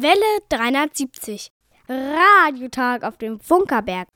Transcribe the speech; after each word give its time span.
Welle 0.00 0.14
370. 0.48 1.50
Radiotag 1.88 3.02
auf 3.02 3.16
dem 3.16 3.40
Funkerberg. 3.40 4.06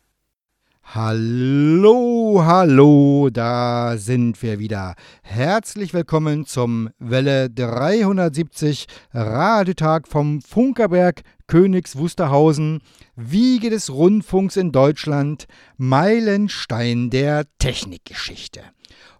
Hallo, 0.85 2.41
hallo, 2.45 3.31
da 3.33 3.97
sind 3.97 4.41
wir 4.45 4.61
wieder. 4.61 4.95
Herzlich 5.23 5.93
willkommen 5.93 6.47
zum 6.47 6.91
Welle 7.01 7.51
370 7.51 8.87
Radiotag 9.13 10.07
vom 10.07 10.41
Funkerberg 10.41 11.23
Königs 11.49 11.97
Wusterhausen, 11.97 12.81
Wiege 13.17 13.69
des 13.69 13.91
Rundfunks 13.91 14.57
in 14.57 14.71
Deutschland, 14.71 15.47
Meilenstein 15.79 17.11
der 17.11 17.47
Technikgeschichte. 17.59 18.61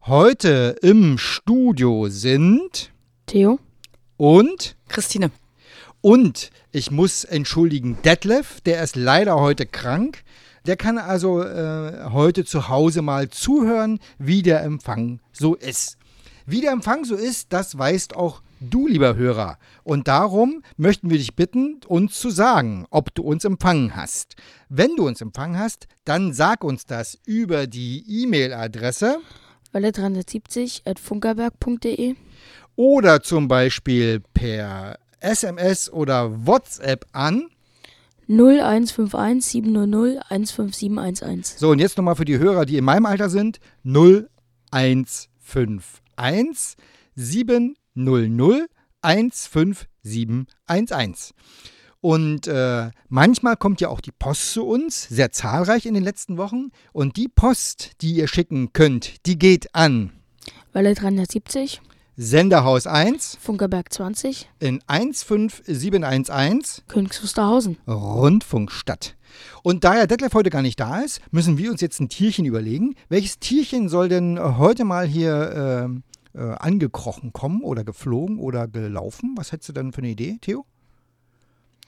Heute 0.03 0.77
im 0.81 1.19
Studio 1.19 2.07
sind 2.09 2.93
Theo 3.27 3.59
und 4.17 4.77
Christine. 4.87 5.33
Und 6.03 6.51
ich 6.73 6.91
muss 6.91 7.25
entschuldigen, 7.25 7.97
Detlef, 8.05 8.61
der 8.61 8.83
ist 8.83 8.97
leider 8.97 9.37
heute 9.37 9.65
krank. 9.67 10.25
Der 10.67 10.77
kann 10.77 10.99
also 10.99 11.43
äh, 11.43 12.11
heute 12.11 12.45
zu 12.45 12.69
Hause 12.69 13.01
mal 13.03 13.31
zuhören, 13.31 13.99
wie 14.19 14.43
der 14.43 14.63
Empfang 14.63 15.21
so 15.33 15.55
ist. 15.55 15.97
Wie 16.45 16.61
der 16.61 16.73
Empfang 16.73 17.05
so 17.05 17.15
ist, 17.15 17.53
das 17.53 17.79
weißt 17.79 18.17
auch 18.17 18.43
du, 18.61 18.89
lieber 18.89 19.15
Hörer. 19.15 19.59
Und 19.85 20.09
darum 20.09 20.65
möchten 20.77 21.09
wir 21.09 21.19
dich 21.19 21.37
bitten, 21.37 21.81
uns 21.87 22.19
zu 22.19 22.31
sagen, 22.31 22.85
ob 22.91 23.15
du 23.15 23.23
uns 23.23 23.45
empfangen 23.45 23.95
hast. 23.95 24.35
Wenn 24.69 24.97
du 24.97 25.07
uns 25.07 25.21
empfangen 25.21 25.57
hast, 25.59 25.87
dann 26.05 26.33
sag 26.33 26.65
uns 26.65 26.85
das 26.85 27.17
über 27.27 27.69
die 27.69 28.05
E-Mail-Adresse 28.23 29.21
welle370.funkerberg.de 29.73 32.17
oder 32.77 33.23
zum 33.23 33.49
Beispiel 33.49 34.21
per 34.35 34.99
SMS 35.23 35.91
oder 35.91 36.47
WhatsApp 36.47 37.07
an 37.13 37.49
0151 38.29 39.45
700 39.45 40.25
15711. 40.29 41.59
So, 41.59 41.71
und 41.71 41.79
jetzt 41.79 41.97
nochmal 41.97 42.17
für 42.17 42.25
die 42.25 42.39
Hörer, 42.39 42.67
die 42.67 42.77
in 42.77 42.85
meinem 42.85 43.07
Alter 43.07 43.29
sind: 43.29 43.59
0151 43.85 46.77
700 47.15 48.69
15711. 49.03 51.35
Und 52.01 52.49
äh, 52.49 52.91
manchmal 53.09 53.57
kommt 53.57 53.81
ja 53.81 53.89
auch 53.89 54.01
die 54.01 54.11
Post 54.11 54.53
zu 54.53 54.67
uns, 54.67 55.09
sehr 55.09 55.31
zahlreich 55.31 55.87
in 55.87 55.95
den 55.95 56.03
letzten 56.03 56.37
Wochen. 56.37 56.71
Und 56.93 57.17
die 57.17 57.29
Post, 57.29 57.93
die 58.01 58.15
ihr 58.15 58.27
schicken 58.27 58.73
könnt, 58.73 59.25
die 59.27 59.39
geht 59.39 59.73
an 59.75 60.11
Welle 60.73 60.95
370, 60.95 61.81
Senderhaus 62.23 62.87
1 62.87 63.37
Funkerberg 63.41 63.93
20, 63.93 64.49
in 64.61 64.81
15711 64.87 66.83
Königs 66.87 67.21
Wusterhausen. 67.21 67.79
Rundfunkstadt. 67.89 69.17
Und 69.65 69.83
da 69.83 69.97
ja 69.97 70.07
Detlef 70.07 70.33
heute 70.33 70.51
gar 70.51 70.63
nicht 70.63 70.79
da 70.79 71.01
ist, 71.01 71.21
müssen 71.33 71.59
wir 71.59 71.73
uns 71.73 71.81
jetzt 71.81 71.99
ein 71.99 72.09
Tierchen 72.09 72.45
überlegen. 72.45 72.95
Welches 73.09 73.41
Tierchen 73.41 73.89
soll 73.89 74.09
denn 74.09 74.39
heute 74.39 74.85
mal 74.85 75.05
hier 75.05 75.91
äh, 76.37 76.39
äh, 76.39 76.55
angekrochen 76.61 77.33
kommen 77.33 77.63
oder 77.63 77.83
geflogen 77.83 78.39
oder 78.39 78.69
gelaufen? 78.69 79.35
Was 79.37 79.51
hättest 79.51 79.71
du 79.71 79.73
denn 79.73 79.93
für 79.93 79.99
eine 79.99 80.11
Idee, 80.11 80.39
Theo? 80.41 80.65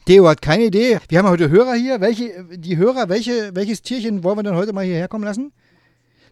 Theo 0.05 0.27
hat 0.27 0.43
keine 0.43 0.65
Idee. 0.65 0.99
Wir 1.09 1.21
haben 1.21 1.29
heute 1.29 1.49
Hörer 1.49 1.75
hier. 1.75 2.01
Welche, 2.01 2.45
die 2.57 2.77
Hörer, 2.77 3.09
welche, 3.09 3.55
welches 3.55 3.83
Tierchen 3.83 4.25
wollen 4.25 4.39
wir 4.39 4.43
denn 4.43 4.57
heute 4.57 4.73
mal 4.73 4.85
hierher 4.85 5.07
kommen 5.07 5.25
lassen? 5.25 5.53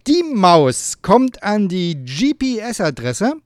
Die 0.09 0.25
Maus 0.25 1.03
kommt 1.03 1.44
an 1.44 1.69
die 1.69 2.05
GPS-Adresse 2.05 3.37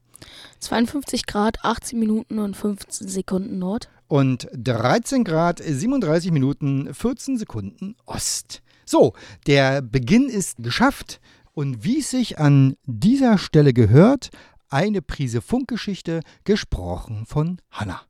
52 0.59 1.25
Grad, 1.25 1.63
18 1.63 1.99
Minuten 1.99 2.39
und 2.39 2.55
15 2.55 3.07
Sekunden 3.07 3.59
Nord. 3.59 3.89
und 4.07 4.47
13 4.53 5.23
Grad 5.23 5.59
37 5.59 6.31
Minuten 6.31 6.93
14 6.93 7.37
Sekunden 7.37 7.95
Ost. 8.05 8.61
So, 8.85 9.13
der 9.47 9.81
Beginn 9.81 10.29
ist 10.29 10.57
geschafft 10.63 11.19
und 11.53 11.83
wie 11.83 11.99
es 11.99 12.11
sich 12.11 12.39
an 12.39 12.75
dieser 12.85 13.37
Stelle 13.37 13.73
gehört, 13.73 14.29
eine 14.69 15.01
Prise 15.01 15.41
Funkgeschichte, 15.41 16.21
gesprochen 16.43 17.25
von 17.25 17.59
Hanna. 17.71 18.01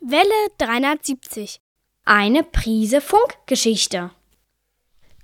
Welle 0.00 0.48
370. 0.58 1.60
Eine 2.04 2.42
Prise 2.42 3.00
Funkgeschichte. 3.00 4.10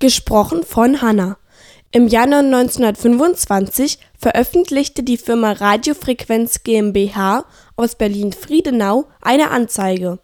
Gesprochen 0.01 0.63
von 0.65 1.01
Hanna. 1.01 1.39
Im 1.97 2.09
Januar 2.09 2.41
1925 2.41 4.01
veröffentlichte 4.19 5.05
die 5.05 5.17
Firma 5.17 5.53
Radiofrequenz 5.53 6.65
GmbH 6.65 7.45
aus 7.77 7.95
Berlin-Friedenau 7.95 9.07
eine 9.21 9.53
Anzeige. 9.53 10.19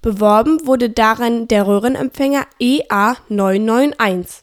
Beworben 0.00 0.66
wurde 0.66 0.90
darin 0.90 1.46
der 1.46 1.68
Röhrenempfänger 1.68 2.44
E 2.58 2.80
EA991, 2.90 4.42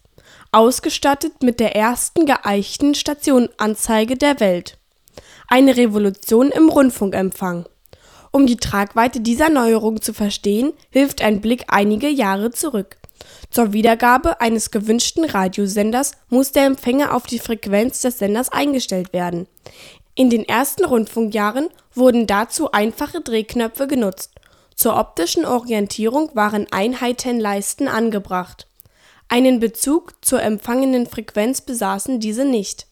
ausgestattet 0.54 1.44
mit 1.44 1.60
der 1.60 1.76
ersten 1.76 2.26
geeichten 2.26 2.96
Stationanzeige 2.96 4.16
der 4.16 4.40
Welt. 4.40 4.78
Eine 5.50 5.76
Revolution 5.76 6.50
im 6.50 6.70
Rundfunkempfang. 6.70 7.66
Um 8.32 8.48
die 8.48 8.56
Tragweite 8.56 9.20
dieser 9.20 9.50
Neuerung 9.50 10.02
zu 10.02 10.14
verstehen, 10.14 10.72
hilft 10.92 11.22
ein 11.22 11.42
Blick 11.42 11.66
einige 11.68 12.08
Jahre 12.08 12.52
zurück. 12.52 12.99
Zur 13.50 13.74
Wiedergabe 13.74 14.42
eines 14.42 14.72
gewünschten 14.72 15.26
Radiosenders 15.26 16.12
muss 16.30 16.52
der 16.52 16.66
Empfänger 16.66 17.16
auf 17.16 17.26
die 17.26 17.40
Frequenz 17.40 18.02
des 18.02 18.20
Senders 18.20 18.52
eingestellt 18.52 19.14
werden. 19.14 19.48
In 20.16 20.30
den 20.30 20.48
ersten 20.48 20.86
Rundfunkjahren 20.86 21.70
wurden 21.94 22.28
dazu 22.28 22.72
einfache 22.72 23.22
Drehknöpfe 23.22 23.88
genutzt. 23.88 24.32
Zur 24.76 24.98
optischen 24.98 25.46
Orientierung 25.46 26.32
waren 26.36 26.68
Einheitenleisten 26.72 27.88
angebracht. 27.88 28.68
Einen 29.28 29.60
Bezug 29.60 30.14
zur 30.22 30.42
empfangenen 30.42 31.06
Frequenz 31.06 31.62
besaßen 31.62 32.20
diese 32.20 32.46
nicht. 32.46 32.88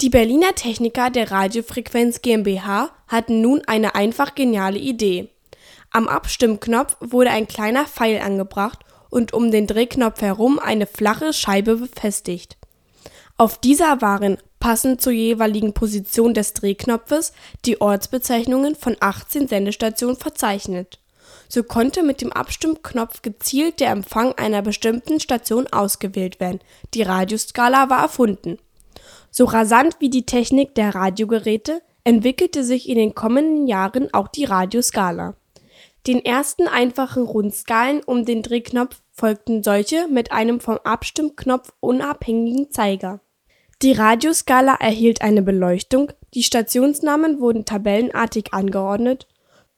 Die 0.00 0.10
Berliner 0.10 0.54
Techniker 0.54 1.10
der 1.10 1.30
Radiofrequenz 1.30 2.22
GmbH 2.22 2.90
hatten 3.08 3.40
nun 3.40 3.62
eine 3.66 3.94
einfach 3.94 4.34
geniale 4.34 4.78
Idee. 4.78 5.28
Am 5.90 6.06
Abstimmknopf 6.06 6.96
wurde 7.00 7.30
ein 7.30 7.48
kleiner 7.48 7.86
Pfeil 7.86 8.20
angebracht 8.20 8.84
und 9.10 9.32
um 9.32 9.50
den 9.50 9.66
Drehknopf 9.66 10.20
herum 10.20 10.58
eine 10.58 10.86
flache 10.86 11.32
Scheibe 11.32 11.76
befestigt. 11.76 12.56
Auf 13.36 13.58
dieser 13.58 14.02
waren, 14.02 14.38
passend 14.58 15.00
zur 15.00 15.12
jeweiligen 15.12 15.72
Position 15.72 16.34
des 16.34 16.54
Drehknopfes, 16.54 17.32
die 17.64 17.80
Ortsbezeichnungen 17.80 18.74
von 18.74 18.96
18 18.98 19.46
Sendestationen 19.46 20.16
verzeichnet. 20.16 20.98
So 21.48 21.62
konnte 21.62 22.02
mit 22.02 22.20
dem 22.20 22.32
Abstimmknopf 22.32 23.22
gezielt 23.22 23.80
der 23.80 23.90
Empfang 23.90 24.32
einer 24.32 24.62
bestimmten 24.62 25.20
Station 25.20 25.66
ausgewählt 25.68 26.40
werden. 26.40 26.60
Die 26.94 27.02
Radioskala 27.02 27.88
war 27.88 28.02
erfunden. 28.02 28.58
So 29.30 29.44
rasant 29.44 29.96
wie 30.00 30.10
die 30.10 30.26
Technik 30.26 30.74
der 30.74 30.94
Radiogeräte 30.94 31.80
entwickelte 32.04 32.64
sich 32.64 32.88
in 32.88 32.96
den 32.96 33.14
kommenden 33.14 33.66
Jahren 33.66 34.12
auch 34.12 34.28
die 34.28 34.44
Radioskala. 34.44 35.34
Den 36.08 36.24
ersten 36.24 36.68
einfachen 36.68 37.24
Rundskalen 37.24 38.02
um 38.02 38.24
den 38.24 38.42
Drehknopf 38.42 39.02
folgten 39.12 39.62
solche 39.62 40.08
mit 40.08 40.32
einem 40.32 40.58
vom 40.58 40.78
Abstimmknopf 40.82 41.74
unabhängigen 41.80 42.70
Zeiger. 42.70 43.20
Die 43.82 43.92
Radioskala 43.92 44.76
erhielt 44.80 45.20
eine 45.20 45.42
Beleuchtung, 45.42 46.10
die 46.32 46.42
Stationsnamen 46.42 47.40
wurden 47.40 47.66
tabellenartig 47.66 48.54
angeordnet, 48.54 49.28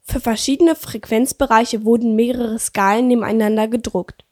für 0.02 0.20
verschiedene 0.20 0.76
Frequenzbereiche 0.76 1.84
wurden 1.84 2.14
mehrere 2.14 2.60
Skalen 2.60 3.08
nebeneinander 3.08 3.66
gedruckt. 3.66 4.24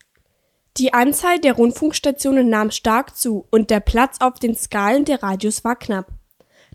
Die 0.77 0.95
Anzahl 0.95 1.41
der 1.41 1.55
Rundfunkstationen 1.55 2.49
nahm 2.49 2.71
stark 2.71 3.17
zu 3.17 3.47
und 3.51 3.71
der 3.71 3.81
Platz 3.81 4.19
auf 4.21 4.39
den 4.39 4.55
Skalen 4.55 5.05
der 5.05 5.21
Radios 5.25 5.65
war 5.65 5.75
knapp. 5.75 6.07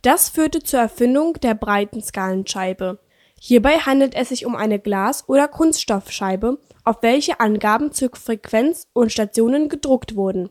Das 0.01 0.27
führte 0.27 0.61
zur 0.61 0.81
Erfindung 0.81 1.39
der 1.39 1.53
breiten 1.55 2.01
Skalenscheibe. 2.01 2.99
Hierbei 3.45 3.79
handelt 3.79 4.15
es 4.15 4.29
sich 4.29 4.45
um 4.45 4.55
eine 4.55 4.79
Glas- 4.79 5.27
oder 5.27 5.49
Kunststoffscheibe, 5.49 6.59
auf 6.85 6.99
welche 7.01 7.41
Angaben 7.41 7.91
zur 7.91 8.09
Frequenz 8.13 8.87
und 8.93 9.11
Stationen 9.11 9.67
gedruckt 9.67 10.15
wurden. 10.15 10.49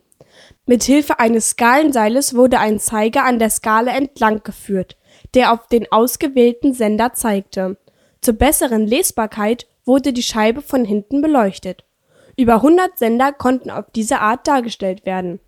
Mit 0.66 0.82
Hilfe 0.82 1.18
eines 1.18 1.48
Skalenseiles 1.48 2.34
wurde 2.34 2.58
ein 2.58 2.78
Zeiger 2.78 3.24
an 3.24 3.38
der 3.38 3.48
Skala 3.48 3.96
entlang 3.96 4.42
geführt, 4.42 4.98
der 5.32 5.54
auf 5.54 5.68
den 5.68 5.90
ausgewählten 5.90 6.74
Sender 6.74 7.14
zeigte. 7.14 7.78
Zur 8.20 8.34
besseren 8.34 8.86
Lesbarkeit 8.86 9.66
wurde 9.86 10.12
die 10.12 10.22
Scheibe 10.22 10.60
von 10.60 10.84
hinten 10.84 11.22
beleuchtet. 11.22 11.86
Über 12.36 12.56
100 12.56 12.98
Sender 12.98 13.32
konnten 13.32 13.70
auf 13.70 13.86
diese 13.94 14.20
Art 14.20 14.46
dargestellt 14.46 15.06
werden. 15.06 15.40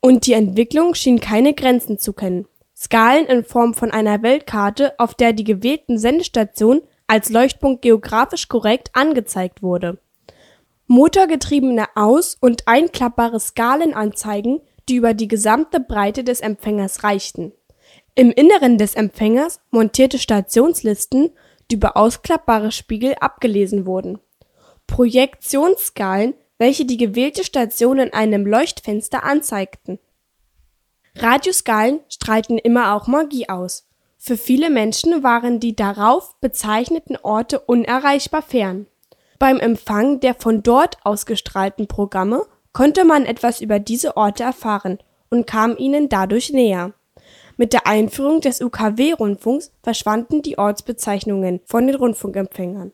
Und 0.00 0.24
die 0.24 0.32
Entwicklung 0.32 0.94
schien 0.94 1.20
keine 1.20 1.52
Grenzen 1.52 1.98
zu 1.98 2.14
kennen. 2.14 2.46
Skalen 2.82 3.26
in 3.26 3.44
Form 3.44 3.74
von 3.74 3.90
einer 3.90 4.22
Weltkarte, 4.22 4.98
auf 4.98 5.14
der 5.14 5.34
die 5.34 5.44
gewählten 5.44 5.98
Sendestationen 5.98 6.82
als 7.06 7.28
Leuchtpunkt 7.28 7.82
geografisch 7.82 8.48
korrekt 8.48 8.90
angezeigt 8.94 9.62
wurde. 9.62 9.98
Motorgetriebene 10.86 11.84
Aus- 11.94 12.38
und 12.40 12.66
einklappbare 12.66 13.38
Skalenanzeigen, 13.38 14.60
die 14.88 14.96
über 14.96 15.12
die 15.12 15.28
gesamte 15.28 15.78
Breite 15.78 16.24
des 16.24 16.40
Empfängers 16.40 17.04
reichten. 17.04 17.52
Im 18.14 18.30
Inneren 18.30 18.78
des 18.78 18.94
Empfängers 18.94 19.60
montierte 19.70 20.18
Stationslisten, 20.18 21.30
die 21.70 21.76
über 21.76 21.98
ausklappbare 21.98 22.72
Spiegel 22.72 23.14
abgelesen 23.20 23.84
wurden. 23.84 24.20
Projektionsskalen, 24.86 26.34
welche 26.58 26.86
die 26.86 26.96
gewählte 26.96 27.44
Station 27.44 27.98
in 27.98 28.12
einem 28.12 28.46
Leuchtfenster 28.46 29.22
anzeigten. 29.22 29.98
Radioskalen 31.16 32.00
strahlten 32.08 32.58
immer 32.58 32.94
auch 32.94 33.06
Magie 33.06 33.48
aus. 33.48 33.86
Für 34.16 34.36
viele 34.36 34.70
Menschen 34.70 35.22
waren 35.22 35.60
die 35.60 35.74
darauf 35.74 36.38
bezeichneten 36.40 37.16
Orte 37.22 37.60
unerreichbar 37.60 38.42
fern. 38.42 38.86
Beim 39.38 39.58
Empfang 39.58 40.20
der 40.20 40.34
von 40.34 40.62
dort 40.62 40.98
ausgestrahlten 41.04 41.86
Programme 41.86 42.44
konnte 42.72 43.04
man 43.04 43.24
etwas 43.24 43.60
über 43.60 43.78
diese 43.78 44.16
Orte 44.16 44.42
erfahren 44.42 44.98
und 45.30 45.46
kam 45.46 45.76
ihnen 45.78 46.08
dadurch 46.08 46.52
näher. 46.52 46.92
Mit 47.56 47.72
der 47.72 47.86
Einführung 47.86 48.40
des 48.40 48.60
UKW-Rundfunks 48.60 49.72
verschwanden 49.82 50.42
die 50.42 50.58
Ortsbezeichnungen 50.58 51.60
von 51.64 51.86
den 51.86 51.96
Rundfunkempfängern. 51.96 52.92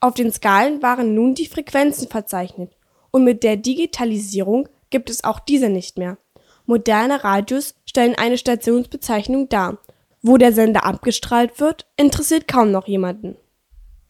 Auf 0.00 0.14
den 0.14 0.32
Skalen 0.32 0.82
waren 0.82 1.14
nun 1.14 1.34
die 1.34 1.46
Frequenzen 1.46 2.08
verzeichnet 2.08 2.76
und 3.10 3.24
mit 3.24 3.42
der 3.42 3.56
Digitalisierung 3.56 4.68
gibt 4.90 5.10
es 5.10 5.24
auch 5.24 5.40
diese 5.40 5.68
nicht 5.68 5.98
mehr. 5.98 6.18
Moderne 6.68 7.24
Radios 7.24 7.74
stellen 7.86 8.14
eine 8.14 8.36
Stationsbezeichnung 8.36 9.48
dar. 9.48 9.78
Wo 10.20 10.36
der 10.36 10.52
Sender 10.52 10.84
abgestrahlt 10.84 11.60
wird, 11.60 11.86
interessiert 11.96 12.46
kaum 12.46 12.70
noch 12.70 12.86
jemanden. 12.86 13.36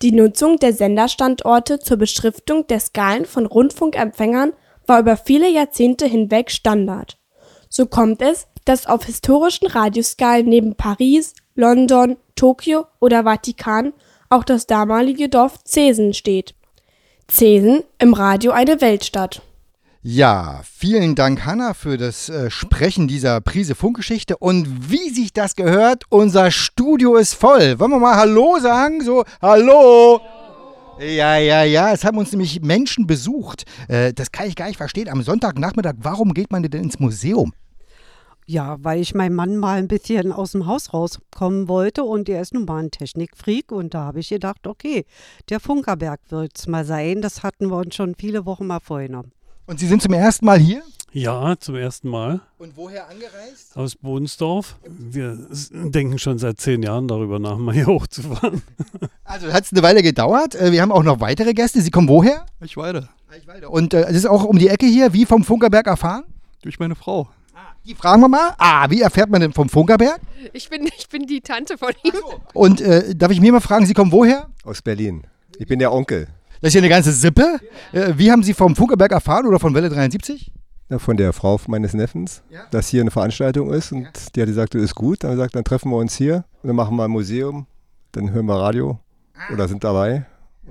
Die 0.03 0.11
Nutzung 0.11 0.59
der 0.59 0.73
Senderstandorte 0.73 1.79
zur 1.79 1.99
Beschriftung 1.99 2.67
der 2.67 2.81
Skalen 2.81 3.27
von 3.27 3.47
Rundfunkempfängern 3.47 4.55
war 4.89 4.99
über 4.99 5.17
viele 5.17 5.49
Jahrzehnte 5.49 6.07
hinweg 6.07 6.51
Standard. 6.51 7.17
So 7.69 7.87
kommt 7.87 8.23
es, 8.23 8.49
dass 8.65 8.87
auf 8.87 9.05
historischen 9.05 9.69
Radioskalen 9.69 10.49
neben 10.49 10.75
Paris, 10.75 11.35
London, 11.55 12.17
Tokio 12.35 12.87
oder 12.99 13.23
Vatikan 13.23 13.93
auch 14.31 14.43
das 14.43 14.67
damalige 14.67 15.29
Dorf 15.29 15.63
Zesen 15.63 16.13
steht. 16.13 16.57
Zesen 17.29 17.85
im 18.01 18.15
Radio 18.15 18.51
eine 18.51 18.81
Weltstadt. 18.81 19.43
Ja, 20.11 20.63
vielen 20.65 21.17
Dank, 21.17 21.45
Hanna, 21.45 21.75
für 21.75 21.99
das 21.99 22.31
äh, 22.31 22.51
Sprechen 22.51 23.09
dieser 23.09 23.43
Prise 23.43 23.75
Funkgeschichte. 23.75 24.39
Und 24.39 24.91
wie 24.91 25.11
sich 25.11 25.35
das 25.35 25.55
gehört, 25.55 26.05
unser 26.09 26.51
Studio 26.51 27.17
ist 27.17 27.35
voll. 27.35 27.79
Wollen 27.79 27.91
wir 27.91 27.99
mal 27.99 28.17
Hallo 28.17 28.59
sagen? 28.59 29.03
So, 29.03 29.27
Hallo! 29.43 30.19
Ja, 30.99 31.37
ja, 31.37 31.63
ja, 31.63 31.93
es 31.93 32.07
haben 32.07 32.17
uns 32.17 32.33
nämlich 32.33 32.63
Menschen 32.63 33.07
besucht. 33.07 33.67
Äh, 33.89 34.15
das 34.15 34.33
kann 34.33 34.49
ich 34.49 34.57
gar 34.57 34.69
nicht 34.69 34.79
verstehen. 34.79 35.11
Am 35.11 35.21
Sonntagnachmittag, 35.21 35.97
warum 35.99 36.33
geht 36.33 36.51
man 36.51 36.63
denn 36.63 36.85
ins 36.85 36.99
Museum? 36.99 37.53
Ja, 38.47 38.79
weil 38.81 39.03
ich 39.03 39.15
meinem 39.15 39.35
Mann 39.35 39.59
mal 39.59 39.77
ein 39.77 39.89
bisschen 39.89 40.33
aus 40.33 40.53
dem 40.53 40.65
Haus 40.65 40.95
rauskommen 40.95 41.69
wollte 41.69 42.03
und 42.05 42.31
er 42.31 42.41
ist 42.41 42.55
nun 42.55 42.65
mal 42.65 42.83
ein 42.83 42.91
Technikfreak 42.91 43.73
und 43.73 43.93
da 43.93 44.05
habe 44.05 44.21
ich 44.21 44.31
gedacht, 44.31 44.67
okay, 44.67 45.05
der 45.51 45.61
Funkerberg 45.61 46.21
wird 46.31 46.53
es 46.57 46.67
mal 46.67 46.87
sein. 46.87 47.21
Das 47.21 47.43
hatten 47.43 47.69
wir 47.69 47.77
uns 47.77 47.95
schon 47.95 48.15
viele 48.15 48.47
Wochen 48.47 48.67
mal 48.67 48.81
vorgenommen. 48.81 49.33
Und 49.69 49.79
Sie 49.79 49.87
sind 49.87 50.01
zum 50.01 50.15
ersten 50.15 50.47
Mal 50.47 50.59
hier? 50.59 50.83
Ja, 51.13 51.55
zum 51.61 51.75
ersten 51.75 52.09
Mal. 52.09 52.41
Und 52.57 52.75
woher 52.79 53.07
angereist? 53.07 53.77
Aus 53.77 53.97
Bodensdorf. 53.97 54.77
Wir 54.87 55.39
denken 55.71 56.19
schon 56.19 56.39
seit 56.39 56.59
zehn 56.59 56.83
Jahren 56.83 57.07
darüber 57.07 57.39
nach, 57.39 57.59
mal 57.59 57.75
hier 57.75 57.87
hochzufahren. 57.87 58.63
Also 59.25 59.53
hat 59.53 59.65
es 59.65 59.73
eine 59.73 59.83
Weile 59.83 60.03
gedauert. 60.03 60.55
Äh, 60.55 60.73
wir 60.73 60.81
haben 60.81 60.91
auch 60.91 61.03
noch 61.03 61.21
weitere 61.21 61.53
Gäste. 61.53 61.83
Sie 61.83 61.91
kommen 61.91 62.09
woher? 62.09 62.47
Eichwalde. 62.61 63.11
Eichwalde. 63.31 63.69
Und 63.69 63.93
äh, 63.93 64.05
es 64.05 64.17
ist 64.17 64.27
auch 64.27 64.45
um 64.45 64.59
die 64.59 64.69
Ecke 64.69 64.87
hier, 64.87 65.13
wie 65.13 65.27
vom 65.27 65.45
Funkerberg 65.45 65.87
erfahren? 65.87 66.25
Durch 66.63 66.79
meine 66.79 66.95
Frau. 66.95 67.29
Die 67.85 67.95
fragen 67.95 68.23
wir 68.23 68.29
mal. 68.29 68.55
Ah, 68.57 68.89
wie 68.89 69.03
erfährt 69.03 69.29
man 69.29 69.43
denn 69.43 69.53
vom 69.53 69.69
Funkerberg? 69.69 70.19
Ich 70.55 70.71
bin, 70.71 70.89
ich 70.97 71.11
bin 71.11 71.27
die 71.27 71.43
Tante 71.43 71.77
von 71.77 71.93
ihm. 72.05 72.15
Und 72.55 72.81
äh, 72.81 73.15
darf 73.15 73.33
ich 73.33 73.43
mir 73.43 73.53
mal 73.53 73.61
fragen, 73.61 73.85
Sie 73.85 73.93
kommen 73.93 74.13
woher? 74.13 74.49
Aus 74.65 74.81
Berlin. 74.81 75.25
Ich 75.59 75.67
bin 75.67 75.79
der 75.79 75.93
Onkel. 75.93 76.29
Das 76.61 76.69
ist 76.69 76.75
ja 76.75 76.81
eine 76.81 76.89
ganze 76.89 77.13
Sippe. 77.13 77.59
Äh, 77.93 78.15
wie 78.17 78.31
haben 78.31 78.43
Sie 78.43 78.55
vom 78.55 78.75
Funkerberg 78.77 79.13
erfahren 79.13 79.47
oder 79.47 79.59
von 79.61 79.75
Welle 79.75 79.89
73? 79.89 80.51
Ja, 80.91 80.99
von 80.99 81.17
der 81.17 81.33
Frau 81.33 81.61
meines 81.69 81.93
Neffens, 81.95 82.43
Ja. 82.51 82.61
dass 82.71 82.89
hier 82.89 83.03
eine 83.03 83.11
Veranstaltung 83.11 83.73
ist 83.73 83.93
und 83.93 84.09
die 84.35 84.41
hat 84.41 84.49
gesagt, 84.49 84.75
das 84.75 84.83
ist 84.83 84.95
gut. 84.95 85.23
Dann 85.23 85.33
gesagt, 85.33 85.55
dann 85.55 85.65
treffen 85.65 85.91
wir 85.91 85.97
uns 85.99 86.17
hier 86.17 86.45
und 86.63 86.69
dann 86.69 86.77
machen 86.77 86.97
wir 86.97 87.05
ein 87.05 87.11
Museum, 87.11 87.67
dann 88.13 88.31
hören 88.33 88.47
wir 88.47 88.55
Radio 88.57 88.99
oder 89.53 89.69
sind 89.69 89.85
dabei. 89.85 90.25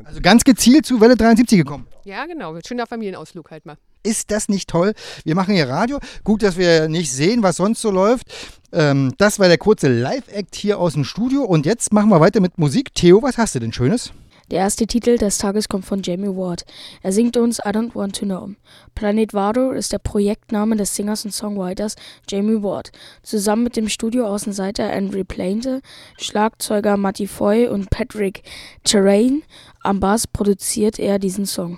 Also 0.03 0.19
ganz 0.21 0.43
gezielt 0.43 0.85
zu 0.85 0.99
Welle 1.01 1.15
73 1.15 1.57
gekommen. 1.59 1.87
Ja, 2.03 2.25
genau. 2.25 2.55
Schöner 2.65 2.85
Familienausflug 2.87 3.49
halt 3.51 3.65
mal. 3.65 3.77
Ist 4.03 4.29
das 4.31 4.47
nicht 4.47 4.69
toll? 4.69 4.93
Wir 5.23 5.35
machen 5.35 5.53
hier 5.55 5.67
Radio. 5.67 5.99
Gut, 6.23 6.43
dass 6.43 6.55
wir 6.57 6.87
nicht 6.87 7.11
sehen, 7.11 7.43
was 7.43 7.57
sonst 7.57 7.81
so 7.81 7.91
läuft. 7.91 8.27
Ähm, 8.71 9.13
das 9.17 9.39
war 9.39 9.47
der 9.47 9.57
kurze 9.57 9.87
Live-Act 9.87 10.55
hier 10.55 10.79
aus 10.79 10.93
dem 10.93 11.03
Studio. 11.03 11.43
Und 11.43 11.65
jetzt 11.65 11.91
machen 11.93 12.09
wir 12.09 12.19
weiter 12.19 12.39
mit 12.39 12.57
Musik. 12.57 12.93
Theo, 12.93 13.21
was 13.23 13.37
hast 13.37 13.55
du 13.55 13.59
denn 13.59 13.73
Schönes? 13.73 14.11
Der 14.49 14.59
erste 14.59 14.87
Titel 14.87 15.17
des 15.17 15.39
Tages 15.39 15.67
kommt 15.67 15.85
von 15.85 16.01
Jamie 16.01 16.35
Ward. 16.35 16.63
Er 17.01 17.11
singt 17.11 17.35
uns 17.35 17.59
I 17.59 17.69
Don't 17.69 17.95
Want 17.95 18.15
to 18.17 18.25
Know. 18.25 18.51
Planet 18.95 19.33
Vado 19.33 19.71
ist 19.71 19.91
der 19.91 19.99
Projektname 19.99 20.77
des 20.77 20.95
Singers 20.95 21.25
und 21.25 21.31
Songwriters 21.31 21.95
Jamie 22.29 22.63
Ward. 22.63 22.91
Zusammen 23.23 23.63
mit 23.63 23.75
dem 23.75 23.89
Studioaußenseiter 23.89 24.91
Andrew 24.91 25.25
Plainte, 25.25 25.81
Schlagzeuger 26.17 26.95
Matty 26.95 27.27
Foy 27.27 27.67
und 27.67 27.89
Patrick 27.89 28.43
Terrain 28.85 29.43
am 29.81 29.99
Bass 29.99 30.27
produziert 30.27 30.97
er 30.97 31.19
diesen 31.19 31.45
Song. 31.45 31.77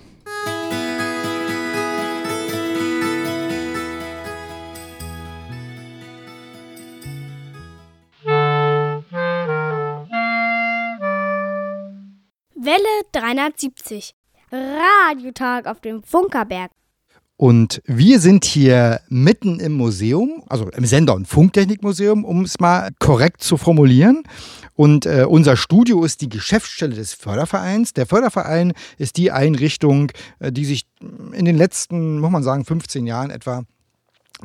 Welle 12.69 13.04
370. 13.13 14.13
Radiotag 14.51 15.66
auf 15.66 15.81
dem 15.81 16.04
Funkerberg. 16.04 16.69
Und 17.36 17.81
wir 17.86 18.19
sind 18.19 18.45
hier 18.45 19.01
mitten 19.10 19.60
im 19.60 19.71
Museum, 19.71 20.44
also 20.48 20.69
im 20.69 20.86
Sender- 20.86 21.16
und 21.16 21.27
Funktechnikmuseum, 21.27 22.24
um 22.24 22.44
es 22.44 22.60
mal 22.60 22.92
korrekt 23.00 23.42
zu 23.42 23.57
formulieren. 23.57 24.21
Und 24.75 25.07
äh, 25.07 25.25
unser 25.27 25.57
Studio 25.57 26.04
ist 26.04 26.21
die 26.21 26.30
Geschäftsstelle 26.30 26.94
des 26.94 27.16
Fördervereins. 27.16 27.94
Der 27.94 28.06
Förderverein 28.06 28.74
ist 29.00 29.18
die 29.18 29.31
Einrichtung, 29.31 30.12
äh, 30.38 30.51
die 30.51 30.66
sich 30.66 30.86
in 31.31 31.45
den 31.45 31.57
letzten, 31.57 32.19
muss 32.19 32.30
man 32.30 32.44
sagen, 32.44 32.66
15 32.66 33.07
Jahren 33.07 33.31
etwa 33.31 33.63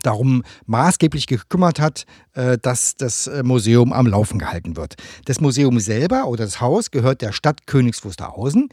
darum 0.03 0.43
maßgeblich 0.67 1.27
gekümmert 1.27 1.81
hat, 1.81 2.05
äh, 2.35 2.59
dass 2.61 2.97
das 2.97 3.27
äh, 3.27 3.43
Museum 3.43 3.93
am 3.93 4.07
Laufen 4.07 4.39
gehalten 4.39 4.77
wird. 4.77 4.95
Das 5.25 5.41
Museum 5.41 5.79
selber 5.81 6.27
oder 6.27 6.45
das 6.45 6.61
Haus 6.61 6.91
gehört 6.91 7.23
der 7.23 7.33
Stadt 7.33 7.67
Königs 7.67 8.05
Wusterhausen. 8.05 8.69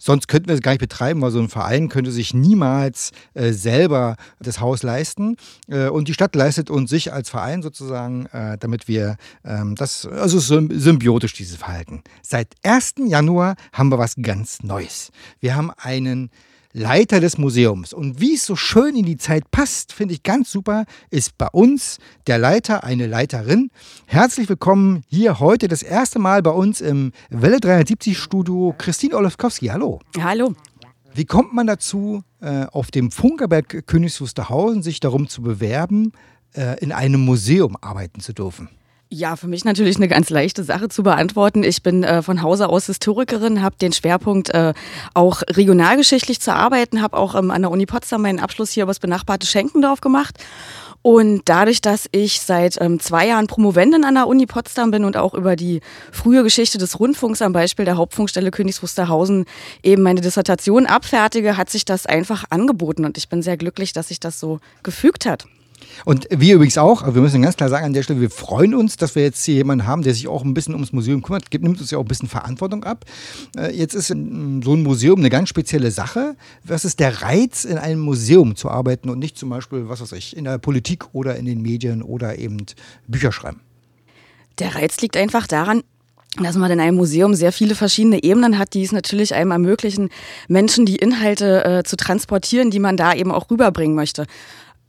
Sonst 0.00 0.28
könnten 0.28 0.46
wir 0.46 0.54
es 0.54 0.62
gar 0.62 0.72
nicht 0.72 0.80
betreiben, 0.80 1.20
weil 1.20 1.32
so 1.32 1.40
ein 1.40 1.48
Verein 1.48 1.88
könnte 1.88 2.12
sich 2.12 2.32
niemals 2.32 3.10
äh, 3.34 3.50
selber 3.52 4.16
das 4.38 4.60
Haus 4.60 4.84
leisten. 4.84 5.36
Äh, 5.66 5.88
und 5.88 6.06
die 6.06 6.14
Stadt 6.14 6.36
leistet 6.36 6.70
uns 6.70 6.88
sich 6.88 7.12
als 7.12 7.28
Verein 7.28 7.62
sozusagen, 7.62 8.26
äh, 8.26 8.56
damit 8.58 8.86
wir 8.86 9.16
ähm, 9.44 9.74
das, 9.74 10.06
also 10.06 10.38
symb 10.38 10.72
symbiotisch 10.72 11.32
dieses 11.32 11.56
Verhalten. 11.56 12.02
Seit 12.22 12.54
1. 12.62 12.94
Januar 13.08 13.56
haben 13.72 13.90
wir 13.90 13.98
was 13.98 14.14
ganz 14.22 14.62
Neues. 14.62 15.10
Wir 15.40 15.56
haben 15.56 15.72
einen 15.76 16.30
Leiter 16.72 17.20
des 17.20 17.38
Museums. 17.38 17.92
Und 17.92 18.20
wie 18.20 18.34
es 18.34 18.44
so 18.44 18.54
schön 18.54 18.94
in 18.94 19.06
die 19.06 19.16
Zeit 19.16 19.50
passt, 19.50 19.92
finde 19.92 20.14
ich 20.14 20.22
ganz 20.22 20.52
super, 20.52 20.84
ist 21.10 21.38
bei 21.38 21.48
uns 21.48 21.98
der 22.26 22.38
Leiter, 22.38 22.84
eine 22.84 23.06
Leiterin. 23.06 23.70
Herzlich 24.06 24.48
willkommen 24.48 25.02
hier 25.08 25.40
heute 25.40 25.68
das 25.68 25.82
erste 25.82 26.18
Mal 26.18 26.42
bei 26.42 26.50
uns 26.50 26.80
im 26.80 27.12
Welle 27.30 27.60
370 27.60 28.18
Studio 28.18 28.74
Christine 28.76 29.16
Olofkowski. 29.16 29.68
Hallo. 29.68 30.00
Hallo. 30.20 30.54
Wie 31.14 31.24
kommt 31.24 31.54
man 31.54 31.66
dazu, 31.66 32.22
äh, 32.40 32.66
auf 32.66 32.90
dem 32.90 33.10
Funkerberg 33.10 33.86
Königs 33.86 34.20
Wusterhausen 34.20 34.82
sich 34.82 35.00
darum 35.00 35.26
zu 35.26 35.42
bewerben, 35.42 36.12
äh, 36.54 36.78
in 36.80 36.92
einem 36.92 37.24
Museum 37.24 37.76
arbeiten 37.80 38.20
zu 38.20 38.34
dürfen? 38.34 38.68
Ja, 39.10 39.36
für 39.36 39.46
mich 39.46 39.64
natürlich 39.64 39.96
eine 39.96 40.06
ganz 40.06 40.28
leichte 40.28 40.62
Sache 40.64 40.90
zu 40.90 41.02
beantworten. 41.02 41.62
Ich 41.62 41.82
bin 41.82 42.04
äh, 42.04 42.20
von 42.20 42.42
Hause 42.42 42.68
aus 42.68 42.86
Historikerin, 42.86 43.62
habe 43.62 43.74
den 43.80 43.94
Schwerpunkt 43.94 44.50
äh, 44.50 44.74
auch 45.14 45.40
regionalgeschichtlich 45.48 46.40
zu 46.40 46.52
arbeiten, 46.52 47.00
habe 47.00 47.16
auch 47.16 47.34
ähm, 47.34 47.50
an 47.50 47.62
der 47.62 47.70
Uni 47.70 47.86
Potsdam 47.86 48.20
meinen 48.20 48.38
Abschluss 48.38 48.70
hier 48.70 48.82
über 48.82 48.90
das 48.90 48.98
benachbarte 48.98 49.46
Schenkendorf 49.46 50.02
gemacht. 50.02 50.38
Und 51.00 51.42
dadurch, 51.46 51.80
dass 51.80 52.06
ich 52.12 52.40
seit 52.40 52.78
ähm, 52.82 53.00
zwei 53.00 53.28
Jahren 53.28 53.46
Promovendin 53.46 54.04
an 54.04 54.14
der 54.14 54.26
Uni 54.26 54.44
Potsdam 54.44 54.90
bin 54.90 55.06
und 55.06 55.16
auch 55.16 55.32
über 55.32 55.56
die 55.56 55.80
frühe 56.12 56.42
Geschichte 56.42 56.76
des 56.76 57.00
Rundfunks 57.00 57.40
am 57.40 57.54
Beispiel 57.54 57.86
der 57.86 57.96
Hauptfunkstelle 57.96 58.50
Königs 58.50 58.82
Wusterhausen 58.82 59.46
eben 59.82 60.02
meine 60.02 60.20
Dissertation 60.20 60.84
abfertige, 60.84 61.56
hat 61.56 61.70
sich 61.70 61.86
das 61.86 62.04
einfach 62.04 62.44
angeboten. 62.50 63.06
Und 63.06 63.16
ich 63.16 63.30
bin 63.30 63.40
sehr 63.40 63.56
glücklich, 63.56 63.94
dass 63.94 64.08
sich 64.08 64.20
das 64.20 64.38
so 64.38 64.60
gefügt 64.82 65.24
hat. 65.24 65.46
Und 66.04 66.26
wir 66.30 66.54
übrigens 66.54 66.78
auch, 66.78 67.14
wir 67.14 67.20
müssen 67.20 67.42
ganz 67.42 67.56
klar 67.56 67.68
sagen 67.68 67.86
an 67.86 67.92
der 67.92 68.02
Stelle, 68.02 68.20
wir 68.20 68.30
freuen 68.30 68.74
uns, 68.74 68.96
dass 68.96 69.14
wir 69.14 69.22
jetzt 69.22 69.44
hier 69.44 69.54
jemanden 69.54 69.86
haben, 69.86 70.02
der 70.02 70.14
sich 70.14 70.28
auch 70.28 70.44
ein 70.44 70.54
bisschen 70.54 70.74
ums 70.74 70.92
Museum 70.92 71.22
kümmert, 71.22 71.50
gibt, 71.50 71.64
nimmt 71.64 71.80
uns 71.80 71.90
ja 71.90 71.98
auch 71.98 72.02
ein 72.02 72.08
bisschen 72.08 72.28
Verantwortung 72.28 72.84
ab. 72.84 73.04
Äh, 73.56 73.74
Jetzt 73.74 73.94
ist 73.94 74.08
so 74.08 74.14
ein 74.14 74.82
Museum 74.82 75.18
eine 75.18 75.30
ganz 75.30 75.48
spezielle 75.48 75.90
Sache. 75.90 76.36
Was 76.64 76.84
ist 76.84 77.00
der 77.00 77.22
Reiz, 77.22 77.64
in 77.64 77.78
einem 77.78 78.00
Museum 78.00 78.56
zu 78.56 78.70
arbeiten 78.70 79.08
und 79.10 79.18
nicht 79.18 79.36
zum 79.36 79.50
Beispiel, 79.50 79.88
was 79.88 80.00
weiß 80.00 80.12
ich, 80.12 80.36
in 80.36 80.44
der 80.44 80.58
Politik 80.58 81.06
oder 81.12 81.36
in 81.36 81.44
den 81.44 81.62
Medien 81.62 82.02
oder 82.02 82.38
eben 82.38 82.58
Bücher 83.06 83.32
schreiben? 83.32 83.60
Der 84.58 84.74
Reiz 84.74 85.00
liegt 85.00 85.16
einfach 85.16 85.46
daran, 85.46 85.82
dass 86.36 86.56
man 86.56 86.70
in 86.70 86.80
einem 86.80 86.96
Museum 86.96 87.34
sehr 87.34 87.52
viele 87.52 87.74
verschiedene 87.74 88.22
Ebenen 88.22 88.58
hat, 88.58 88.74
die 88.74 88.82
es 88.82 88.92
natürlich 88.92 89.34
einem 89.34 89.50
ermöglichen, 89.50 90.10
Menschen 90.48 90.86
die 90.86 90.96
Inhalte 90.96 91.64
äh, 91.64 91.82
zu 91.84 91.96
transportieren, 91.96 92.70
die 92.70 92.78
man 92.78 92.96
da 92.96 93.14
eben 93.14 93.32
auch 93.32 93.50
rüberbringen 93.50 93.96
möchte. 93.96 94.26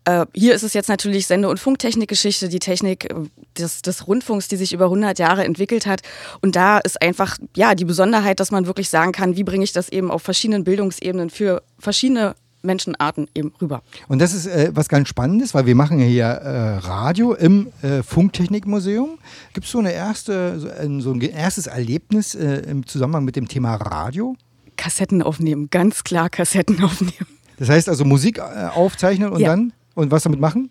Äh, 0.05 0.25
hier 0.33 0.55
ist 0.55 0.63
es 0.63 0.73
jetzt 0.73 0.89
natürlich 0.89 1.27
Sende- 1.27 1.49
und 1.49 1.59
Funktechnikgeschichte, 1.59 2.49
die 2.49 2.59
Technik 2.59 3.05
äh, 3.05 3.15
des, 3.57 3.81
des, 3.81 4.07
Rundfunks, 4.07 4.47
die 4.47 4.55
sich 4.55 4.73
über 4.73 4.85
100 4.85 5.19
Jahre 5.19 5.43
entwickelt 5.43 5.85
hat. 5.85 6.01
Und 6.41 6.55
da 6.55 6.79
ist 6.79 7.01
einfach 7.01 7.37
ja 7.55 7.75
die 7.75 7.85
Besonderheit, 7.85 8.39
dass 8.39 8.51
man 8.51 8.65
wirklich 8.65 8.89
sagen 8.89 9.11
kann, 9.11 9.35
wie 9.35 9.43
bringe 9.43 9.63
ich 9.63 9.73
das 9.73 9.89
eben 9.89 10.09
auf 10.11 10.21
verschiedenen 10.21 10.63
Bildungsebenen 10.63 11.29
für 11.29 11.61
verschiedene 11.77 12.35
Menschenarten 12.61 13.27
eben 13.33 13.53
rüber. 13.61 13.81
Und 14.07 14.19
das 14.19 14.33
ist 14.33 14.45
äh, 14.45 14.71
was 14.73 14.89
ganz 14.89 15.07
Spannendes, 15.07 15.53
weil 15.53 15.65
wir 15.65 15.75
machen 15.75 15.99
ja 15.99 16.05
hier 16.05 16.25
äh, 16.25 16.77
Radio 16.77 17.33
im 17.33 17.71
äh, 17.81 18.03
Funktechnikmuseum. 18.03 19.17
Gibt 19.53 19.65
es 19.65 19.71
so, 19.71 19.79
eine 19.79 19.93
erste, 19.93 20.59
so 20.59 20.69
ein, 20.69 21.01
so 21.01 21.11
ein 21.11 21.21
erstes 21.21 21.67
Erlebnis 21.67 22.35
äh, 22.35 22.63
im 22.69 22.85
Zusammenhang 22.85 23.23
mit 23.23 23.35
dem 23.35 23.47
Thema 23.47 23.75
Radio? 23.75 24.35
Kassetten 24.77 25.21
aufnehmen, 25.21 25.69
ganz 25.69 26.03
klar 26.03 26.29
Kassetten 26.29 26.83
aufnehmen. 26.83 27.27
Das 27.57 27.69
heißt 27.69 27.89
also 27.89 28.05
Musik 28.05 28.39
aufzeichnen 28.39 29.31
und 29.31 29.41
ja. 29.41 29.49
dann? 29.49 29.73
Und 29.99 30.11
was 30.11 30.23
damit 30.23 30.39
machen? 30.39 30.69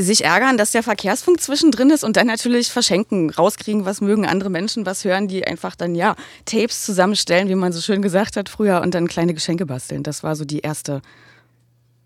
sich 0.00 0.24
ärgern, 0.24 0.58
dass 0.58 0.72
der 0.72 0.82
Verkehrsfunk 0.82 1.40
zwischendrin 1.40 1.90
ist 1.90 2.02
und 2.02 2.16
dann 2.16 2.26
natürlich 2.26 2.72
verschenken, 2.72 3.30
rauskriegen, 3.30 3.84
was 3.84 4.00
mögen 4.00 4.26
andere 4.26 4.50
Menschen, 4.50 4.86
was 4.86 5.04
hören 5.04 5.28
die, 5.28 5.46
einfach 5.46 5.76
dann 5.76 5.94
ja 5.94 6.16
Tapes 6.46 6.84
zusammenstellen, 6.84 7.48
wie 7.48 7.54
man 7.54 7.72
so 7.72 7.80
schön 7.80 8.02
gesagt 8.02 8.36
hat 8.36 8.48
früher 8.48 8.80
und 8.80 8.92
dann 8.92 9.06
kleine 9.06 9.34
Geschenke 9.34 9.66
basteln. 9.66 10.02
Das 10.02 10.24
war 10.24 10.34
so 10.34 10.44
die 10.44 10.58
erste, 10.58 11.00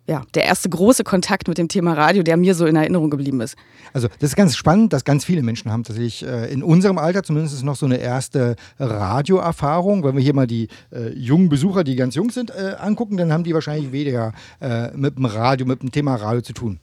ja, 0.09 0.23
der 0.35 0.45
erste 0.45 0.71
große 0.71 1.05
Kontakt 1.05 1.49
mit 1.49 1.59
dem 1.59 1.69
Thema 1.69 1.93
Radio, 1.93 2.23
der 2.23 2.39
mir 2.39 2.55
so 2.55 2.65
in 2.65 2.77
Erinnerung 2.77 3.11
geblieben 3.11 3.43
ist. 3.43 3.57
Also 3.93 4.09
das 4.19 4.31
ist 4.31 4.37
ganz 4.37 4.57
spannend, 4.57 4.95
dass 4.95 5.05
ganz 5.05 5.25
viele 5.25 5.43
Menschen 5.43 5.71
haben 5.71 5.85
tatsächlich 5.85 6.25
äh, 6.25 6.51
in 6.51 6.63
unserem 6.63 6.97
Alter 6.97 7.23
zumindest 7.23 7.63
noch 7.63 7.77
so 7.77 7.85
eine 7.85 7.99
erste 7.99 8.57
Radioerfahrung. 8.79 10.03
Wenn 10.05 10.17
wir 10.17 10.23
hier 10.23 10.35
mal 10.35 10.47
die 10.47 10.69
äh, 10.91 11.11
jungen 11.13 11.51
Besucher, 11.51 11.85
die 11.85 11.95
ganz 11.95 12.15
jung 12.15 12.31
sind, 12.31 12.51
äh, 12.51 12.77
angucken, 12.79 13.19
dann 13.19 13.33
haben 13.33 13.45
die 13.45 13.53
wahrscheinlich 13.53 13.93
weniger 13.93 14.33
äh, 14.63 14.97
mit 14.97 15.19
dem 15.19 15.27
Radio, 15.27 15.67
mit 15.67 15.83
dem 15.83 15.93
Thema 15.93 16.15
Radio 16.15 16.41
zu 16.41 16.55
tun 16.55 16.81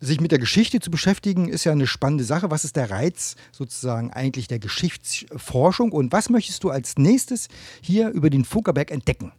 sich 0.00 0.20
mit 0.20 0.32
der 0.32 0.38
Geschichte 0.38 0.80
zu 0.80 0.90
beschäftigen, 0.90 1.48
ist 1.48 1.64
ja 1.64 1.72
eine 1.72 1.86
spannende 1.86 2.24
Sache. 2.24 2.50
Was 2.50 2.64
ist 2.64 2.76
der 2.76 2.90
Reiz 2.90 3.36
sozusagen 3.52 4.12
eigentlich 4.12 4.48
der 4.48 4.58
Geschichtsforschung 4.58 5.92
und 5.92 6.12
was 6.12 6.28
möchtest 6.28 6.62
du 6.62 6.68
als 6.68 6.98
nächstes 6.98 7.48
hier 7.80 8.10
über 8.10 8.28
den 8.28 8.44
Funkerberg 8.44 8.90
entdecken? 8.90 9.32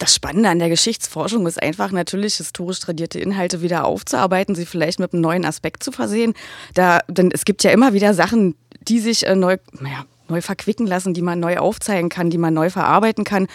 Das 0.00 0.14
Spannende 0.14 0.48
an 0.48 0.58
der 0.58 0.70
Geschichtsforschung 0.70 1.46
ist 1.46 1.62
einfach 1.62 1.92
natürlich 1.92 2.36
historisch 2.36 2.80
tradierte 2.80 3.20
Inhalte 3.20 3.60
wieder 3.60 3.84
aufzuarbeiten, 3.84 4.54
sie 4.54 4.64
vielleicht 4.64 4.98
mit 4.98 5.12
einem 5.12 5.20
neuen 5.20 5.44
Aspekt 5.44 5.82
zu 5.82 5.92
versehen. 5.92 6.32
Da, 6.72 7.00
denn 7.06 7.30
es 7.30 7.44
gibt 7.44 7.62
ja 7.64 7.70
immer 7.70 7.92
wieder 7.92 8.14
Sachen, 8.14 8.54
die 8.80 8.98
sich 8.98 9.26
äh, 9.26 9.36
neu, 9.36 9.58
naja, 9.78 10.06
neu 10.30 10.40
verquicken 10.40 10.86
lassen, 10.86 11.12
die 11.12 11.20
man 11.20 11.38
neu 11.38 11.58
aufzeigen 11.58 12.08
kann, 12.08 12.30
die 12.30 12.38
man 12.38 12.54
neu 12.54 12.70
verarbeiten 12.70 13.24
kann. 13.24 13.46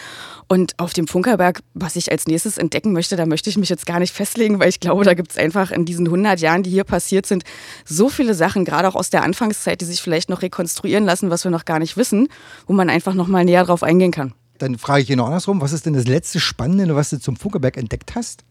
Und 0.47 0.77
auf 0.77 0.93
dem 0.93 1.07
Funkerberg, 1.07 1.61
was 1.73 1.95
ich 1.95 2.11
als 2.11 2.27
nächstes 2.27 2.59
entdecken 2.59 2.93
möchte, 2.93 3.15
da 3.15 3.25
möchte 3.25 3.49
ich 3.49 3.57
mich 3.57 3.69
jetzt 3.69 3.87
gar 3.87 3.97
nicht 3.97 4.13
festlegen, 4.13 4.59
weil 4.59 4.69
ich 4.69 4.79
glaube, 4.79 5.03
da 5.03 5.15
gibt 5.15 5.31
es 5.31 5.37
einfach 5.39 5.71
in 5.71 5.85
diesen 5.85 6.05
100 6.05 6.39
Jahren, 6.41 6.61
die 6.61 6.69
hier 6.69 6.83
passiert 6.83 7.25
sind, 7.25 7.43
so 7.85 8.07
viele 8.07 8.35
Sachen, 8.35 8.65
gerade 8.65 8.87
auch 8.87 8.95
aus 8.95 9.09
der 9.09 9.23
Anfangszeit, 9.23 9.81
die 9.81 9.85
sich 9.85 9.99
vielleicht 9.99 10.29
noch 10.29 10.43
rekonstruieren 10.43 11.05
lassen, 11.05 11.31
was 11.31 11.43
wir 11.43 11.49
noch 11.49 11.65
gar 11.65 11.79
nicht 11.79 11.97
wissen, 11.97 12.27
wo 12.67 12.73
man 12.73 12.91
einfach 12.91 13.15
noch 13.15 13.27
mal 13.27 13.43
näher 13.43 13.63
drauf 13.63 13.81
eingehen 13.81 14.11
kann. 14.11 14.35
Dann 14.57 14.77
frage 14.77 15.01
ich 15.01 15.07
hier 15.07 15.17
noch 15.17 15.27
andersrum, 15.27 15.61
was 15.61 15.73
ist 15.73 15.85
denn 15.85 15.93
das 15.93 16.07
letzte 16.07 16.39
Spannende, 16.39 16.95
was 16.95 17.09
du 17.09 17.19
zum 17.19 17.35
Funkerberg 17.35 17.77
entdeckt 17.77 18.15
hast? 18.15 18.43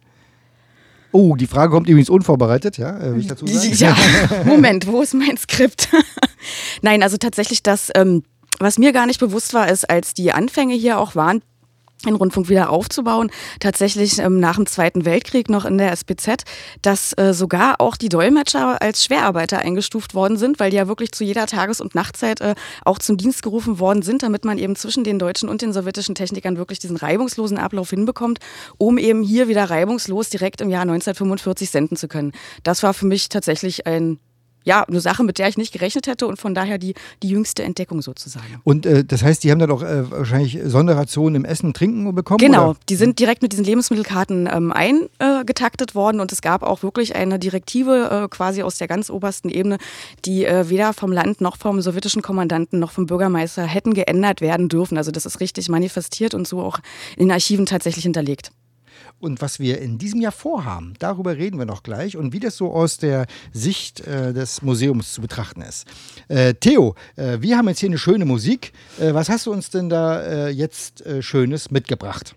Oh, 1.13 1.37
die 1.37 1.47
Frage 1.47 1.71
kommt 1.71 1.89
übrigens 1.89 2.11
unvorbereitet, 2.11 2.77
ja, 2.77 2.99
äh, 2.99 3.13
will 3.13 3.21
ich 3.21 3.29
dazu 3.29 3.47
sagen? 3.47 3.75
Ja, 3.77 3.97
Moment, 4.45 4.87
wo 4.89 5.01
ist 5.01 5.15
mein 5.15 5.37
Skript? 5.37 5.89
Nein, 6.83 7.03
also 7.05 7.17
tatsächlich 7.17 7.63
das, 7.63 7.91
ähm, 7.95 8.25
was 8.59 8.79
mir 8.79 8.93
gar 8.93 9.07
nicht 9.07 9.21
bewusst 9.21 9.55
war, 9.55 9.71
ist, 9.71 9.89
als 9.89 10.15
die 10.15 10.33
Anfänge 10.33 10.75
hier 10.75 10.99
auch 10.99 11.15
waren, 11.15 11.41
den 12.05 12.17
Rundfunk 12.17 12.49
wieder 12.49 12.71
aufzubauen, 12.71 13.31
tatsächlich 13.61 14.19
ähm, 14.19 14.41
nach 14.41 14.57
dem 14.57 14.67
Zweiten 14.67 15.05
Weltkrieg 15.05 15.49
noch 15.49 15.65
in 15.65 15.79
der 15.79 15.93
SPZ, 15.93 16.45
dass 16.83 17.13
äh, 17.17 17.33
sogar 17.33 17.81
auch 17.81 17.97
die 17.97 18.09
Dolmetscher 18.09 18.81
als 18.81 19.05
Schwerarbeiter 19.05 19.59
eingestuft 19.59 20.15
worden 20.15 20.37
sind, 20.37 20.61
weil 20.61 20.71
die 20.71 20.77
ja 20.77 20.89
wirklich 20.89 21.13
zu 21.13 21.25
jeder 21.25 21.47
Tages- 21.47 21.81
und 21.81 21.95
Nachtzeit 21.95 22.41
äh, 22.41 22.55
auch 22.85 22.99
zum 22.99 23.17
Dienst 23.17 23.43
gerufen 23.43 23.79
worden 23.79 24.03
sind, 24.03 24.23
damit 24.23 24.45
man 24.45 24.59
eben 24.59 24.77
zwischen 24.77 25.05
den 25.05 25.19
deutschen 25.19 25.49
und 25.49 25.63
den 25.63 25.73
sowjetischen 25.73 26.15
Technikern 26.15 26.57
wirklich 26.57 26.79
diesen 26.79 26.97
reibungslosen 26.97 27.59
Ablauf 27.59 27.91
hinbekommt, 27.91 28.39
um 28.79 28.99
eben 28.99 29.23
hier 29.23 29.49
wieder 29.49 29.71
reibungslos 29.71 30.31
direkt 30.31 30.61
im 30.61 30.71
Jahr 30.71 30.83
1945 30.83 31.71
senden 31.71 31.97
zu 31.97 32.09
können. 32.09 32.33
Das 32.63 32.83
war 32.83 32.95
für 32.95 33.07
mich 33.07 33.29
tatsächlich 33.29 33.87
ein 33.87 34.19
ja, 34.65 34.83
eine 34.83 35.01
Sache, 35.01 35.23
mit 35.23 35.39
der 35.39 35.49
ich 35.49 35.57
nicht 35.57 35.73
gerechnet 35.73 36.07
hätte 36.07 36.27
und 36.27 36.39
von 36.39 36.55
daher 36.55 36.79
die, 36.79 36.95
die 37.23 37.29
jüngste 37.29 37.63
Entdeckung 37.63 38.03
sozusagen. 38.03 38.61
Und 38.65 38.87
äh, 38.87 39.05
das 39.05 39.23
heißt, 39.23 39.45
die 39.45 39.51
haben 39.51 39.59
dann 39.59 39.71
auch 39.71 39.83
äh, 39.83 40.11
wahrscheinlich 40.11 40.59
Sonderrationen 40.65 41.37
im 41.37 41.45
Essen, 41.45 41.75
Trinken 41.75 42.15
bekommen? 42.15 42.39
Genau, 42.39 42.71
oder? 42.71 42.79
die 42.89 42.97
sind 42.97 43.19
direkt 43.19 43.43
mit 43.43 43.53
diesen 43.53 43.65
Lebensmittelkarten 43.65 44.49
ähm, 44.53 44.73
eingetaktet 44.73 45.95
worden 45.95 46.21
und 46.21 46.33
es 46.33 46.43
gab 46.43 46.63
auch 46.63 46.83
wirklich 46.83 47.15
eine 47.15 47.39
Direktive 47.39 48.25
äh, 48.25 48.29
quasi 48.29 48.63
aus 48.63 48.79
der 48.79 48.89
ganz 48.89 49.11
obersten 49.11 49.49
Ebene, 49.49 49.79
die 50.25 50.45
äh, 50.45 50.69
weder 50.69 50.93
vom 50.93 51.13
Land 51.13 51.41
noch 51.41 51.57
vom 51.57 51.81
sowjetischen 51.81 52.23
Kommandanten 52.23 52.79
noch 52.79 52.91
vom 52.91 53.07
Bürgermeister 53.07 53.65
hätten 53.65 53.95
geändert 53.95 54.41
werden 54.41 54.69
dürfen. 54.69 54.97
Also 54.97 55.11
das 55.11 55.27
ist 55.27 55.41
richtig 55.41 55.69
manifestiert 55.69 56.35
und 56.35 56.49
so 56.49 56.61
auch 56.61 56.79
in 57.17 57.27
den 57.27 57.33
Archiven 57.33 57.67
tatsächlich 57.67 58.05
hinterlegt. 58.05 58.51
Und 59.21 59.41
was 59.41 59.59
wir 59.59 59.81
in 59.81 59.97
diesem 59.97 60.21
Jahr 60.21 60.33
vorhaben, 60.33 60.95
darüber 60.99 61.37
reden 61.37 61.59
wir 61.59 61.65
noch 61.65 61.83
gleich 61.83 62.17
und 62.17 62.33
wie 62.33 62.41
das 62.41 62.57
so 62.57 62.73
aus 62.73 62.99
der 62.99 63.27
Sicht 63.53 64.01
äh, 64.01 64.33
des 64.33 64.61
Museums 64.63 65.15
zu 65.15 65.23
betrachten 65.23 65.63
ist. 65.63 65.87
Äh, 66.29 66.55
Theo, 66.55 66.95
äh, 67.17 67.39
wir 67.41 67.57
haben 67.57 67.69
jetzt 67.69 67.81
hier 67.81 67.89
eine 67.89 67.99
schöne 67.99 68.25
Musik. 68.25 68.73
Äh, 69.01 69.15
was 69.15 69.29
hast 69.29 69.47
du 69.47 69.53
uns 69.53 69.71
denn 69.71 69.89
da 69.89 70.21
äh, 70.21 70.49
jetzt 70.51 71.07
äh, 71.07 71.23
Schönes 71.23 71.71
mitgebracht? 71.71 72.37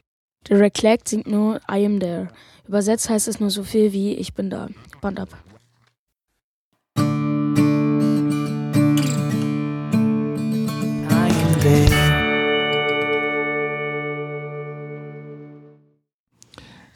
Derek 0.50 0.76
Clark 0.76 1.02
singt 1.08 1.28
nur 1.28 1.60
I 1.70 1.86
am 1.86 2.00
there. 2.00 2.30
Übersetzt 2.68 3.10
heißt 3.10 3.28
es 3.28 3.40
nur 3.40 3.50
so 3.50 3.64
viel 3.64 3.92
wie 3.92 4.14
Ich 4.16 4.34
bin 4.34 4.50
da. 4.50 4.70
Band 5.02 5.20
ab. 5.20 5.30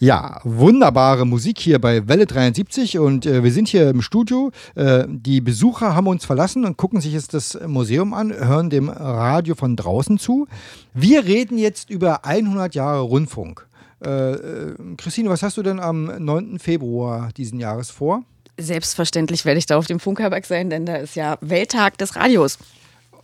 Ja, 0.03 0.41
wunderbare 0.43 1.27
Musik 1.27 1.59
hier 1.59 1.79
bei 1.79 2.07
Welle 2.07 2.25
73 2.25 2.97
und 2.97 3.27
äh, 3.27 3.43
wir 3.43 3.51
sind 3.51 3.67
hier 3.67 3.87
im 3.87 4.01
Studio. 4.01 4.49
Äh, 4.73 5.03
die 5.07 5.41
Besucher 5.41 5.93
haben 5.93 6.07
uns 6.07 6.25
verlassen 6.25 6.65
und 6.65 6.75
gucken 6.75 7.01
sich 7.01 7.13
jetzt 7.13 7.35
das 7.35 7.55
Museum 7.67 8.15
an, 8.15 8.33
hören 8.33 8.71
dem 8.71 8.89
Radio 8.89 9.53
von 9.53 9.75
draußen 9.75 10.17
zu. 10.17 10.47
Wir 10.95 11.25
reden 11.25 11.59
jetzt 11.59 11.91
über 11.91 12.25
100 12.25 12.73
Jahre 12.73 13.01
Rundfunk. 13.01 13.67
Äh, 14.03 14.31
äh, 14.31 14.75
Christine, 14.97 15.29
was 15.29 15.43
hast 15.43 15.57
du 15.57 15.61
denn 15.61 15.79
am 15.79 16.05
9. 16.05 16.57
Februar 16.57 17.29
diesen 17.37 17.59
Jahres 17.59 17.91
vor? 17.91 18.23
Selbstverständlich 18.57 19.45
werde 19.45 19.59
ich 19.59 19.67
da 19.67 19.77
auf 19.77 19.85
dem 19.85 19.99
Funkerberg 19.99 20.47
sein, 20.47 20.71
denn 20.71 20.87
da 20.87 20.95
ist 20.95 21.15
ja 21.15 21.37
Welttag 21.41 21.99
des 21.99 22.15
Radios. 22.15 22.57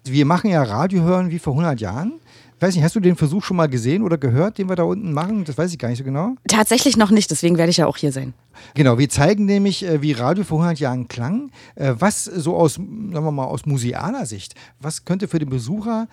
Wir 0.04 0.28
machen 0.28 0.52
ja 0.52 0.62
Radio 0.62 1.02
hören 1.02 1.32
wie 1.32 1.40
vor 1.40 1.54
100 1.54 1.82
Jahren 1.82 2.20
weiß 2.60 2.76
nicht, 2.76 2.84
hast 2.84 2.96
du 2.96 3.00
den 3.00 3.16
Versuch 3.16 3.44
schon 3.44 3.58
mal 3.58 3.68
gesehen 3.68 4.04
oder 4.04 4.18
gehört, 4.18 4.58
den 4.58 4.70
wir 4.70 4.76
da 4.76 4.84
unten 4.84 5.14
machen? 5.14 5.44
Das 5.46 5.58
weiß 5.58 5.72
ich 5.72 5.80
gar 5.80 5.90
nicht 5.90 6.00
so 6.00 6.04
genau. 6.04 6.36
Tatsächlich 6.48 6.98
noch 6.98 7.12
nicht, 7.12 7.30
deswegen 7.32 7.58
werde 7.58 7.70
ich 7.70 7.78
ja 7.78 7.88
auch 7.88 7.98
hier 7.98 8.12
sein. 8.12 8.34
Genau, 8.74 8.98
wir 8.98 9.10
zeigen 9.10 9.46
nämlich, 9.46 9.86
äh, 9.86 10.02
wie 10.02 10.14
Radio 10.14 10.44
vor 10.44 10.60
100 10.60 10.80
Jahren 10.80 11.08
klang. 11.08 11.52
Äh, 11.76 11.94
was 12.00 12.26
so 12.26 12.56
aus, 12.56 12.74
sagen 12.76 13.12
wir 13.12 13.32
mal, 13.32 13.46
aus 13.46 13.66
musealer 13.66 14.26
Sicht, 14.26 14.56
was 14.80 15.06
könnte 15.06 15.28
für 15.28 15.40
den 15.40 15.50
Besucher 15.50 16.08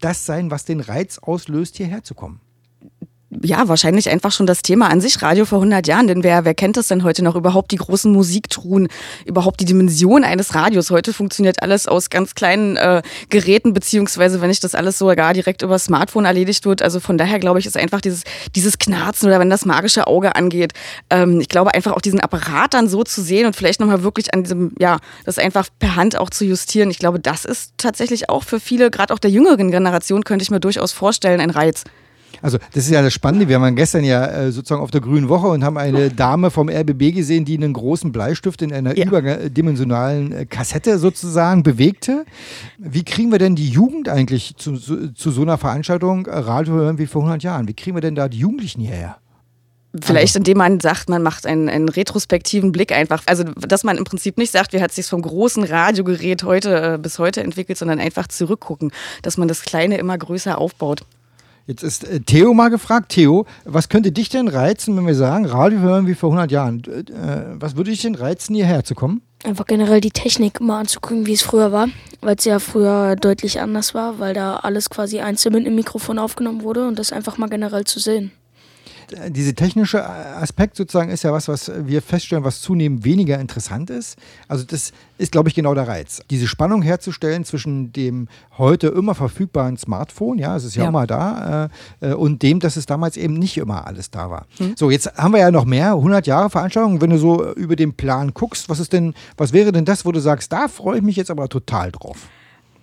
das 0.00 0.26
sein, 0.26 0.50
was 0.50 0.64
den 0.64 0.80
Reiz 0.80 1.18
auslöst, 1.18 1.76
hierher 1.76 2.02
zu 2.02 2.14
kommen? 2.14 2.40
Ja, 3.42 3.68
wahrscheinlich 3.68 4.08
einfach 4.10 4.32
schon 4.32 4.46
das 4.46 4.62
Thema 4.62 4.88
an 4.90 5.00
sich, 5.00 5.20
Radio 5.22 5.44
vor 5.44 5.58
100 5.58 5.86
Jahren. 5.86 6.06
Denn 6.06 6.22
wer, 6.22 6.44
wer 6.44 6.54
kennt 6.54 6.76
das 6.76 6.88
denn 6.88 7.04
heute 7.04 7.22
noch? 7.22 7.34
Überhaupt 7.34 7.70
die 7.72 7.76
großen 7.76 8.12
Musiktruhen, 8.12 8.88
überhaupt 9.24 9.60
die 9.60 9.64
Dimension 9.64 10.24
eines 10.24 10.54
Radios. 10.54 10.90
Heute 10.90 11.12
funktioniert 11.12 11.62
alles 11.62 11.86
aus 11.86 12.10
ganz 12.10 12.34
kleinen 12.34 12.76
äh, 12.76 13.02
Geräten, 13.28 13.72
beziehungsweise 13.72 14.40
wenn 14.40 14.50
ich 14.50 14.60
das 14.60 14.74
alles 14.74 14.98
sogar 14.98 15.32
direkt 15.34 15.62
über 15.62 15.78
Smartphone 15.78 16.24
erledigt 16.24 16.64
wird. 16.66 16.82
Also 16.82 17.00
von 17.00 17.18
daher 17.18 17.38
glaube 17.38 17.58
ich, 17.58 17.66
ist 17.66 17.76
einfach 17.76 18.00
dieses, 18.00 18.22
dieses 18.54 18.78
Knarzen 18.78 19.28
oder 19.28 19.40
wenn 19.40 19.50
das 19.50 19.64
magische 19.64 20.06
Auge 20.06 20.36
angeht. 20.36 20.72
Ähm, 21.10 21.40
ich 21.40 21.48
glaube 21.48 21.74
einfach 21.74 21.92
auch 21.92 22.00
diesen 22.00 22.20
Apparat 22.20 22.74
dann 22.74 22.88
so 22.88 23.04
zu 23.04 23.22
sehen 23.22 23.46
und 23.46 23.56
vielleicht 23.56 23.80
nochmal 23.80 24.02
wirklich 24.02 24.32
an 24.34 24.42
diesem, 24.42 24.72
ja, 24.78 24.98
das 25.24 25.38
einfach 25.38 25.68
per 25.78 25.96
Hand 25.96 26.18
auch 26.18 26.30
zu 26.30 26.44
justieren. 26.44 26.90
Ich 26.90 26.98
glaube, 26.98 27.20
das 27.20 27.44
ist 27.44 27.72
tatsächlich 27.76 28.28
auch 28.28 28.44
für 28.44 28.60
viele, 28.60 28.90
gerade 28.90 29.12
auch 29.12 29.18
der 29.18 29.30
jüngeren 29.30 29.70
Generation, 29.70 30.24
könnte 30.24 30.42
ich 30.42 30.50
mir 30.50 30.60
durchaus 30.60 30.92
vorstellen, 30.92 31.40
ein 31.40 31.50
Reiz. 31.50 31.84
Also 32.42 32.58
das 32.72 32.84
ist 32.84 32.90
ja 32.90 33.02
das 33.02 33.12
Spannende. 33.12 33.48
Wir 33.48 33.60
waren 33.60 33.76
gestern 33.76 34.04
ja 34.04 34.26
äh, 34.26 34.52
sozusagen 34.52 34.82
auf 34.82 34.90
der 34.90 35.00
Grünen 35.00 35.28
Woche 35.28 35.48
und 35.48 35.64
haben 35.64 35.76
eine 35.76 36.10
Dame 36.10 36.50
vom 36.50 36.68
RBB 36.68 37.14
gesehen, 37.14 37.44
die 37.44 37.56
einen 37.56 37.72
großen 37.72 38.12
Bleistift 38.12 38.62
in 38.62 38.72
einer 38.72 38.96
ja. 38.96 39.06
überdimensionalen 39.06 40.32
äh, 40.32 40.46
Kassette 40.46 40.98
sozusagen 40.98 41.62
bewegte. 41.62 42.24
Wie 42.78 43.04
kriegen 43.04 43.32
wir 43.32 43.38
denn 43.38 43.56
die 43.56 43.68
Jugend 43.68 44.08
eigentlich 44.08 44.56
zu, 44.56 44.76
zu, 44.76 45.12
zu 45.12 45.30
so 45.30 45.42
einer 45.42 45.58
Veranstaltung 45.58 46.26
äh, 46.26 46.36
Radio 46.36 46.74
hören 46.74 46.98
wie 46.98 47.06
vor 47.06 47.22
100 47.22 47.42
Jahren? 47.42 47.68
Wie 47.68 47.74
kriegen 47.74 47.96
wir 47.96 48.02
denn 48.02 48.14
da 48.14 48.28
die 48.28 48.38
Jugendlichen 48.38 48.80
hierher? 48.80 49.16
Vielleicht 50.02 50.34
indem 50.34 50.58
man 50.58 50.80
sagt, 50.80 51.08
man 51.08 51.22
macht 51.22 51.46
einen, 51.46 51.68
einen 51.68 51.88
retrospektiven 51.88 52.72
Blick 52.72 52.90
einfach. 52.90 53.22
Also 53.26 53.44
dass 53.44 53.84
man 53.84 53.96
im 53.96 54.04
Prinzip 54.04 54.38
nicht 54.38 54.50
sagt, 54.50 54.72
wie 54.72 54.80
hat 54.80 54.90
sich 54.90 55.06
vom 55.06 55.22
großen 55.22 55.62
Radiogerät 55.62 56.42
heute 56.42 56.94
äh, 56.94 56.98
bis 56.98 57.20
heute 57.20 57.42
entwickelt, 57.42 57.78
sondern 57.78 58.00
einfach 58.00 58.26
zurückgucken, 58.26 58.90
dass 59.22 59.36
man 59.36 59.46
das 59.46 59.62
Kleine 59.62 59.98
immer 59.98 60.18
größer 60.18 60.58
aufbaut. 60.58 61.02
Jetzt 61.66 61.82
ist 61.82 62.04
äh, 62.04 62.20
Theo 62.20 62.52
mal 62.52 62.68
gefragt. 62.68 63.10
Theo, 63.10 63.46
was 63.64 63.88
könnte 63.88 64.12
dich 64.12 64.28
denn 64.28 64.48
reizen, 64.48 64.96
wenn 64.96 65.06
wir 65.06 65.14
sagen, 65.14 65.46
Radio 65.46 65.78
hören 65.78 66.06
wie 66.06 66.14
vor 66.14 66.30
100 66.30 66.50
Jahren? 66.50 66.82
Äh, 66.84 67.60
was 67.60 67.76
würde 67.76 67.90
dich 67.90 68.02
denn 68.02 68.14
reizen, 68.14 68.54
hierher 68.54 68.84
zu 68.84 68.94
kommen? 68.94 69.22
Einfach 69.44 69.66
generell 69.66 70.00
die 70.00 70.10
Technik 70.10 70.60
mal 70.60 70.80
anzugucken, 70.80 71.26
wie 71.26 71.32
es 71.32 71.42
früher 71.42 71.72
war, 71.72 71.88
weil 72.20 72.36
es 72.36 72.44
ja 72.44 72.58
früher 72.58 73.16
deutlich 73.16 73.60
anders 73.60 73.94
war, 73.94 74.18
weil 74.18 74.34
da 74.34 74.56
alles 74.56 74.88
quasi 74.90 75.20
einzeln 75.20 75.54
mit 75.54 75.66
dem 75.66 75.74
Mikrofon 75.74 76.18
aufgenommen 76.18 76.62
wurde 76.62 76.86
und 76.86 76.98
das 76.98 77.12
einfach 77.12 77.38
mal 77.38 77.48
generell 77.48 77.84
zu 77.84 77.98
sehen 77.98 78.32
diese 79.28 79.54
technische 79.54 80.04
Aspekt 80.04 80.76
sozusagen 80.76 81.10
ist 81.10 81.22
ja 81.22 81.32
was, 81.32 81.48
was 81.48 81.70
wir 81.76 82.02
feststellen, 82.02 82.44
was 82.44 82.60
zunehmend 82.60 83.04
weniger 83.04 83.38
interessant 83.38 83.90
ist. 83.90 84.16
Also 84.48 84.64
das 84.64 84.92
ist, 85.18 85.32
glaube 85.32 85.48
ich, 85.48 85.54
genau 85.54 85.74
der 85.74 85.86
Reiz. 85.86 86.22
Diese 86.30 86.46
Spannung 86.46 86.82
herzustellen 86.82 87.44
zwischen 87.44 87.92
dem 87.92 88.28
heute 88.58 88.88
immer 88.88 89.14
verfügbaren 89.14 89.76
Smartphone, 89.76 90.38
ja, 90.38 90.56
es 90.56 90.64
ist 90.64 90.74
ja, 90.74 90.84
ja. 90.84 90.88
immer 90.88 91.06
da, 91.06 91.70
äh, 92.00 92.10
äh, 92.10 92.14
und 92.14 92.42
dem, 92.42 92.60
dass 92.60 92.76
es 92.76 92.86
damals 92.86 93.16
eben 93.16 93.34
nicht 93.34 93.56
immer 93.56 93.86
alles 93.86 94.10
da 94.10 94.30
war. 94.30 94.46
Hm. 94.58 94.74
So, 94.76 94.90
jetzt 94.90 95.16
haben 95.16 95.32
wir 95.32 95.40
ja 95.40 95.50
noch 95.50 95.64
mehr, 95.64 95.92
100 95.92 96.26
Jahre 96.26 96.50
Veranstaltungen. 96.50 97.00
Wenn 97.00 97.10
du 97.10 97.18
so 97.18 97.52
über 97.54 97.76
den 97.76 97.94
Plan 97.94 98.32
guckst, 98.34 98.68
was 98.68 98.80
ist 98.80 98.92
denn, 98.92 99.14
was 99.36 99.52
wäre 99.52 99.72
denn 99.72 99.84
das, 99.84 100.04
wo 100.04 100.12
du 100.12 100.20
sagst, 100.20 100.52
da 100.52 100.68
freue 100.68 100.98
ich 100.98 101.02
mich 101.02 101.16
jetzt 101.16 101.30
aber 101.30 101.48
total 101.48 101.92
drauf? 101.92 102.28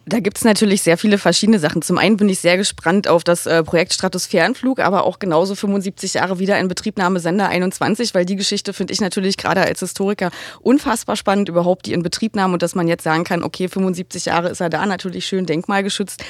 Da 0.05 0.19
gibt 0.19 0.37
es 0.37 0.43
natürlich 0.43 0.81
sehr 0.81 0.97
viele 0.97 1.19
verschiedene 1.19 1.59
Sachen. 1.59 1.83
Zum 1.83 1.99
einen 1.99 2.17
bin 2.17 2.27
ich 2.27 2.39
sehr 2.39 2.57
gespannt 2.57 3.07
auf 3.07 3.23
das 3.23 3.45
äh, 3.45 3.63
Projekt 3.63 3.93
Stratosphärenflug, 3.93 4.79
aber 4.79 5.03
auch 5.05 5.19
genauso 5.19 5.53
75 5.53 6.15
Jahre 6.15 6.39
wieder 6.39 6.57
in 6.59 6.67
Betriebnahme 6.67 7.19
Sender 7.19 7.49
21, 7.49 8.15
weil 8.15 8.25
die 8.25 8.35
Geschichte 8.35 8.73
finde 8.73 8.93
ich 8.93 8.99
natürlich 8.99 9.37
gerade 9.37 9.61
als 9.61 9.81
Historiker 9.81 10.31
unfassbar 10.59 11.15
spannend, 11.15 11.49
überhaupt 11.49 11.85
die 11.85 11.93
Inbetriebnahme 11.93 12.53
und 12.53 12.63
dass 12.63 12.73
man 12.73 12.87
jetzt 12.87 13.03
sagen 13.03 13.23
kann, 13.25 13.43
okay, 13.43 13.67
75 13.67 14.25
Jahre 14.25 14.49
ist 14.49 14.59
er 14.59 14.71
da, 14.71 14.87
natürlich 14.87 15.27
schön 15.27 15.45
denkmalgeschützt. 15.45 16.23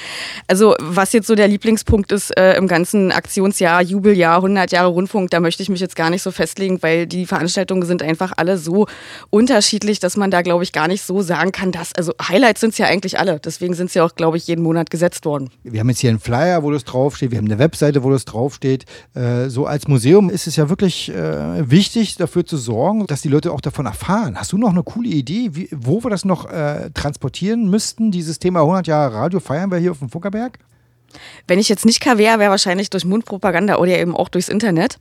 Also 0.47 0.75
was 0.79 1.13
jetzt 1.13 1.27
so 1.27 1.35
der 1.35 1.47
Lieblingspunkt 1.47 2.11
ist 2.11 2.37
äh, 2.37 2.55
im 2.57 2.67
ganzen 2.67 3.13
Aktionsjahr, 3.13 3.81
Jubeljahr, 3.81 4.35
100 4.35 4.73
Jahre 4.73 4.89
Rundfunk, 4.89 5.31
da 5.31 5.39
möchte 5.39 5.63
ich 5.63 5.69
mich 5.69 5.79
jetzt 5.79 5.95
gar 5.95 6.09
nicht 6.09 6.23
so 6.23 6.31
festlegen, 6.31 6.83
weil 6.83 7.07
die 7.07 7.25
Veranstaltungen 7.25 7.85
sind 7.85 8.03
einfach 8.03 8.33
alle 8.35 8.57
so 8.57 8.87
unterschiedlich, 9.29 10.01
dass 10.01 10.17
man 10.17 10.29
da, 10.29 10.41
glaube 10.41 10.65
ich, 10.65 10.73
gar 10.73 10.89
nicht 10.89 11.03
so 11.03 11.21
sagen 11.21 11.53
kann, 11.53 11.71
dass, 11.71 11.95
also 11.95 12.13
Highlights 12.21 12.59
sind 12.59 12.71
es 12.71 12.77
ja 12.77 12.87
eigentlich 12.87 13.17
alle. 13.17 13.39
Das 13.39 13.60
Deswegen 13.61 13.75
sind 13.75 13.91
sie 13.91 14.01
auch, 14.01 14.15
glaube 14.15 14.37
ich, 14.37 14.47
jeden 14.47 14.63
Monat 14.63 14.89
gesetzt 14.89 15.23
worden. 15.23 15.51
Wir 15.61 15.81
haben 15.81 15.89
jetzt 15.89 15.99
hier 15.99 16.09
einen 16.09 16.19
Flyer, 16.19 16.63
wo 16.63 16.71
das 16.71 16.83
draufsteht. 16.83 17.29
Wir 17.29 17.37
haben 17.37 17.45
eine 17.45 17.59
Webseite, 17.59 18.01
wo 18.01 18.09
das 18.09 18.25
draufsteht. 18.25 18.85
Äh, 19.13 19.49
so 19.49 19.67
als 19.67 19.87
Museum 19.87 20.31
ist 20.31 20.47
es 20.47 20.55
ja 20.55 20.67
wirklich 20.67 21.09
äh, 21.09 21.69
wichtig, 21.69 22.15
dafür 22.15 22.43
zu 22.43 22.57
sorgen, 22.57 23.05
dass 23.05 23.21
die 23.21 23.29
Leute 23.29 23.51
auch 23.51 23.61
davon 23.61 23.85
erfahren. 23.85 24.35
Hast 24.35 24.51
du 24.51 24.57
noch 24.57 24.71
eine 24.71 24.81
coole 24.81 25.09
Idee, 25.09 25.51
wie, 25.51 25.69
wo 25.71 26.03
wir 26.03 26.09
das 26.09 26.25
noch 26.25 26.49
äh, 26.49 26.89
transportieren 26.95 27.69
müssten? 27.69 28.09
Dieses 28.09 28.39
Thema 28.39 28.61
100 28.61 28.87
Jahre 28.87 29.13
Radio 29.13 29.39
feiern 29.39 29.69
wir 29.69 29.77
hier 29.77 29.91
auf 29.91 29.99
dem 29.99 30.09
Funkerberg? 30.09 30.57
Wenn 31.45 31.59
ich 31.59 31.69
jetzt 31.69 31.85
nicht 31.85 32.01
KW 32.01 32.23
wäre 32.23 32.49
wahrscheinlich 32.49 32.89
durch 32.89 33.05
Mundpropaganda 33.05 33.75
oder 33.75 33.95
eben 33.95 34.15
auch 34.15 34.29
durchs 34.29 34.49
Internet 34.49 34.97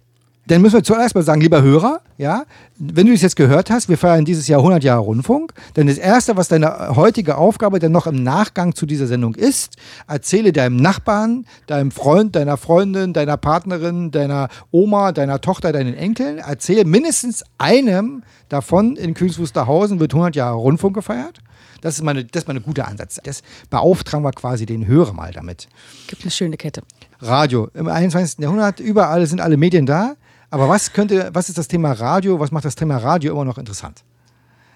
dann 0.51 0.63
müssen 0.63 0.75
wir 0.75 0.83
zuerst 0.83 1.15
mal 1.15 1.23
sagen, 1.23 1.41
lieber 1.41 1.63
Hörer, 1.63 2.01
ja, 2.19 2.45
wenn 2.77 3.07
du 3.07 3.13
es 3.13 3.23
jetzt 3.23 3.37
gehört 3.37 3.71
hast, 3.71 3.89
wir 3.89 3.97
feiern 3.97 4.25
dieses 4.25 4.49
Jahr 4.49 4.59
100 4.59 4.83
Jahre 4.83 5.03
Rundfunk, 5.03 5.55
dann 5.75 5.87
das 5.87 5.97
Erste, 5.97 6.37
was 6.37 6.49
deine 6.49 6.97
heutige 6.97 7.37
Aufgabe 7.37 7.79
dann 7.79 7.93
noch 7.93 8.09
im 8.09 8.25
Nachgang 8.25 8.75
zu 8.75 8.85
dieser 8.85 9.07
Sendung 9.07 9.37
ist, 9.37 9.77
erzähle 10.09 10.53
deinem 10.53 10.75
Nachbarn, 10.75 11.47
deinem 11.69 11.93
Freund, 11.93 12.35
deiner 12.35 12.57
Freundin, 12.57 13.13
deiner 13.13 13.37
Partnerin, 13.37 14.11
deiner 14.11 14.49
Oma, 14.73 15.13
deiner 15.13 15.41
Tochter, 15.41 15.71
deinen 15.71 15.95
Enkeln, 15.95 16.39
erzähle 16.39 16.85
mindestens 16.85 17.45
einem 17.59 18.25
davon, 18.49 18.97
in 18.97 19.15
Königs 19.15 19.39
Wusterhausen 19.39 20.01
wird 20.01 20.15
100 20.15 20.35
Jahre 20.35 20.57
Rundfunk 20.57 20.97
gefeiert. 20.97 21.39
Das 21.81 21.95
ist, 21.95 22.03
meine, 22.03 22.25
das 22.25 22.43
ist 22.43 22.49
meine 22.49 22.61
gute 22.61 22.87
Ansatz. 22.87 23.21
Das 23.23 23.43
beauftragen 23.71 24.25
wir 24.25 24.33
quasi 24.33 24.67
den 24.67 24.87
Hörer 24.87 25.13
mal 25.13 25.33
damit. 25.33 25.69
Gibt 26.09 26.23
eine 26.23 26.31
schöne 26.31 26.57
Kette. 26.57 26.83
Radio. 27.21 27.69
Im 27.75 27.89
21. 27.89 28.41
Jahrhundert, 28.41 28.81
überall 28.81 29.25
sind 29.27 29.41
alle 29.41 29.57
Medien 29.57 29.87
da. 29.87 30.17
Aber 30.51 30.69
was 30.69 30.93
könnte, 30.93 31.31
was 31.33 31.49
ist 31.49 31.59
das 31.59 31.69
Thema 31.69 31.93
Radio? 31.93 32.41
Was 32.41 32.51
macht 32.51 32.65
das 32.65 32.75
Thema 32.75 32.97
Radio 32.97 33.33
immer 33.33 33.45
noch 33.45 33.59
interessant? 33.59 34.03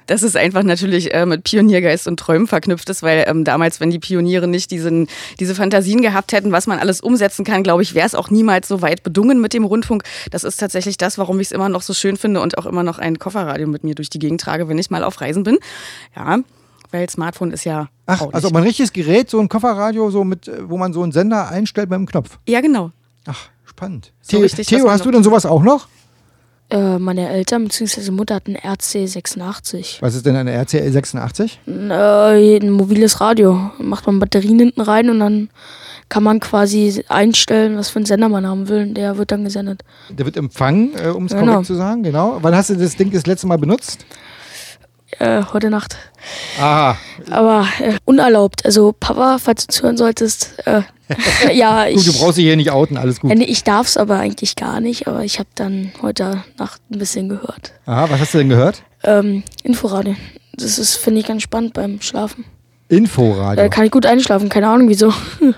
dass 0.07 0.23
es 0.23 0.37
einfach 0.37 0.63
natürlich 0.63 1.15
äh, 1.15 1.27
mit 1.27 1.45
Pioniergeist 1.45 2.07
und 2.07 2.19
Träumen 2.19 2.47
verknüpft 2.47 2.89
ist, 2.91 3.03
weil 3.03 3.25
ähm, 3.27 3.45
damals, 3.45 3.81
wenn 3.81 3.91
die 3.91 3.99
Pioniere 3.99 4.47
nicht 4.47 4.71
diesen, 4.71 5.09
diese 5.41 5.55
Fantasien 5.55 6.03
gehabt 6.03 6.33
hätten, 6.33 6.53
was 6.53 6.67
man 6.67 6.79
alles 6.79 7.01
umsetzen 7.01 7.45
kann, 7.45 7.63
glaube 7.63 7.83
ich, 7.83 7.95
wäre 7.95 8.07
es 8.07 8.15
auch 8.15 8.31
niemals 8.31 8.69
so 8.69 8.83
weit 8.83 9.03
bedungen 9.03 9.41
mit 9.41 9.55
dem 9.55 9.65
Rundfunk. 9.65 10.05
Das 10.31 10.45
ist 10.45 10.59
tatsächlich 10.59 10.97
das, 10.97 11.19
warum 11.19 11.41
ich 11.41 11.49
es 11.49 11.53
immer 11.53 11.69
noch 11.69 11.83
so 11.83 11.95
schön 11.95 12.17
finde 12.17 12.41
und 12.41 12.59
auch 12.59 12.67
immer 12.67 12.83
noch 12.83 12.99
ein 12.99 13.19
Kofferradio 13.19 13.67
mit 13.67 13.85
mir 13.85 13.95
durch 13.95 14.11
die 14.11 14.19
Gegend 14.19 14.41
trage, 14.41 14.69
wenn 14.69 14.79
ich 14.79 14.91
mal 14.91 15.05
auf 15.05 15.21
Reisen 15.21 15.43
bin. 15.43 15.59
Ja, 16.15 16.39
weil 16.91 17.09
Smartphone 17.09 17.51
ist 17.51 17.65
ja. 17.65 17.89
Ach, 18.07 18.27
also 18.33 18.51
mein 18.51 18.63
richtiges 18.63 18.93
Gerät, 18.93 19.31
so 19.31 19.41
ein 19.41 19.49
Kofferradio, 19.49 20.11
so 20.11 20.23
mit, 20.25 20.49
äh, 20.49 20.69
wo 20.69 20.77
man 20.77 20.93
so 20.93 21.03
einen 21.03 21.13
Sender 21.13 21.49
einstellt 21.49 21.89
mit 21.89 21.97
einem 21.97 22.07
Knopf. 22.07 22.39
Ja, 22.47 22.61
genau. 22.61 22.93
Ach, 23.27 23.49
spannend. 23.77 24.13
So 24.23 24.47
The 24.47 24.63
Theo, 24.63 24.89
hast 24.89 25.05
du 25.05 25.11
denn 25.11 25.23
sowas 25.23 25.45
auch 25.47 25.63
noch? 25.63 25.89
Äh, 26.71 26.99
meine 26.99 27.29
Eltern 27.29 27.65
bzw. 27.65 28.11
Mutter 28.11 28.37
hat 28.37 28.47
einen 28.47 28.57
RC86. 28.57 30.01
Was 30.01 30.15
ist 30.15 30.25
denn 30.25 30.37
eine 30.37 30.57
RC86? 30.63 31.59
Äh, 31.67 32.57
ein 32.59 32.71
mobiles 32.71 33.21
Radio. 33.21 33.71
Macht 33.79 34.07
man 34.07 34.19
Batterien 34.19 34.59
hinten 34.59 34.81
rein 34.81 35.11
und 35.11 35.21
dann 35.21 35.51
kann 36.09 36.23
man 36.23 36.41
quasi 36.41 37.05
einstellen, 37.09 37.77
was 37.77 37.91
für 37.91 37.99
einen 37.99 38.07
Sender 38.07 38.29
man 38.29 38.47
haben 38.47 38.69
will. 38.69 38.87
Der 38.87 39.19
wird 39.19 39.33
dann 39.33 39.45
gesendet. 39.45 39.83
Der 40.09 40.25
wird 40.25 40.37
empfangen, 40.37 40.93
äh, 40.97 41.09
um 41.09 41.27
es 41.27 41.33
genau. 41.33 41.47
korrekt 41.47 41.67
zu 41.67 41.75
sagen, 41.75 42.03
genau. 42.03 42.39
Wann 42.41 42.55
hast 42.55 42.71
du 42.71 42.77
das 42.77 42.97
Ding 42.97 43.11
das 43.11 43.27
letzte 43.27 43.47
Mal 43.47 43.59
benutzt? 43.59 44.07
Äh, 45.19 45.43
heute 45.53 45.71
Nacht. 45.71 45.97
Aha. 46.59 46.97
Aber 47.31 47.67
äh, 47.81 47.95
unerlaubt. 48.05 48.65
Also 48.65 48.95
Papa, 48.99 49.39
falls 49.39 49.67
du 49.67 49.75
zuhören 49.75 49.97
solltest, 49.97 50.57
äh, 50.67 50.83
ja, 51.55 51.87
ich. 51.87 51.97
Gut, 52.05 52.09
du 52.09 52.19
brauchst 52.19 52.39
dich 52.39 52.45
hier 52.45 52.57
nicht 52.57 52.71
outen, 52.71 52.97
alles 52.97 53.21
gut. 53.21 53.33
Nee, 53.35 53.45
ich 53.45 53.63
darf 53.65 53.87
es 53.87 53.97
aber 53.97 54.19
eigentlich 54.19 54.57
gar 54.57 54.81
nicht, 54.81 55.07
aber 55.07 55.25
ich 55.25 55.39
habe 55.39 55.49
dann 55.55 55.93
heute 56.03 56.43
Nacht 56.59 56.81
ein 56.91 56.99
bisschen 56.99 57.29
gehört. 57.29 57.73
Aha, 57.87 58.09
was 58.11 58.21
hast 58.21 58.35
du 58.35 58.39
denn 58.39 58.49
gehört? 58.49 58.83
Ähm, 59.05 59.43
Inforadio. 59.63 60.17
Das 60.57 60.79
ist, 60.79 60.97
finde 60.97 61.21
ich, 61.21 61.27
ganz 61.27 61.43
spannend 61.43 61.75
beim 61.75 62.01
Schlafen. 62.01 62.45
Inforadio? 62.89 63.63
Da 63.63 63.69
kann 63.69 63.85
ich 63.85 63.91
gut 63.91 64.07
einschlafen, 64.07 64.49
keine 64.49 64.69
Ahnung 64.69 64.89
wieso. 64.89 65.13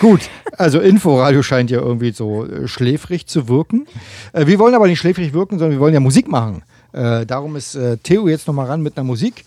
Gut, 0.00 0.20
also 0.56 0.78
Inforadio 0.78 1.42
scheint 1.42 1.70
ja 1.70 1.80
irgendwie 1.80 2.12
so 2.12 2.46
äh, 2.46 2.68
schläfrig 2.68 3.26
zu 3.26 3.48
wirken. 3.48 3.86
Äh, 4.32 4.46
wir 4.46 4.60
wollen 4.60 4.74
aber 4.74 4.86
nicht 4.86 5.00
schläfrig 5.00 5.32
wirken, 5.32 5.58
sondern 5.58 5.76
wir 5.76 5.80
wollen 5.80 5.94
ja 5.94 5.98
Musik 5.98 6.28
machen. 6.28 6.62
Äh, 6.92 7.26
darum 7.26 7.56
ist 7.56 7.74
äh, 7.74 7.96
Theo 7.98 8.28
jetzt 8.28 8.46
nochmal 8.46 8.66
ran 8.66 8.82
mit 8.82 8.96
einer 8.96 9.04
Musik. 9.04 9.44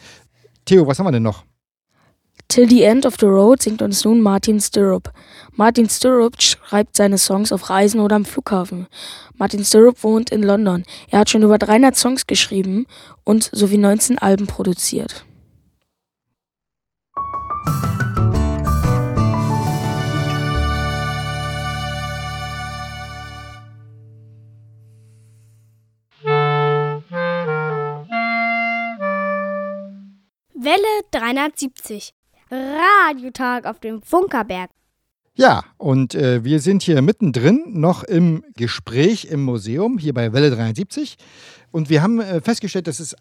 Theo, 0.66 0.86
was 0.88 1.00
haben 1.00 1.08
wir 1.08 1.12
denn 1.12 1.24
noch? 1.24 1.44
Till 2.48 2.70
the 2.70 2.84
End 2.84 3.06
of 3.06 3.16
the 3.18 3.28
Road 3.28 3.62
singt 3.62 3.82
uns 3.82 4.04
nun 4.04 4.20
Martin 4.20 4.60
Stirrup. 4.60 5.14
Martin 5.56 5.90
Stirrup 5.90 6.42
schreibt 6.42 6.98
seine 6.98 7.18
Songs 7.18 7.54
auf 7.54 7.70
Reisen 7.70 8.02
oder 8.02 8.18
am 8.18 8.26
Flughafen. 8.26 8.88
Martin 9.38 9.64
Stirrup 9.64 10.04
wohnt 10.04 10.32
in 10.32 10.44
London. 10.44 10.84
Er 11.10 11.20
hat 11.20 11.30
schon 11.30 11.44
über 11.44 11.58
300 11.58 11.96
Songs 11.96 12.28
geschrieben 12.28 12.88
und 13.24 13.50
sowie 13.54 13.78
19 13.78 14.18
Alben 14.18 14.48
produziert. 14.48 15.24
Welle 30.64 31.02
370. 31.10 32.14
Radiotag 32.52 33.66
auf 33.66 33.80
dem 33.80 34.00
Funkerberg. 34.04 34.70
Ja, 35.34 35.64
und 35.80 36.14
äh, 36.14 36.44
wir 36.44 36.60
sind 36.60 36.84
hier 36.84 37.02
mittendrin 37.02 37.64
noch 37.80 38.04
im 38.04 38.44
Gespräch 38.56 39.26
im 39.26 39.44
Museum, 39.44 39.98
hier 39.98 40.14
bei 40.14 40.34
Welle 40.34 40.52
73. 40.52 41.18
Und 41.72 41.90
wir 41.90 42.04
haben 42.04 42.20
äh, 42.20 42.42
festgestellt, 42.42 42.86
dass 42.86 43.00
es, 43.00 43.16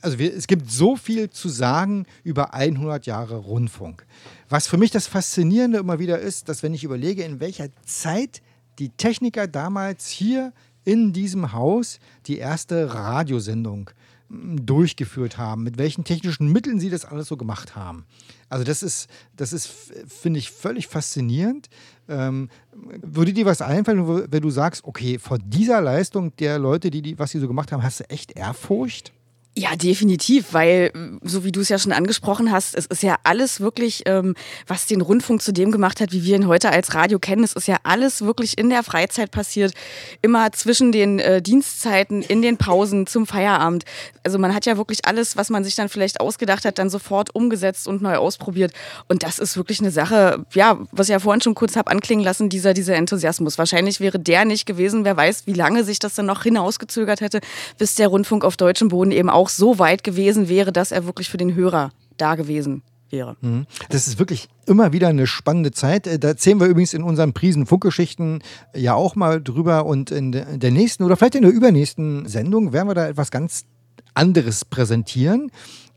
also 0.00 0.18
wir, 0.18 0.34
es 0.34 0.46
gibt 0.46 0.70
so 0.70 0.96
viel 0.96 1.28
zu 1.28 1.50
sagen 1.50 2.06
über 2.24 2.54
100 2.54 3.04
Jahre 3.04 3.36
Rundfunk. 3.36 4.06
Was 4.48 4.66
für 4.66 4.78
mich 4.78 4.90
das 4.90 5.06
Faszinierende 5.06 5.76
immer 5.76 5.98
wieder 5.98 6.20
ist, 6.20 6.48
dass 6.48 6.62
wenn 6.62 6.72
ich 6.72 6.84
überlege, 6.84 7.22
in 7.22 7.38
welcher 7.38 7.68
Zeit 7.84 8.40
die 8.78 8.88
Techniker 8.88 9.46
damals 9.46 10.08
hier 10.08 10.54
in 10.84 11.12
diesem 11.12 11.52
Haus 11.52 11.98
die 12.26 12.38
erste 12.38 12.94
Radiosendung 12.94 13.90
durchgeführt 14.32 15.36
haben, 15.36 15.62
mit 15.62 15.76
welchen 15.76 16.04
technischen 16.04 16.50
Mitteln 16.50 16.80
sie 16.80 16.88
das 16.88 17.04
alles 17.04 17.28
so 17.28 17.36
gemacht 17.36 17.76
haben. 17.76 18.06
Also 18.48 18.64
das 18.64 18.82
ist, 18.82 19.08
das 19.36 19.52
ist, 19.52 19.68
finde 20.06 20.38
ich, 20.38 20.50
völlig 20.50 20.86
faszinierend. 20.86 21.68
Ähm, 22.08 22.48
würde 23.02 23.32
dir 23.32 23.44
was 23.44 23.60
einfallen, 23.60 24.30
wenn 24.30 24.42
du 24.42 24.50
sagst, 24.50 24.84
okay, 24.84 25.18
vor 25.18 25.38
dieser 25.38 25.80
Leistung 25.80 26.34
der 26.36 26.58
Leute, 26.58 26.90
die, 26.90 27.02
die 27.02 27.18
was 27.18 27.30
sie 27.30 27.40
so 27.40 27.48
gemacht 27.48 27.72
haben, 27.72 27.82
hast 27.82 28.00
du 28.00 28.10
echt 28.10 28.32
Ehrfurcht? 28.32 29.12
Ja, 29.54 29.76
definitiv, 29.76 30.54
weil, 30.54 30.92
so 31.22 31.44
wie 31.44 31.52
du 31.52 31.60
es 31.60 31.68
ja 31.68 31.78
schon 31.78 31.92
angesprochen 31.92 32.50
hast, 32.50 32.74
es 32.74 32.86
ist 32.86 33.02
ja 33.02 33.16
alles 33.22 33.60
wirklich, 33.60 34.02
ähm, 34.06 34.34
was 34.66 34.86
den 34.86 35.02
Rundfunk 35.02 35.42
zu 35.42 35.52
dem 35.52 35.70
gemacht 35.70 36.00
hat, 36.00 36.10
wie 36.12 36.24
wir 36.24 36.36
ihn 36.36 36.46
heute 36.46 36.70
als 36.70 36.94
Radio 36.94 37.18
kennen. 37.18 37.44
Es 37.44 37.52
ist 37.52 37.68
ja 37.68 37.76
alles 37.82 38.22
wirklich 38.22 38.56
in 38.56 38.70
der 38.70 38.82
Freizeit 38.82 39.30
passiert, 39.30 39.74
immer 40.22 40.52
zwischen 40.52 40.90
den 40.90 41.18
äh, 41.18 41.42
Dienstzeiten, 41.42 42.22
in 42.22 42.40
den 42.40 42.56
Pausen, 42.56 43.06
zum 43.06 43.26
Feierabend. 43.26 43.84
Also 44.22 44.38
man 44.38 44.54
hat 44.54 44.64
ja 44.64 44.78
wirklich 44.78 45.04
alles, 45.04 45.36
was 45.36 45.50
man 45.50 45.64
sich 45.64 45.74
dann 45.74 45.90
vielleicht 45.90 46.20
ausgedacht 46.20 46.64
hat, 46.64 46.78
dann 46.78 46.88
sofort 46.88 47.34
umgesetzt 47.34 47.86
und 47.86 48.00
neu 48.00 48.16
ausprobiert. 48.16 48.72
Und 49.08 49.22
das 49.22 49.38
ist 49.38 49.58
wirklich 49.58 49.80
eine 49.80 49.90
Sache, 49.90 50.46
ja, 50.54 50.78
was 50.92 51.08
ich 51.08 51.12
ja 51.12 51.18
vorhin 51.18 51.42
schon 51.42 51.54
kurz 51.54 51.76
habe 51.76 51.90
anklingen 51.90 52.24
lassen, 52.24 52.48
dieser, 52.48 52.72
dieser 52.72 52.94
Enthusiasmus. 52.94 53.58
Wahrscheinlich 53.58 54.00
wäre 54.00 54.18
der 54.18 54.46
nicht 54.46 54.64
gewesen, 54.64 55.04
wer 55.04 55.18
weiß, 55.18 55.46
wie 55.46 55.52
lange 55.52 55.84
sich 55.84 55.98
das 55.98 56.14
dann 56.14 56.24
noch 56.24 56.44
hinausgezögert 56.44 57.20
hätte, 57.20 57.40
bis 57.76 57.96
der 57.96 58.08
Rundfunk 58.08 58.46
auf 58.46 58.56
deutschem 58.56 58.88
Boden 58.88 59.12
eben 59.12 59.28
auch 59.28 59.41
so 59.48 59.78
weit 59.78 60.04
gewesen 60.04 60.48
wäre, 60.48 60.72
dass 60.72 60.92
er 60.92 61.06
wirklich 61.06 61.28
für 61.28 61.36
den 61.36 61.54
Hörer 61.54 61.90
da 62.16 62.34
gewesen 62.34 62.82
wäre. 63.10 63.36
Mhm. 63.40 63.66
Das 63.90 64.08
ist 64.08 64.18
wirklich 64.18 64.48
immer 64.66 64.92
wieder 64.92 65.08
eine 65.08 65.26
spannende 65.26 65.70
Zeit. 65.70 66.06
Äh, 66.06 66.18
Da 66.18 66.28
erzählen 66.28 66.58
wir 66.58 66.66
übrigens 66.66 66.94
in 66.94 67.02
unseren 67.02 67.32
Prisen 67.32 67.66
Funkgeschichten 67.66 68.42
ja 68.74 68.94
auch 68.94 69.14
mal 69.14 69.42
drüber 69.42 69.86
und 69.86 70.10
in 70.10 70.32
der 70.32 70.70
nächsten 70.70 71.04
oder 71.04 71.16
vielleicht 71.16 71.36
in 71.36 71.42
der 71.42 71.52
übernächsten 71.52 72.26
Sendung 72.26 72.72
werden 72.72 72.88
wir 72.88 72.94
da 72.94 73.08
etwas 73.08 73.30
ganz 73.30 73.64
anderes 74.14 74.64
präsentieren. 74.64 75.50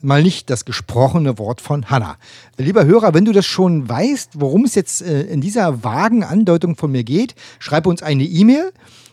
Mal 0.06 0.22
nicht 0.22 0.52
das 0.52 0.66
gesprochene 0.66 1.40
Wort 1.40 1.62
von 1.62 1.90
Hanna. 1.90 2.18
Lieber 2.58 2.86
Hörer, 2.86 3.16
wenn 3.16 3.26
du 3.26 3.32
das 3.32 3.48
schon 3.48 3.90
weißt, 3.90 4.34
worum 4.36 4.64
es 4.64 4.76
jetzt 4.76 5.02
äh, 5.02 5.24
in 5.24 5.42
dieser 5.42 5.84
vagen 5.84 6.24
Andeutung 6.24 6.76
von 6.76 6.92
mir 6.92 7.04
geht, 7.04 7.34
schreib 7.58 7.88
uns 7.88 8.04
eine 8.04 8.24
E-Mail. 8.24 8.72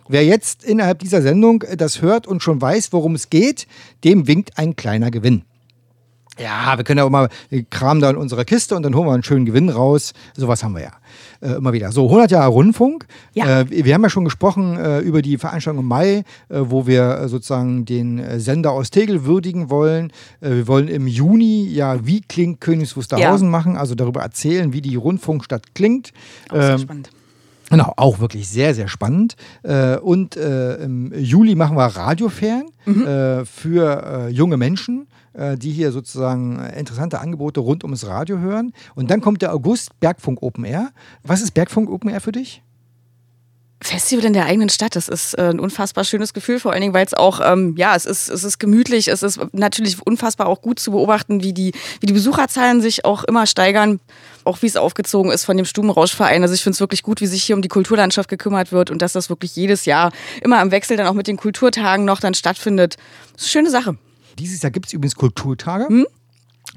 Wer 0.09 0.27
jetzt 0.27 0.63
innerhalb 0.63 0.99
dieser 0.99 1.23
Sendung 1.23 1.63
äh, 1.63 1.79
das 1.79 2.03
hört 2.03 2.27
und 2.27 2.43
schon 2.43 2.61
weiß, 2.61 2.93
worum 2.93 3.15
es 3.15 3.31
geht, 3.31 3.67
dem 4.05 4.27
winkt 4.27 4.59
ein 4.59 4.77
kleiner 4.77 5.11
Gewinn. 5.11 5.45
Ja, 6.38 6.77
wir 6.77 6.85
können 6.85 6.99
ja 6.99 7.05
auch 7.05 7.11
mal 7.11 7.29
wir 7.51 7.62
kramen 7.64 8.01
da 8.01 8.09
in 8.09 8.16
unserer 8.16 8.45
Kiste 8.45 8.75
und 8.75 8.83
dann 8.85 8.95
holen 8.95 9.07
wir 9.07 9.12
einen 9.12 9.23
schönen 9.23 9.45
Gewinn 9.45 9.68
raus. 9.68 10.14
Sowas 10.35 10.64
haben 10.64 10.75
wir 10.75 10.83
ja 10.83 10.92
äh, 11.42 11.57
immer 11.57 11.75
wieder. 11.75 11.92
So, 11.92 12.07
100 12.07 12.31
Jahre 12.31 12.49
Rundfunk. 12.51 13.07
Ja. 13.35 13.61
Äh, 13.61 13.85
wir 13.85 13.92
haben 13.92 14.03
ja 14.03 14.09
schon 14.09 14.25
gesprochen 14.25 14.77
äh, 14.79 15.01
über 15.01 15.21
die 15.21 15.37
Veranstaltung 15.37 15.83
im 15.83 15.88
Mai, 15.88 16.09
äh, 16.16 16.23
wo 16.49 16.87
wir 16.87 17.18
äh, 17.18 17.29
sozusagen 17.29 17.85
den 17.85 18.18
äh, 18.18 18.40
Sender 18.40 18.73
aus 18.73 18.90
Tegel 18.90 19.25
würdigen 19.27 19.68
wollen. 19.68 20.11
Äh, 20.40 20.51
wir 20.51 20.68
wollen 20.68 20.88
im 20.88 21.07
Juni 21.07 21.68
ja 21.68 22.07
Wie 22.07 22.23
klingt 22.23 22.61
Königs 22.62 22.97
Wusterhausen 22.97 23.51
machen, 23.51 23.77
also 23.77 23.95
darüber 23.95 24.23
erzählen, 24.23 24.73
wie 24.73 24.81
die 24.81 24.97
Rundfunkstadt 24.97 25.75
klingt. 25.75 26.12
Auch 26.49 26.55
sehr 26.55 26.71
Ähm, 26.71 26.79
spannend. 26.79 27.11
Genau, 27.68 27.92
auch 27.97 28.21
wirklich 28.21 28.49
sehr, 28.49 28.75
sehr 28.75 28.88
spannend. 28.88 29.35
Äh, 29.62 29.97
und 29.97 30.37
äh, 30.37 30.77
im 30.77 31.12
Juli 31.14 31.55
machen 31.55 31.77
wir 31.77 31.85
Radiofern 31.87 32.64
äh, 32.87 33.45
für 33.47 34.27
äh, 34.27 34.29
junge 34.29 34.59
Menschen, 34.59 35.03
äh, 35.03 35.22
die 35.57 35.71
hier 35.71 35.92
sozusagen 35.92 36.59
äh, 36.59 36.79
interessante 36.79 37.21
Angebote 37.21 37.61
rund 37.61 37.85
ums 37.85 38.07
Radio 38.07 38.38
hören. 38.38 38.73
Und 38.95 39.11
dann 39.11 39.21
kommt 39.21 39.42
der 39.42 39.55
August 39.55 39.99
Bergfunk 40.01 40.42
Open 40.42 40.64
Air. 40.64 40.90
Was 41.23 41.40
ist 41.40 41.53
Bergfunk 41.53 41.90
Open 41.90 42.11
Air 42.11 42.21
für 42.21 42.33
dich? 42.33 42.62
Festival 43.85 44.25
in 44.25 44.33
der 44.33 44.47
eigenen 44.47 44.68
Stadt, 44.68 44.97
das 44.97 45.09
ist 45.09 45.35
äh, 45.35 45.51
ein 45.51 45.59
unfassbar 45.59 46.05
schönes 46.05 46.33
Gefühl, 46.33 46.61
vor 46.61 46.73
allen 46.73 46.81
Dingen, 46.81 46.95
weil 46.95 47.05
es 47.05 47.14
auch, 47.14 47.40
ähm, 47.42 47.75
ja, 47.77 47.97
es 47.97 48.07
ist, 48.07 48.29
es 48.29 48.45
ist 48.45 48.59
gemütlich, 48.59 49.09
es 49.09 49.23
ist 49.23 49.40
natürlich 49.53 50.05
unfassbar 50.05 50.47
auch 50.47 50.62
gut 50.62 50.79
zu 50.79 50.92
beobachten, 50.92 51.42
wie 51.42 51.53
die, 51.53 51.73
wie 52.01 52.07
die 52.07 52.12
Besucherzahlen 52.12 52.81
sich 52.81 53.05
auch 53.05 53.25
immer 53.25 53.47
steigern, 53.47 54.01
auch 54.45 54.62
wie 54.62 54.66
es 54.66 54.77
aufgezogen 54.77 55.33
ist 55.33 55.45
von 55.45 55.57
dem 55.57 55.66
Stubenrauschverein. 55.66 56.42
Also 56.42 56.55
ich 56.55 56.62
finde 56.62 56.75
es 56.75 56.81
wirklich 56.81 57.03
gut, 57.03 57.21
wie 57.21 57.27
sich 57.27 57.42
hier 57.42 57.57
um 57.57 57.62
die 57.62 57.68
Kulturlandschaft 57.68 58.29
gekümmert 58.29 58.73
wird 58.73 58.90
und 58.90 59.03
dass 59.03 59.12
das 59.12 59.29
wirklich 59.29 59.57
jedes 59.57 59.85
Jahr 59.85 60.12
immer 60.42 60.62
im 60.62 60.71
Wechsel 60.71 60.97
dann 60.97 61.07
auch 61.07 61.14
mit 61.14 61.27
den 61.27 61.37
Kulturtagen 61.37 62.05
noch 62.05 62.21
dann 62.21 62.35
stattfindet. 62.35 62.97
Das 63.33 63.42
ist 63.42 63.57
eine 63.57 63.64
schöne 63.64 63.71
Sache. 63.71 63.97
Dieses 64.38 64.62
Jahr 64.62 64.71
gibt 64.71 64.87
es 64.87 64.92
übrigens 64.92 65.14
Kulturtage. 65.14 66.07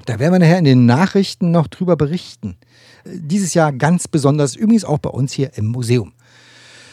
Da 0.04 0.18
werden 0.18 0.32
wir 0.32 0.38
nachher 0.38 0.58
in 0.58 0.64
den 0.64 0.86
Nachrichten 0.86 1.50
noch 1.50 1.68
drüber 1.68 1.96
berichten. 1.96 2.56
Äh, 3.04 3.10
Dieses 3.14 3.54
Jahr 3.54 3.72
ganz 3.72 4.08
besonders, 4.08 4.54
übrigens 4.54 4.84
auch 4.84 4.98
bei 4.98 5.10
uns 5.10 5.32
hier 5.32 5.56
im 5.56 5.66
Museum. 5.66 6.12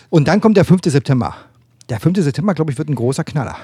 Und 0.10 0.28
dann 0.28 0.41
kommt 0.41 0.58
der 0.58 0.65
5. 0.65 0.82
September. 0.86 1.36
Der 1.89 1.99
5. 1.99 2.19
September, 2.23 2.54
glaube 2.54 2.71
ich, 2.71 2.78
wird 2.78 2.89
ein 2.89 2.95
großer 2.95 3.23
Knaller. 3.23 3.58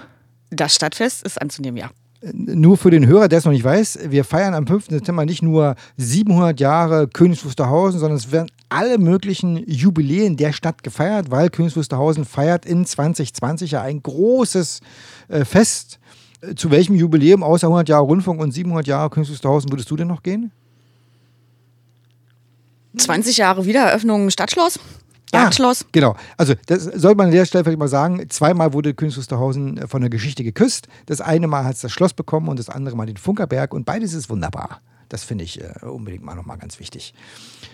Das 0.49 0.75
Stadtfest 0.75 1.23
ist 1.23 1.39
anzunehmen, 1.39 1.77
ja. 1.77 1.89
nur 2.33 2.75
für 2.75 2.89
den 2.89 3.05
Hörer, 3.05 3.27
der 3.27 3.37
es 3.37 3.45
noch 3.45 3.51
nicht 3.51 3.63
weiß, 3.63 3.99
wir 4.09 4.23
feiern 4.23 4.55
am 4.55 4.65
5. 4.65 4.87
September 4.89 5.25
nicht 5.25 5.43
nur 5.43 5.75
700 5.97 6.59
Jahre 6.59 7.07
Königs 7.07 7.45
Wusterhausen, 7.45 7.99
sondern 7.99 8.17
es 8.17 8.31
werden 8.31 8.49
alle 8.67 8.97
möglichen 8.97 9.57
Jubiläen 9.69 10.37
der 10.37 10.51
Stadt 10.51 10.83
gefeiert, 10.83 11.29
weil 11.29 11.49
Königs 11.49 11.77
Wusterhausen 11.77 12.25
feiert 12.25 12.65
in 12.65 12.85
2020 12.85 13.71
ja 13.71 13.83
ein 13.83 14.01
großes 14.01 14.81
äh, 15.27 15.45
Fest. 15.45 15.99
Äh, 16.41 16.55
Zu 16.55 16.71
welchem 16.71 16.95
Jubiläum 16.95 17.43
außer 17.43 17.67
100 17.67 17.89
Jahre 17.89 18.03
Rundfunk 18.03 18.41
und 18.41 18.51
700 18.51 18.87
Jahre 18.87 19.09
Königs 19.09 19.31
Wusterhausen 19.31 19.71
würdest 19.71 19.89
du 19.91 19.95
denn 19.95 20.07
noch 20.07 20.23
gehen? 20.23 20.51
20 22.97 23.37
Jahre 23.37 23.65
Wiedereröffnung 23.65 24.29
Stadtschloss. 24.29 24.79
Ah, 25.31 25.43
Jagdschloss. 25.43 25.85
Genau. 25.91 26.15
Also, 26.37 26.55
das 26.65 26.83
sollte 26.83 27.17
man 27.17 27.27
an 27.27 27.31
der 27.31 27.45
Stelle 27.45 27.63
vielleicht 27.63 27.77
mal 27.77 27.87
sagen. 27.87 28.27
Zweimal 28.29 28.73
wurde 28.73 28.95
Königs 28.95 29.17
Wusterhausen 29.17 29.77
äh, 29.77 29.87
von 29.87 30.01
der 30.01 30.09
Geschichte 30.09 30.43
geküsst. 30.43 30.87
Das 31.05 31.21
eine 31.21 31.47
Mal 31.47 31.65
hat 31.65 31.75
es 31.75 31.81
das 31.81 31.91
Schloss 31.91 32.13
bekommen 32.13 32.47
und 32.47 32.57
das 32.57 32.69
andere 32.69 32.95
Mal 32.95 33.05
den 33.05 33.17
Funkerberg. 33.17 33.73
Und 33.73 33.85
beides 33.85 34.13
ist 34.13 34.29
wunderbar. 34.29 34.81
Das 35.07 35.23
finde 35.23 35.43
ich 35.43 35.61
äh, 35.61 35.85
unbedingt 35.85 36.23
mal 36.23 36.35
nochmal 36.35 36.57
ganz 36.57 36.79
wichtig. 36.79 37.13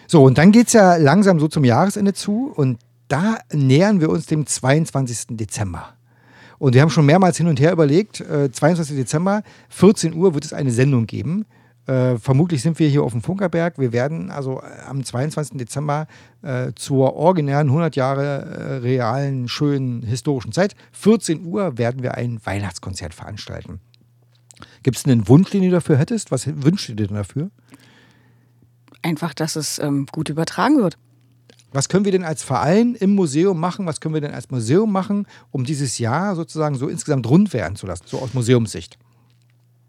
So, 0.08 0.24
und 0.24 0.38
dann 0.38 0.52
geht 0.52 0.68
es 0.68 0.74
ja 0.74 0.98
langsam 0.98 1.40
so 1.40 1.48
zum 1.48 1.64
Jahresende 1.64 2.14
zu. 2.14 2.52
Und 2.54 2.80
da 3.08 3.38
nähern 3.54 4.02
wir 4.02 4.10
uns 4.10 4.26
dem 4.26 4.46
22. 4.46 5.38
Dezember. 5.38 5.95
Und 6.58 6.74
wir 6.74 6.82
haben 6.82 6.90
schon 6.90 7.06
mehrmals 7.06 7.38
hin 7.38 7.48
und 7.48 7.60
her 7.60 7.72
überlegt, 7.72 8.22
äh, 8.22 8.52
22. 8.52 8.96
Dezember, 8.96 9.44
14 9.70 10.14
Uhr 10.14 10.34
wird 10.34 10.46
es 10.46 10.54
eine 10.54 10.72
Sendung 10.72 11.06
geben. 11.06 11.46
Äh, 11.88 12.18
vermutlich 12.18 12.62
sind 12.64 12.80
wir 12.80 12.88
hier 12.88 13.04
auf 13.04 13.12
dem 13.12 13.22
Funkerberg. 13.22 13.78
Wir 13.78 13.94
werden 13.94 14.32
also 14.32 14.62
äh, 14.62 14.82
am 14.88 15.04
22. 15.04 15.58
Dezember 15.58 16.08
äh, 16.42 16.72
zur 16.76 17.16
originären 17.16 17.68
100 17.68 17.96
Jahre 17.96 18.24
äh, 18.24 18.74
realen, 18.78 19.48
schönen, 19.48 20.02
historischen 20.02 20.52
Zeit, 20.52 20.76
14 20.94 21.46
Uhr, 21.46 21.78
werden 21.78 22.02
wir 22.02 22.16
ein 22.16 22.40
Weihnachtskonzert 22.44 23.14
veranstalten. 23.14 23.82
Gibt 24.82 24.98
es 24.98 25.06
einen 25.06 25.28
Wunsch, 25.28 25.52
den 25.52 25.64
du 25.64 25.70
dafür 25.70 25.98
hättest? 25.98 26.32
Was 26.32 26.48
wünschst 26.48 26.90
du 26.90 26.96
dir 26.96 27.08
denn 27.08 27.18
dafür? 27.18 27.52
Einfach, 29.04 29.36
dass 29.36 29.56
es 29.56 29.78
ähm, 29.78 30.08
gut 30.12 30.30
übertragen 30.30 30.78
wird. 30.78 30.98
Was 31.76 31.90
können 31.90 32.06
wir 32.06 32.12
denn 32.12 32.24
als 32.24 32.42
Verein 32.42 32.96
im 32.96 33.16
Museum 33.16 33.60
machen? 33.60 33.86
Was 33.86 34.00
können 34.00 34.14
wir 34.14 34.22
denn 34.22 34.34
als 34.34 34.50
Museum 34.50 34.92
machen, 34.92 35.28
um 35.52 35.66
dieses 35.66 36.00
Jahr 36.00 36.36
sozusagen 36.36 36.76
so 36.76 36.88
insgesamt 36.88 37.28
rund 37.28 37.54
werden 37.54 37.76
zu 37.76 37.86
lassen, 37.86 38.06
so 38.08 38.20
aus 38.20 38.34
Museumssicht? 38.34 38.98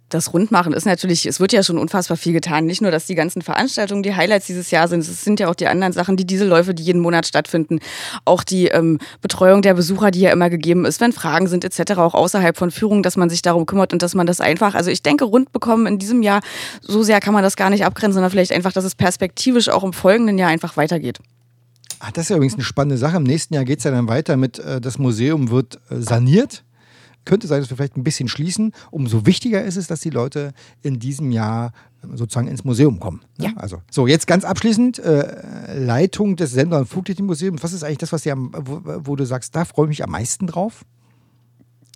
das 0.09 0.33
Rundmachen 0.33 0.73
ist 0.73 0.87
natürlich, 0.87 1.27
es 1.27 1.41
wird 1.41 1.53
ja 1.53 1.65
schon 1.65 1.79
unfassbar 1.79 2.17
viel 2.17 2.33
getan. 2.33 2.65
Nicht 2.65 2.81
nur, 2.81 2.93
dass 2.93 3.07
die 3.07 3.17
ganzen 3.17 3.43
Veranstaltungen 3.43 4.05
die 4.05 4.15
Highlights 4.15 4.47
dieses 4.47 4.71
Jahr 4.71 4.87
sind, 4.87 5.01
es 5.01 5.25
sind 5.25 5.41
ja 5.41 5.49
auch 5.49 5.55
die 5.57 5.67
anderen 5.67 5.93
Sachen, 5.93 6.17
die 6.17 6.25
Dieselläufe, 6.25 6.75
die 6.75 6.85
jeden 6.85 7.01
Monat 7.01 7.27
stattfinden. 7.27 7.81
Auch 8.25 8.45
die 8.45 8.69
ähm, 8.69 9.01
Betreuung 9.21 9.63
der 9.63 9.75
Besucher, 9.75 10.13
die 10.13 10.21
ja 10.21 10.31
immer 10.31 10.49
gegeben 10.49 10.85
ist, 10.85 11.01
wenn 11.01 11.13
Fragen 11.13 11.49
sind 11.49 11.65
etc., 11.65 11.99
auch 11.99 12.15
außerhalb 12.15 12.57
von 12.57 12.71
Führungen, 12.71 13.03
dass 13.03 13.17
man 13.17 13.31
sich 13.31 13.43
darum 13.43 13.67
kümmert 13.67 13.93
und 13.93 14.01
dass 14.01 14.15
man 14.15 14.29
das 14.29 14.41
einfach, 14.41 14.77
also 14.77 14.93
ich 14.93 15.03
denke, 15.03 15.25
rund 15.25 15.51
bekommen 15.51 15.87
in 15.87 15.99
diesem 15.99 16.23
Jahr, 16.23 16.41
so 16.83 17.03
sehr 17.03 17.21
kann 17.21 17.35
man 17.35 17.43
das 17.43 17.57
gar 17.57 17.71
nicht 17.71 17.85
abgrenzen, 17.85 18.15
sondern 18.15 18.31
vielleicht 18.31 18.53
einfach, 18.53 18.73
dass 18.73 18.85
es 18.85 18.95
perspektivisch 18.95 19.69
auch 19.69 19.83
im 19.83 19.93
folgenden 19.93 20.39
Jahr 20.39 20.51
einfach 20.51 20.77
weitergeht. 20.77 21.19
Ah, 21.99 22.11
das 22.13 22.25
ist 22.25 22.29
ja 22.31 22.37
übrigens 22.37 22.55
eine 22.55 22.65
spannende 22.65 22.99
Sache. 22.99 23.17
Im 23.17 23.23
nächsten 23.23 23.55
Jahr 23.55 23.65
geht 23.65 23.79
es 23.79 23.85
ja 23.85 23.91
dann 23.91 24.09
weiter 24.09 24.37
mit, 24.37 24.59
äh, 24.59 24.81
das 24.81 24.99
Museum 24.99 25.51
wird 25.51 25.81
äh, 25.91 26.01
saniert. 26.01 26.65
Könnte 27.25 27.47
sein, 27.47 27.61
dass 27.61 27.71
wir 27.71 27.77
vielleicht 27.77 27.97
ein 27.97 28.05
bisschen 28.05 28.29
schließen. 28.29 28.73
Umso 28.91 29.27
wichtiger 29.27 29.65
ist 29.65 29.77
es, 29.77 29.89
dass 29.89 30.01
die 30.01 30.11
Leute 30.11 30.53
in 30.83 30.99
diesem 30.99 31.33
Jahr 31.33 31.73
äh, 32.03 32.17
sozusagen 32.17 32.49
ins 32.49 32.65
Museum 32.65 33.01
kommen. 33.01 33.23
Ne? 33.39 33.47
Ja. 33.47 33.53
Also, 33.57 33.83
so, 33.91 34.07
jetzt 34.07 34.27
ganz 34.27 34.45
abschließend, 34.45 34.99
äh, 34.99 35.79
Leitung 35.79 36.37
des 36.37 36.53
Sender- 36.53 36.79
und 36.79 36.87
Flugtechnikmuseums. 36.87 37.63
Was 37.63 37.73
ist 37.73 37.83
eigentlich 37.83 37.99
das, 37.99 38.13
was 38.13 38.23
dir 38.23 38.37
wo, 38.37 38.81
wo 38.85 39.17
du 39.17 39.25
sagst, 39.25 39.57
da 39.57 39.65
freue 39.65 39.87
ich 39.87 39.91
mich 39.91 40.05
am 40.05 40.11
meisten 40.11 40.47
drauf? 40.47 40.85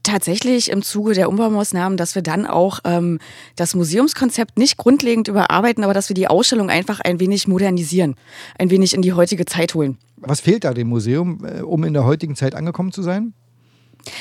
Tatsächlich 0.02 0.70
im 0.70 0.82
Zuge 0.82 1.14
der 1.14 1.28
Umbaumaßnahmen, 1.28 1.96
dass 1.96 2.14
wir 2.14 2.22
dann 2.22 2.46
auch 2.46 2.80
ähm, 2.84 3.18
das 3.56 3.74
Museumskonzept 3.74 4.58
nicht 4.58 4.76
grundlegend 4.76 5.28
überarbeiten, 5.28 5.84
aber 5.84 5.94
dass 5.94 6.08
wir 6.08 6.14
die 6.14 6.28
Ausstellung 6.28 6.70
einfach 6.70 7.00
ein 7.00 7.20
wenig 7.20 7.48
modernisieren, 7.48 8.16
ein 8.58 8.70
wenig 8.70 8.94
in 8.94 9.02
die 9.02 9.12
heutige 9.12 9.44
Zeit 9.44 9.74
holen. 9.74 9.98
Was 10.16 10.40
fehlt 10.40 10.64
da 10.64 10.74
dem 10.74 10.88
Museum, 10.88 11.44
äh, 11.44 11.62
um 11.62 11.84
in 11.84 11.92
der 11.92 12.04
heutigen 12.04 12.36
Zeit 12.36 12.54
angekommen 12.54 12.92
zu 12.92 13.02
sein? 13.02 13.34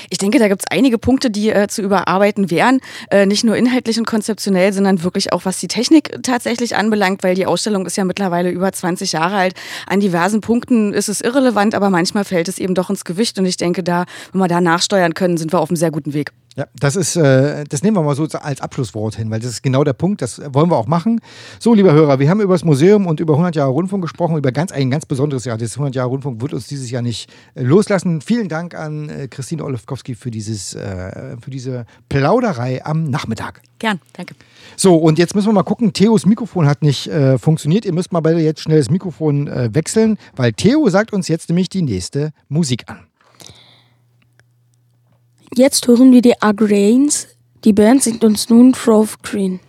Ich 0.10 0.18
denke, 0.18 0.40
da 0.40 0.48
gibt 0.48 0.62
es 0.62 0.72
einige 0.76 0.98
Punkte, 0.98 1.30
die 1.30 1.50
äh, 1.50 1.68
zu 1.68 1.82
überarbeiten 1.82 2.52
wären. 2.52 2.80
Äh, 3.10 3.26
nicht 3.26 3.44
nur 3.44 3.56
inhaltlich 3.56 3.98
und 3.98 4.06
konzeptionell, 4.06 4.74
sondern 4.74 5.04
wirklich 5.04 5.34
auch, 5.34 5.46
was 5.46 5.60
die 5.60 5.68
Technik 5.68 6.22
tatsächlich 6.24 6.76
anbelangt, 6.76 7.24
weil 7.24 7.36
die 7.36 7.46
Ausstellung 7.46 7.86
ist 7.86 7.98
ja 7.98 8.06
mittlerweile 8.06 8.50
über 8.50 8.72
20 8.72 9.12
Jahre 9.14 9.36
alt. 9.36 9.54
An 9.88 10.00
diversen 10.00 10.42
Punkten 10.42 10.94
ist 10.94 11.10
es 11.10 11.22
irrelevant, 11.22 11.76
aber 11.76 11.90
manchmal 11.90 12.26
fällt 12.26 12.48
es 12.48 12.60
eben 12.60 12.76
doch 12.76 12.90
ins 12.90 13.06
Gewicht. 13.06 13.38
Und 13.40 13.46
ich 13.46 13.58
denke, 13.58 13.84
da, 13.84 14.06
wenn 14.32 14.42
wir 14.42 14.48
da 14.48 14.62
nachsteuern 14.62 15.14
können, 15.14 15.38
sind 15.38 15.54
wir 15.54 15.60
auf 15.60 15.70
einem 15.70 15.78
sehr 15.78 15.92
guten 15.92 16.14
Weg. 16.14 16.32
Ja, 16.60 16.68
das 16.78 16.98
ist, 16.98 17.16
äh, 17.16 17.64
das 17.70 17.84
nehmen 17.84 17.96
wir 17.96 18.04
mal 18.04 18.16
so 18.16 18.28
als 18.38 18.60
Abschlusswort 18.60 19.16
hin, 19.16 19.32
weil 19.32 19.40
das 19.40 19.50
ist 19.50 19.64
genau 19.64 19.86
der 19.86 19.94
Punkt, 19.94 20.22
das 20.22 20.42
wollen 20.52 20.70
wir 20.70 20.76
auch 20.76 20.88
machen. 20.88 21.22
So, 21.58 21.74
liebe 21.74 21.94
Hörer, 21.94 22.20
wir 22.20 22.30
haben 22.30 22.42
über 22.42 22.54
das 22.54 22.66
Museum 22.66 23.08
und 23.08 23.22
über 23.22 23.36
100 23.36 23.56
Jahre 23.56 23.72
Rundfunk 23.72 24.02
gesprochen, 24.02 24.36
über 24.36 24.52
ganz, 24.52 24.74
ein 24.74 24.92
ganz 24.92 25.06
besonderes 25.06 25.46
Jahr. 25.46 25.58
Das 25.58 25.76
100 25.76 25.96
Jahre 25.96 26.10
Rundfunk 26.10 26.42
wird 26.42 26.54
uns 26.54 26.68
dieses 26.68 26.92
Jahr 26.92 27.02
nicht 27.02 27.32
äh, 27.56 27.64
loslassen. 27.64 28.20
Vielen 28.20 28.50
Dank 28.50 28.76
an 28.76 29.08
äh, 29.08 29.30
Christine 29.30 29.64
Olofkowski 29.64 30.16
für, 30.16 30.32
dieses, 30.32 30.76
äh, 30.76 31.38
für 31.40 31.50
diese 31.50 31.86
Plauderei 32.10 32.84
am 32.84 33.06
Nachmittag. 33.06 33.62
Gern, 33.80 34.02
danke. 34.12 34.36
So, 34.76 34.98
und 34.98 35.18
jetzt 35.18 35.36
müssen 35.36 35.48
wir 35.48 35.54
mal 35.54 35.64
gucken. 35.64 35.94
Theos 35.94 36.26
Mikrofon 36.26 36.68
hat 36.68 36.82
nicht 36.82 37.08
äh, 37.08 37.38
funktioniert. 37.38 37.86
Ihr 37.86 37.94
müsst 37.94 38.12
mal 38.12 38.20
beide 38.20 38.42
jetzt 38.42 38.60
schnell 38.60 38.80
das 38.80 38.90
Mikrofon 38.90 39.48
äh, 39.48 39.74
wechseln, 39.74 40.18
weil 40.36 40.52
Theo 40.52 40.90
sagt 40.90 41.14
uns 41.14 41.30
jetzt 41.30 41.48
nämlich 41.48 41.70
die 41.70 41.84
nächste 41.84 42.34
Musik 42.50 42.84
an. 42.88 43.00
Jetzt 45.60 45.90
hören 45.90 46.14
wir 46.14 46.22
die 46.22 46.42
Agrains. 46.42 47.28
Die 47.66 47.74
Band 47.74 48.02
singt 48.02 48.24
uns 48.24 48.48
nun 48.48 48.72
Grove 48.72 49.18
Green. 49.24 49.60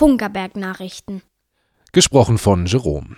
Funkerberg-Nachrichten. 0.00 1.20
Gesprochen 1.92 2.38
von 2.38 2.64
Jerome. 2.64 3.16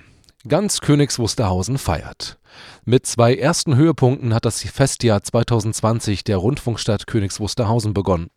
Ganz 0.49 0.81
Königs 0.81 1.21
Wusterhausen 1.21 1.79
feiert. 1.79 2.41
Mit 2.85 3.07
zwei 3.07 3.37
ersten 3.37 3.77
Höhepunkten 3.77 4.35
hat 4.35 4.45
das 4.45 4.63
Festjahr 4.63 5.23
2020 5.23 6.25
der 6.25 6.39
Rundfunkstadt 6.39 7.07
Königs 7.07 7.39
Wusterhausen 7.39 7.95
begonnen. 7.95 8.31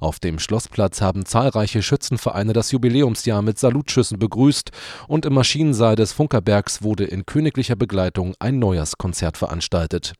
Auf 0.00 0.18
dem 0.18 0.38
Schlossplatz 0.38 1.00
haben 1.00 1.24
zahlreiche 1.24 1.80
Schützenvereine 1.80 2.52
das 2.52 2.72
Jubiläumsjahr 2.72 3.40
mit 3.40 3.58
Salutschüssen 3.58 4.18
begrüßt 4.18 4.70
und 5.06 5.24
im 5.24 5.32
Maschinensaal 5.32 5.96
des 5.96 6.12
Funkerbergs 6.12 6.82
wurde 6.82 7.04
in 7.04 7.24
königlicher 7.24 7.74
Begleitung 7.74 8.34
ein 8.38 8.58
Neujahrskonzert 8.58 9.38
veranstaltet. 9.38 10.12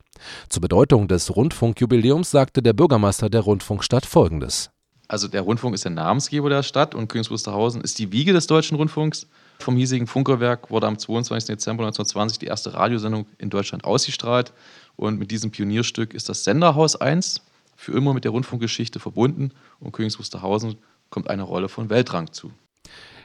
Zur 0.48 0.62
Bedeutung 0.62 1.06
des 1.06 1.36
Rundfunkjubiläums 1.36 2.30
sagte 2.30 2.62
der 2.62 2.72
Bürgermeister 2.72 3.28
der 3.28 3.42
Rundfunkstadt 3.42 4.06
folgendes. 4.06 4.70
Also 5.08 5.26
der 5.26 5.40
Rundfunk 5.40 5.74
ist 5.74 5.84
der 5.84 5.90
Namensgeber 5.90 6.50
der 6.50 6.62
Stadt 6.62 6.94
und 6.94 7.08
Königs 7.08 7.30
Wusterhausen 7.30 7.80
ist 7.80 7.98
die 7.98 8.12
Wiege 8.12 8.34
des 8.34 8.46
deutschen 8.46 8.76
Rundfunks. 8.76 9.26
Vom 9.58 9.76
hiesigen 9.76 10.06
Funkerwerk 10.06 10.70
wurde 10.70 10.86
am 10.86 10.98
22. 10.98 11.46
Dezember 11.46 11.84
1920 11.84 12.38
die 12.38 12.46
erste 12.46 12.74
Radiosendung 12.74 13.26
in 13.38 13.48
Deutschland 13.48 13.84
ausgestrahlt. 13.84 14.52
Und 14.96 15.18
mit 15.18 15.30
diesem 15.30 15.50
Pionierstück 15.50 16.12
ist 16.12 16.28
das 16.28 16.44
Senderhaus 16.44 16.94
1 16.94 17.40
für 17.74 17.92
immer 17.92 18.12
mit 18.12 18.24
der 18.24 18.32
Rundfunkgeschichte 18.32 19.00
verbunden 19.00 19.52
und 19.80 19.92
Königs 19.92 20.18
Wusterhausen 20.18 20.76
kommt 21.08 21.30
eine 21.30 21.42
Rolle 21.42 21.68
von 21.68 21.88
Weltrang 21.88 22.30
zu. 22.32 22.52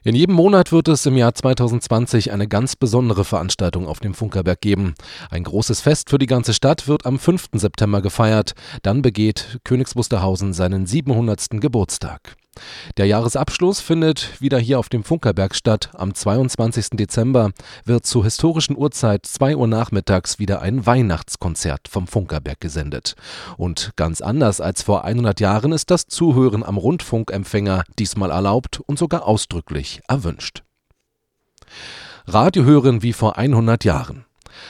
In 0.05 0.15
jedem 0.15 0.35
Monat 0.35 0.73
wird 0.73 0.89
es 0.89 1.05
im 1.05 1.15
Jahr 1.15 1.33
2020 1.33 2.33
eine 2.33 2.49
ganz 2.49 2.75
besondere 2.75 3.23
Veranstaltung 3.23 3.87
auf 3.87 4.01
dem 4.01 4.13
Funkerberg 4.13 4.59
geben. 4.59 4.95
Ein 5.29 5.45
großes 5.45 5.79
Fest 5.79 6.09
für 6.09 6.17
die 6.17 6.25
ganze 6.25 6.53
Stadt 6.53 6.89
wird 6.89 7.05
am 7.05 7.17
5. 7.17 7.51
September 7.53 8.01
gefeiert. 8.01 8.53
Dann 8.81 9.01
begeht 9.01 9.59
Königs 9.63 9.95
Wusterhausen 9.95 10.51
seinen 10.51 10.85
700. 10.85 11.61
Geburtstag. 11.61 12.35
Der 12.97 13.07
Jahresabschluss 13.07 13.79
findet 13.79 14.41
wieder 14.41 14.59
hier 14.59 14.79
auf 14.79 14.89
dem 14.89 15.03
Funkerberg 15.03 15.55
statt. 15.55 15.89
Am 15.93 16.13
22. 16.13 16.91
Dezember 16.91 17.51
wird 17.85 18.05
zur 18.05 18.23
historischen 18.23 18.77
Uhrzeit 18.77 19.25
2 19.25 19.55
Uhr 19.55 19.67
nachmittags 19.67 20.39
wieder 20.39 20.61
ein 20.61 20.85
Weihnachtskonzert 20.85 21.87
vom 21.87 22.07
Funkerberg 22.07 22.59
gesendet. 22.59 23.15
Und 23.57 23.91
ganz 23.95 24.21
anders 24.21 24.61
als 24.61 24.83
vor 24.83 25.03
100 25.03 25.39
Jahren 25.39 25.71
ist 25.71 25.91
das 25.91 26.07
Zuhören 26.07 26.63
am 26.63 26.77
Rundfunkempfänger 26.77 27.83
diesmal 27.97 28.31
erlaubt 28.31 28.79
und 28.85 28.99
sogar 28.99 29.27
ausdrücklich 29.27 30.01
erwünscht. 30.07 30.63
Radio 32.25 32.63
hören 32.63 33.03
wie 33.03 33.13
vor 33.13 33.37
100 33.37 33.83
Jahren. 33.83 34.25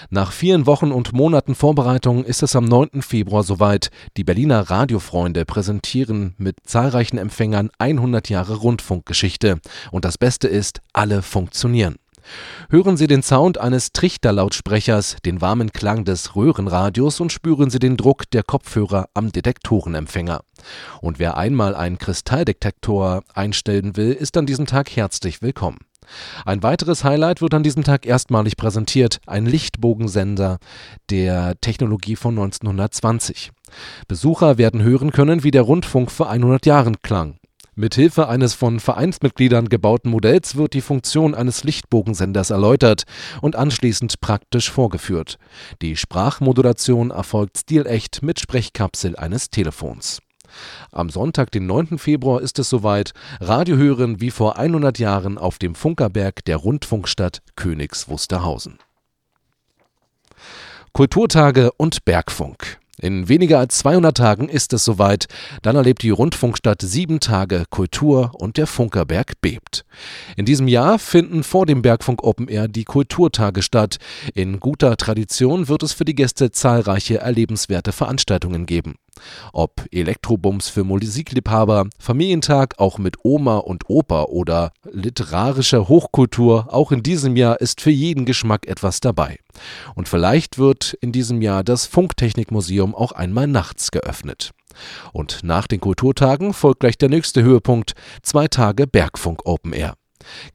Nach 0.09 0.31
vielen 0.31 0.65
Wochen 0.65 0.91
und 0.91 1.13
Monaten 1.13 1.55
Vorbereitung 1.55 2.23
ist 2.23 2.43
es 2.43 2.55
am 2.55 2.65
9. 2.65 3.01
Februar 3.01 3.43
soweit. 3.43 3.89
Die 4.17 4.23
Berliner 4.23 4.69
Radiofreunde 4.69 5.45
präsentieren 5.45 6.35
mit 6.37 6.57
zahlreichen 6.65 7.17
Empfängern 7.17 7.69
100 7.77 8.29
Jahre 8.29 8.55
Rundfunkgeschichte. 8.55 9.59
Und 9.91 10.05
das 10.05 10.17
Beste 10.17 10.47
ist, 10.47 10.81
alle 10.93 11.21
funktionieren. 11.21 11.95
Hören 12.69 12.97
Sie 12.97 13.07
den 13.07 13.21
Sound 13.21 13.57
eines 13.57 13.91
Trichterlautsprechers, 13.91 15.17
den 15.25 15.41
warmen 15.41 15.71
Klang 15.71 16.05
des 16.05 16.35
Röhrenradios 16.35 17.19
und 17.19 17.31
spüren 17.31 17.69
Sie 17.69 17.79
den 17.79 17.97
Druck 17.97 18.29
der 18.31 18.43
Kopfhörer 18.43 19.09
am 19.13 19.31
Detektorenempfänger. 19.31 20.41
Und 21.01 21.19
wer 21.19 21.37
einmal 21.37 21.75
einen 21.75 21.97
Kristalldetektor 21.97 23.23
einstellen 23.33 23.97
will, 23.97 24.13
ist 24.13 24.37
an 24.37 24.45
diesem 24.45 24.65
Tag 24.65 24.95
herzlich 24.95 25.41
willkommen. 25.41 25.79
Ein 26.45 26.63
weiteres 26.63 27.03
Highlight 27.03 27.41
wird 27.41 27.53
an 27.53 27.63
diesem 27.63 27.83
Tag 27.83 28.05
erstmalig 28.05 28.57
präsentiert, 28.57 29.19
ein 29.27 29.45
Lichtbogensender 29.45 30.57
der 31.09 31.55
Technologie 31.61 32.15
von 32.15 32.37
1920. 32.37 33.51
Besucher 34.07 34.57
werden 34.57 34.83
hören 34.83 35.11
können, 35.11 35.43
wie 35.43 35.51
der 35.51 35.63
Rundfunk 35.63 36.11
vor 36.11 36.29
100 36.29 36.65
Jahren 36.65 37.01
klang. 37.01 37.37
Mithilfe 37.75 38.27
eines 38.27 38.53
von 38.53 38.79
Vereinsmitgliedern 38.79 39.67
gebauten 39.67 40.11
Modells 40.11 40.55
wird 40.55 40.73
die 40.73 40.81
Funktion 40.81 41.33
eines 41.33 41.63
Lichtbogensenders 41.63 42.51
erläutert 42.51 43.03
und 43.41 43.55
anschließend 43.55 44.21
praktisch 44.21 44.69
vorgeführt. 44.69 45.37
Die 45.81 45.95
Sprachmodulation 45.95 47.09
erfolgt 47.09 47.57
stilecht 47.57 48.21
mit 48.21 48.39
Sprechkapsel 48.39 49.15
eines 49.15 49.49
Telefons. 49.49 50.19
Am 50.91 51.09
Sonntag, 51.09 51.51
den 51.51 51.65
9. 51.65 51.97
Februar, 51.97 52.41
ist 52.41 52.59
es 52.59 52.69
soweit. 52.69 53.13
Radio 53.39 53.77
hören 53.77 54.21
wie 54.21 54.31
vor 54.31 54.57
100 54.57 54.99
Jahren 54.99 55.37
auf 55.37 55.57
dem 55.57 55.75
Funkerberg 55.75 56.45
der 56.45 56.57
Rundfunkstadt 56.57 57.41
Königs 57.55 58.07
Wusterhausen. 58.09 58.79
Kulturtage 60.93 61.71
und 61.71 62.05
Bergfunk. 62.05 62.79
In 62.99 63.27
weniger 63.27 63.57
als 63.57 63.79
200 63.79 64.15
Tagen 64.15 64.47
ist 64.47 64.71
es 64.71 64.85
soweit. 64.85 65.25
Dann 65.63 65.75
erlebt 65.75 66.03
die 66.03 66.11
Rundfunkstadt 66.11 66.81
sieben 66.81 67.19
Tage 67.19 67.65
Kultur 67.69 68.31
und 68.33 68.57
der 68.57 68.67
Funkerberg 68.67 69.41
bebt. 69.41 69.83
In 70.37 70.45
diesem 70.45 70.67
Jahr 70.67 70.99
finden 70.99 71.43
vor 71.43 71.65
dem 71.65 71.81
Bergfunk 71.81 72.23
Open 72.23 72.47
Air 72.47 72.67
die 72.67 72.83
Kulturtage 72.83 73.63
statt. 73.63 73.97
In 74.35 74.59
guter 74.59 74.95
Tradition 74.95 75.67
wird 75.67 75.81
es 75.81 75.93
für 75.93 76.05
die 76.05 76.15
Gäste 76.15 76.51
zahlreiche 76.51 77.17
erlebenswerte 77.17 77.91
Veranstaltungen 77.91 78.67
geben. 78.67 78.95
Ob 79.51 79.85
Elektrobums 79.91 80.69
für 80.69 80.83
Musikliebhaber, 80.83 81.87
Familientag 81.99 82.79
auch 82.79 82.97
mit 82.97 83.17
Oma 83.23 83.57
und 83.57 83.89
Opa 83.89 84.23
oder 84.23 84.71
literarische 84.91 85.87
Hochkultur, 85.87 86.73
auch 86.73 86.91
in 86.91 87.03
diesem 87.03 87.35
Jahr 87.35 87.61
ist 87.61 87.81
für 87.81 87.91
jeden 87.91 88.25
Geschmack 88.25 88.67
etwas 88.67 88.99
dabei. 88.99 89.37
Und 89.95 90.09
vielleicht 90.09 90.57
wird 90.57 90.93
in 91.01 91.11
diesem 91.11 91.41
Jahr 91.41 91.63
das 91.63 91.85
Funktechnikmuseum 91.85 92.95
auch 92.95 93.11
einmal 93.11 93.47
nachts 93.47 93.91
geöffnet. 93.91 94.51
Und 95.11 95.43
nach 95.43 95.67
den 95.67 95.79
Kulturtagen 95.79 96.53
folgt 96.53 96.79
gleich 96.79 96.97
der 96.97 97.09
nächste 97.09 97.43
Höhepunkt, 97.43 97.93
zwei 98.23 98.47
Tage 98.47 98.87
Bergfunk 98.87 99.45
Open 99.45 99.73
Air. 99.73 99.93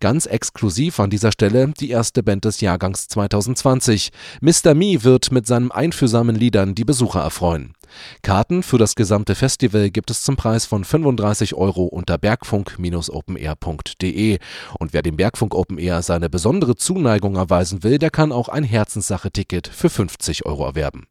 Ganz 0.00 0.26
exklusiv 0.26 0.98
an 1.00 1.10
dieser 1.10 1.32
Stelle 1.32 1.72
die 1.78 1.90
erste 1.90 2.22
Band 2.22 2.44
des 2.44 2.60
Jahrgangs 2.60 3.08
2020. 3.08 4.10
Mr. 4.40 4.74
Me 4.74 5.04
wird 5.04 5.30
mit 5.30 5.46
seinen 5.46 5.70
einfühlsamen 5.70 6.36
Liedern 6.36 6.74
die 6.74 6.84
Besucher 6.84 7.20
erfreuen. 7.20 7.74
Karten 8.22 8.62
für 8.62 8.78
das 8.78 8.94
gesamte 8.94 9.34
Festival 9.34 9.90
gibt 9.90 10.10
es 10.10 10.22
zum 10.22 10.36
Preis 10.36 10.64
von 10.66 10.84
35 10.84 11.54
Euro 11.54 11.84
unter 11.84 12.18
bergfunk-openair.de. 12.18 14.38
Und 14.78 14.92
wer 14.92 15.02
dem 15.02 15.16
Bergfunk 15.16 15.54
Open 15.54 15.78
Air 15.78 16.02
seine 16.02 16.30
besondere 16.30 16.76
Zuneigung 16.76 17.36
erweisen 17.36 17.82
will, 17.82 17.98
der 17.98 18.10
kann 18.10 18.32
auch 18.32 18.48
ein 18.48 18.64
Herzenssache-Ticket 18.64 19.68
für 19.68 19.90
50 19.90 20.46
Euro 20.46 20.64
erwerben. 20.64 21.06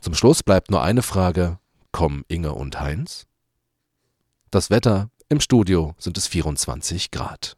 Zum 0.00 0.14
Schluss 0.14 0.42
bleibt 0.42 0.70
nur 0.70 0.82
eine 0.82 1.02
Frage. 1.02 1.58
Kommen 1.92 2.24
Inge 2.28 2.52
und 2.52 2.80
Heinz? 2.80 3.26
Das 4.50 4.70
Wetter 4.70 5.10
im 5.28 5.40
Studio 5.40 5.94
sind 5.98 6.18
es 6.18 6.26
24 6.26 7.10
Grad. 7.10 7.56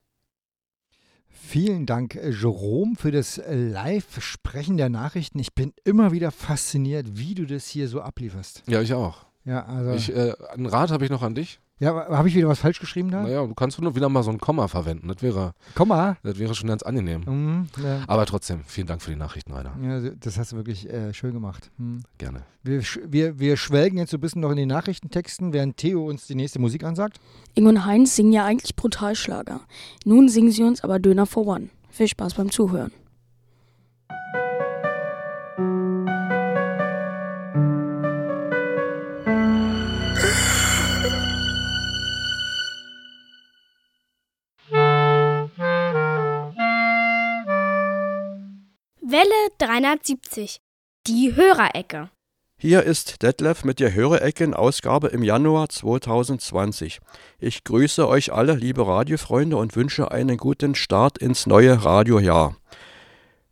Vielen 1.48 1.86
Dank, 1.86 2.16
äh, 2.16 2.30
Jerome, 2.30 2.96
für 2.96 3.12
das 3.12 3.38
äh, 3.38 3.54
Live-Sprechen 3.54 4.76
der 4.76 4.88
Nachrichten. 4.88 5.38
Ich 5.38 5.54
bin 5.54 5.72
immer 5.84 6.10
wieder 6.10 6.32
fasziniert, 6.32 7.06
wie 7.12 7.36
du 7.36 7.46
das 7.46 7.68
hier 7.68 7.86
so 7.86 8.00
ablieferst. 8.00 8.64
Ja, 8.66 8.82
ich 8.82 8.92
auch. 8.92 9.26
Ja, 9.44 9.64
also. 9.64 9.92
Ich, 9.92 10.12
äh, 10.12 10.34
einen 10.50 10.66
Rat 10.66 10.90
habe 10.90 11.04
ich 11.04 11.10
noch 11.10 11.22
an 11.22 11.36
dich. 11.36 11.60
Ja, 11.78 12.08
habe 12.08 12.28
ich 12.28 12.34
wieder 12.34 12.48
was 12.48 12.60
falsch 12.60 12.80
geschrieben 12.80 13.10
da? 13.10 13.22
Naja, 13.22 13.46
du 13.46 13.54
kannst 13.54 13.78
nur 13.80 13.94
wieder 13.94 14.08
mal 14.08 14.22
so 14.22 14.30
ein 14.30 14.38
Komma 14.38 14.66
verwenden. 14.66 15.08
Das 15.08 15.20
wäre, 15.20 15.52
Komma? 15.74 16.16
das 16.22 16.38
wäre 16.38 16.54
schon 16.54 16.68
ganz 16.68 16.82
angenehm. 16.82 17.22
Mhm, 17.26 17.68
ja. 17.82 18.00
Aber 18.06 18.24
trotzdem, 18.24 18.60
vielen 18.64 18.86
Dank 18.86 19.02
für 19.02 19.10
die 19.10 19.16
Nachrichten, 19.16 19.52
Rainer. 19.52 19.76
Ja, 19.82 20.10
das 20.18 20.38
hast 20.38 20.52
du 20.52 20.56
wirklich 20.56 20.88
äh, 20.88 21.12
schön 21.12 21.34
gemacht. 21.34 21.70
Hm. 21.76 22.02
Gerne. 22.16 22.44
Wir, 22.62 22.82
wir, 23.04 23.38
wir 23.38 23.56
schwelgen 23.58 23.98
jetzt 23.98 24.10
so 24.10 24.16
ein 24.16 24.20
bisschen 24.20 24.40
noch 24.40 24.50
in 24.50 24.56
den 24.56 24.68
Nachrichtentexten, 24.68 25.52
während 25.52 25.76
Theo 25.76 26.06
uns 26.06 26.26
die 26.26 26.34
nächste 26.34 26.58
Musik 26.58 26.82
ansagt. 26.82 27.20
Inge 27.54 27.68
und 27.68 27.84
Heinz 27.84 28.16
singen 28.16 28.32
ja 28.32 28.46
eigentlich 28.46 28.74
Brutalschlager. 28.74 29.60
Nun 30.06 30.30
singen 30.30 30.52
sie 30.52 30.62
uns 30.62 30.82
aber 30.82 30.98
Döner 30.98 31.26
for 31.26 31.46
One. 31.46 31.68
Viel 31.90 32.08
Spaß 32.08 32.34
beim 32.34 32.50
Zuhören. 32.50 32.90
Welle 49.08 49.52
370. 49.58 50.58
Die 51.06 51.36
Hörerecke. 51.36 52.10
Hier 52.58 52.82
ist 52.82 53.22
Detlef 53.22 53.62
mit 53.62 53.78
der 53.78 53.94
Hörerecken-Ausgabe 53.94 55.06
im 55.06 55.22
Januar 55.22 55.68
2020. 55.68 56.98
Ich 57.38 57.62
grüße 57.62 58.08
euch 58.08 58.32
alle, 58.32 58.54
liebe 58.54 58.84
Radiofreunde, 58.84 59.58
und 59.58 59.76
wünsche 59.76 60.10
einen 60.10 60.38
guten 60.38 60.74
Start 60.74 61.18
ins 61.18 61.46
neue 61.46 61.84
Radiojahr. 61.84 62.56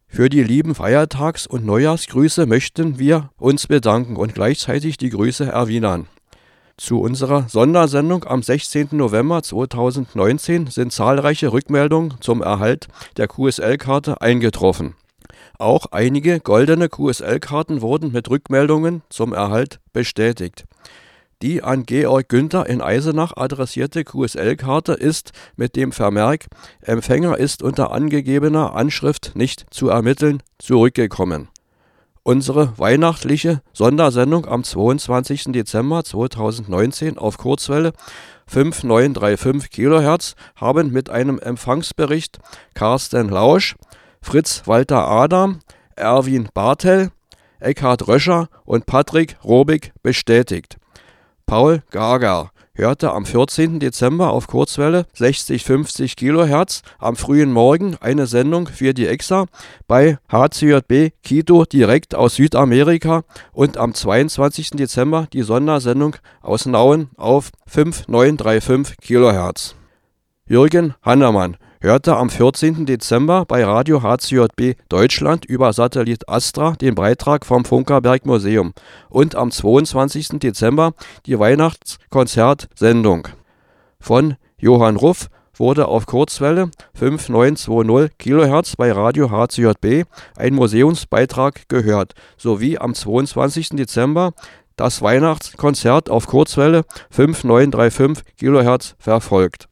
Für 0.08 0.28
die 0.28 0.42
lieben 0.42 0.74
Feiertags- 0.74 1.46
und 1.46 1.64
Neujahrsgrüße 1.64 2.46
möchten 2.46 2.98
wir 2.98 3.30
uns 3.36 3.68
bedanken 3.68 4.16
und 4.16 4.34
gleichzeitig 4.34 4.96
die 4.96 5.10
Grüße 5.10 5.44
erwidern. 5.44 6.08
Zu 6.76 7.00
unserer 7.00 7.48
Sondersendung 7.48 8.24
am 8.24 8.42
16. 8.42 8.88
November 8.90 9.40
2019 9.44 10.66
sind 10.66 10.92
zahlreiche 10.92 11.52
Rückmeldungen 11.52 12.16
zum 12.20 12.42
Erhalt 12.42 12.88
der 13.18 13.28
QSL-Karte 13.28 14.20
eingetroffen. 14.20 14.96
Auch 15.58 15.86
einige 15.92 16.40
goldene 16.40 16.88
QSL-Karten 16.88 17.80
wurden 17.80 18.12
mit 18.12 18.28
Rückmeldungen 18.28 19.02
zum 19.08 19.32
Erhalt 19.32 19.80
bestätigt. 19.92 20.64
Die 21.42 21.62
an 21.62 21.84
Georg 21.84 22.28
Günther 22.28 22.66
in 22.66 22.80
Eisenach 22.80 23.36
adressierte 23.36 24.04
QSL-Karte 24.04 24.94
ist 24.94 25.32
mit 25.56 25.76
dem 25.76 25.92
Vermerk 25.92 26.46
Empfänger 26.80 27.38
ist 27.38 27.62
unter 27.62 27.90
angegebener 27.92 28.74
Anschrift 28.74 29.32
nicht 29.34 29.66
zu 29.70 29.88
ermitteln 29.88 30.42
zurückgekommen. 30.58 31.48
Unsere 32.22 32.78
weihnachtliche 32.78 33.60
Sondersendung 33.74 34.46
am 34.46 34.64
22. 34.64 35.52
Dezember 35.52 36.02
2019 36.02 37.18
auf 37.18 37.36
Kurzwelle 37.36 37.92
5935 38.46 39.70
kHz 39.70 40.34
haben 40.56 40.90
mit 40.90 41.10
einem 41.10 41.38
Empfangsbericht 41.38 42.38
Carsten 42.72 43.28
Lausch, 43.28 43.76
Fritz 44.24 44.62
Walter 44.64 45.06
Adam, 45.06 45.60
Erwin 45.96 46.48
Bartel, 46.54 47.10
Eckhard 47.60 48.08
Röscher 48.08 48.48
und 48.64 48.86
Patrick 48.86 49.36
Robig 49.44 49.92
bestätigt. 50.02 50.78
Paul 51.44 51.82
Gager 51.90 52.50
hörte 52.72 53.12
am 53.12 53.26
14. 53.26 53.78
Dezember 53.80 54.30
auf 54.30 54.46
Kurzwelle 54.46 55.06
60-50 55.14 56.16
kHz 56.16 56.80
am 56.98 57.16
frühen 57.16 57.52
Morgen 57.52 57.96
eine 58.00 58.26
Sendung 58.26 58.66
für 58.66 58.94
die 58.94 59.06
EXA 59.06 59.44
bei 59.86 60.18
HCJB 60.32 61.12
Quito 61.22 61.66
direkt 61.66 62.14
aus 62.14 62.36
Südamerika 62.36 63.24
und 63.52 63.76
am 63.76 63.92
22. 63.92 64.70
Dezember 64.70 65.28
die 65.34 65.42
Sondersendung 65.42 66.16
aus 66.40 66.64
Nauen 66.64 67.10
auf 67.16 67.50
5935 67.66 68.96
kHz. 69.02 69.76
Jürgen 70.46 70.94
Hannemann 71.02 71.58
hörte 71.84 72.16
am 72.16 72.30
14. 72.30 72.86
Dezember 72.86 73.44
bei 73.44 73.62
Radio 73.62 74.02
HCJB 74.02 74.78
Deutschland 74.88 75.44
über 75.44 75.74
Satellit 75.74 76.26
Astra 76.30 76.72
den 76.80 76.94
Beitrag 76.94 77.44
vom 77.44 77.66
Funkerberg 77.66 78.24
Museum 78.24 78.72
und 79.10 79.34
am 79.34 79.50
22. 79.50 80.38
Dezember 80.38 80.94
die 81.26 81.38
Weihnachtskonzertsendung. 81.38 83.28
Von 84.00 84.36
Johann 84.56 84.96
Ruff 84.96 85.28
wurde 85.56 85.86
auf 85.88 86.06
Kurzwelle 86.06 86.70
5920 86.94 88.16
kHz 88.16 88.76
bei 88.76 88.90
Radio 88.90 89.30
HCJB 89.30 90.08
ein 90.36 90.54
Museumsbeitrag 90.54 91.68
gehört, 91.68 92.14
sowie 92.38 92.78
am 92.78 92.94
22. 92.94 93.70
Dezember 93.76 94.32
das 94.76 95.02
Weihnachtskonzert 95.02 96.08
auf 96.08 96.28
Kurzwelle 96.28 96.86
5935 97.10 98.24
kHz 98.38 98.94
verfolgt. 98.98 99.68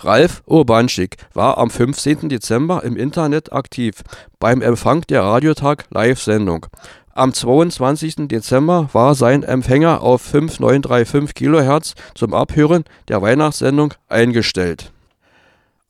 Ralf 0.00 0.42
Urbanschik 0.46 1.16
war 1.34 1.58
am 1.58 1.70
15. 1.70 2.28
Dezember 2.28 2.84
im 2.84 2.96
Internet 2.96 3.52
aktiv 3.52 4.02
beim 4.38 4.62
Empfang 4.62 5.02
der 5.08 5.24
Radiotag 5.24 5.86
Live-Sendung. 5.90 6.66
Am 7.14 7.34
22. 7.34 8.28
Dezember 8.28 8.90
war 8.92 9.16
sein 9.16 9.42
Empfänger 9.42 10.02
auf 10.02 10.22
5935 10.22 11.34
kHz 11.34 11.94
zum 12.14 12.32
Abhören 12.32 12.84
der 13.08 13.20
Weihnachtssendung 13.22 13.94
eingestellt. 14.08 14.92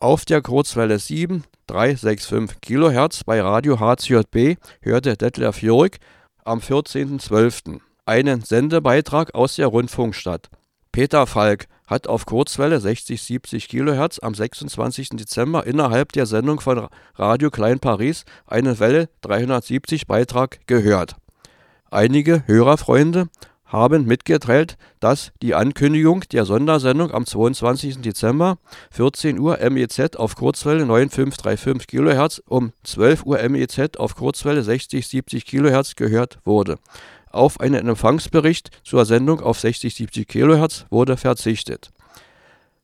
Auf 0.00 0.24
der 0.24 0.40
Kurzwelle 0.40 0.98
7365 0.98 2.62
kHz 2.62 3.24
bei 3.24 3.42
Radio 3.42 3.78
HCJB 3.78 4.56
hörte 4.80 5.18
Detlef 5.18 5.60
Jörg 5.60 5.98
am 6.44 6.60
14.12. 6.60 7.80
einen 8.06 8.40
Sendebeitrag 8.40 9.34
aus 9.34 9.56
der 9.56 9.66
Rundfunkstadt. 9.66 10.48
Peter 10.92 11.26
Falk 11.26 11.66
hat 11.88 12.06
auf 12.06 12.26
Kurzwelle 12.26 12.76
60-70 12.76 13.68
kHz 13.68 14.20
am 14.22 14.34
26. 14.34 15.10
Dezember 15.10 15.66
innerhalb 15.66 16.12
der 16.12 16.26
Sendung 16.26 16.60
von 16.60 16.86
Radio 17.16 17.50
Klein 17.50 17.80
Paris 17.80 18.24
einen 18.46 18.78
Welle 18.78 19.08
370 19.22 20.06
Beitrag 20.06 20.60
gehört. 20.66 21.16
Einige 21.90 22.46
Hörerfreunde 22.46 23.28
haben 23.64 24.06
mitgeteilt, 24.06 24.76
dass 25.00 25.30
die 25.42 25.54
Ankündigung 25.54 26.24
der 26.32 26.44
Sondersendung 26.44 27.12
am 27.12 27.26
22. 27.26 28.00
Dezember 28.00 28.58
14 28.90 29.38
Uhr 29.38 29.58
MEZ 29.70 30.16
auf 30.16 30.36
Kurzwelle 30.36 30.86
9535 30.86 31.86
kHz 31.86 32.42
um 32.46 32.72
12 32.84 33.24
Uhr 33.24 33.46
MEZ 33.48 33.96
auf 33.98 34.14
Kurzwelle 34.14 34.62
60-70 34.62 35.44
kHz 35.44 35.96
gehört 35.96 36.38
wurde. 36.44 36.78
Auf 37.30 37.60
einen 37.60 37.88
Empfangsbericht 37.88 38.70
zur 38.84 39.04
Sendung 39.04 39.40
auf 39.40 39.58
60-70 39.58 40.26
kHz 40.26 40.86
wurde 40.90 41.16
verzichtet. 41.16 41.90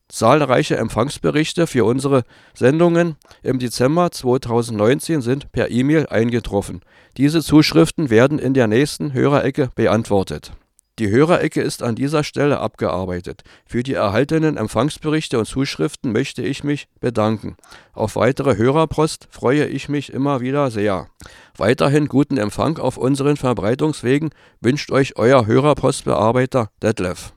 Zahlreiche 0.09 0.77
Empfangsberichte 0.77 1.67
für 1.67 1.85
unsere 1.85 2.25
Sendungen 2.53 3.17
im 3.43 3.59
Dezember 3.59 4.11
2019 4.11 5.23
sind 5.23 5.51
per 5.51 5.71
E-Mail 5.71 6.07
eingetroffen. 6.07 6.83
Diese 7.17 7.43
Zuschriften 7.43 8.11
werden 8.11 8.39
in 8.39 8.55
der 8.55 8.67
nächsten 8.67 9.15
Hörerecke 9.15 9.71
beantwortet. 9.75 10.53
Die 11.01 11.11
Hörerecke 11.11 11.61
ist 11.61 11.83
an 11.83 11.97
dieser 11.97 12.23
Stelle 12.23 12.61
abgearbeitet. 12.61 13.43
Für 13.67 13.83
die 13.83 13.95
erhaltenen 13.95 14.57
Empfangsberichte 14.57 15.41
und 15.41 15.47
Zuschriften 15.47 16.13
möchte 16.13 16.43
ich 16.43 16.63
mich 16.63 16.87
bedanken. 17.01 17.57
Auf 17.95 18.15
weitere 18.15 18.57
Hörerpost 18.57 19.27
freue 19.31 19.67
ich 19.67 19.89
mich 19.89 20.13
immer 20.13 20.41
wieder 20.41 20.71
sehr. 20.71 21.09
Weiterhin 21.57 22.09
guten 22.09 22.37
Empfang 22.37 22.79
auf 22.79 22.97
unseren 22.97 23.37
Verbreitungswegen 23.37 24.31
wünscht 24.61 24.91
euch 24.91 25.17
euer 25.17 25.47
Hörerpostbearbeiter 25.47 26.71
Detlef. 26.83 27.33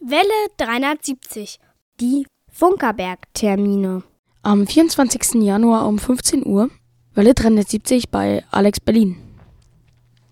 Welle 0.00 0.48
370. 0.56 1.60
Die 2.00 2.26
Funkerberg-Termine. 2.50 4.02
Am 4.42 4.66
24. 4.66 5.42
Januar 5.42 5.86
um 5.86 5.98
15 5.98 6.46
Uhr, 6.46 6.70
Welle 7.14 7.34
370 7.34 8.08
bei 8.08 8.44
Alex 8.50 8.80
Berlin. 8.80 9.16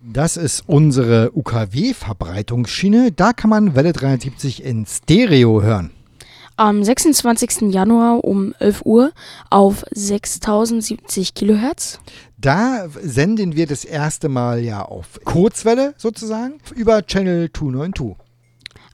Das 0.00 0.38
ist 0.38 0.62
unsere 0.66 1.32
UKW-Verbreitungsschiene. 1.36 3.12
Da 3.12 3.34
kann 3.34 3.50
man 3.50 3.74
Welle 3.74 3.92
370 3.92 4.64
in 4.64 4.86
Stereo 4.86 5.60
hören. 5.60 5.90
Am 6.58 6.82
26. 6.82 7.70
Januar 7.74 8.24
um 8.24 8.54
11 8.58 8.80
Uhr 8.86 9.12
auf 9.50 9.84
6070 9.90 11.34
Kilohertz. 11.34 12.00
Da 12.38 12.88
senden 13.02 13.56
wir 13.56 13.66
das 13.66 13.84
erste 13.84 14.30
Mal 14.30 14.60
ja 14.64 14.82
auf 14.82 15.20
Kurzwelle 15.26 15.92
sozusagen 15.98 16.54
über 16.74 17.02
Channel 17.02 17.50
292. 17.52 18.16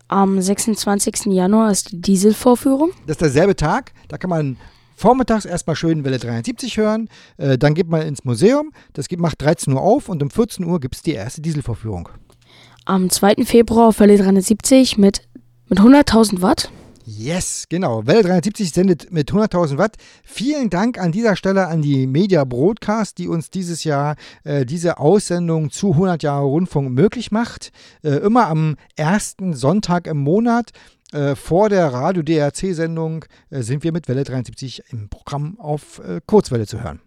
Am 0.08 0.40
26. 0.40 1.26
Januar 1.26 1.70
ist 1.70 1.92
die 1.92 2.00
Dieselvorführung. 2.00 2.90
Das 3.06 3.14
ist 3.14 3.22
derselbe 3.22 3.54
Tag. 3.54 3.92
Da 4.08 4.18
kann 4.18 4.30
man 4.30 4.56
vormittags 4.96 5.44
erstmal 5.44 5.76
schön 5.76 6.02
Welle 6.02 6.18
370 6.18 6.76
hören. 6.78 7.08
Äh, 7.36 7.58
dann 7.58 7.74
geht 7.74 7.88
man 7.88 8.02
ins 8.02 8.24
Museum. 8.24 8.72
Das 8.92 9.06
geht, 9.06 9.20
macht 9.20 9.40
13 9.40 9.72
Uhr 9.72 9.80
auf 9.80 10.08
und 10.08 10.20
um 10.20 10.30
14 10.30 10.64
Uhr 10.64 10.80
gibt 10.80 10.96
es 10.96 11.02
die 11.02 11.12
erste 11.12 11.40
Dieselvorführung. 11.40 12.08
Am 12.86 13.08
2. 13.08 13.44
Februar 13.44 13.88
auf 13.88 14.00
Welle 14.00 14.18
370 14.18 14.98
mit, 14.98 15.22
mit 15.68 15.78
100.000 15.78 16.42
Watt. 16.42 16.72
Yes, 17.04 17.66
genau. 17.68 18.06
Welle 18.06 18.22
370 18.22 18.72
sendet 18.72 19.12
mit 19.12 19.32
100.000 19.32 19.76
Watt. 19.76 19.96
Vielen 20.22 20.70
Dank 20.70 20.98
an 20.98 21.10
dieser 21.10 21.34
Stelle 21.34 21.66
an 21.66 21.82
die 21.82 22.06
Media 22.06 22.44
Broadcast, 22.44 23.18
die 23.18 23.28
uns 23.28 23.50
dieses 23.50 23.82
Jahr 23.82 24.14
äh, 24.44 24.64
diese 24.64 24.98
Aussendung 24.98 25.70
zu 25.70 25.92
100 25.92 26.22
Jahre 26.22 26.44
Rundfunk 26.44 26.90
möglich 26.90 27.32
macht. 27.32 27.72
Äh, 28.04 28.18
immer 28.18 28.46
am 28.46 28.76
ersten 28.94 29.54
Sonntag 29.54 30.06
im 30.06 30.18
Monat. 30.18 30.70
Äh, 31.12 31.34
vor 31.34 31.68
der 31.68 31.92
Radio-DRC-Sendung 31.92 33.24
äh, 33.50 33.62
sind 33.62 33.82
wir 33.82 33.92
mit 33.92 34.08
Welle 34.08 34.24
73 34.24 34.84
im 34.90 35.08
Programm 35.08 35.58
auf 35.58 36.00
äh, 36.00 36.20
Kurzwelle 36.24 36.66
zu 36.66 36.82
hören. 36.82 37.00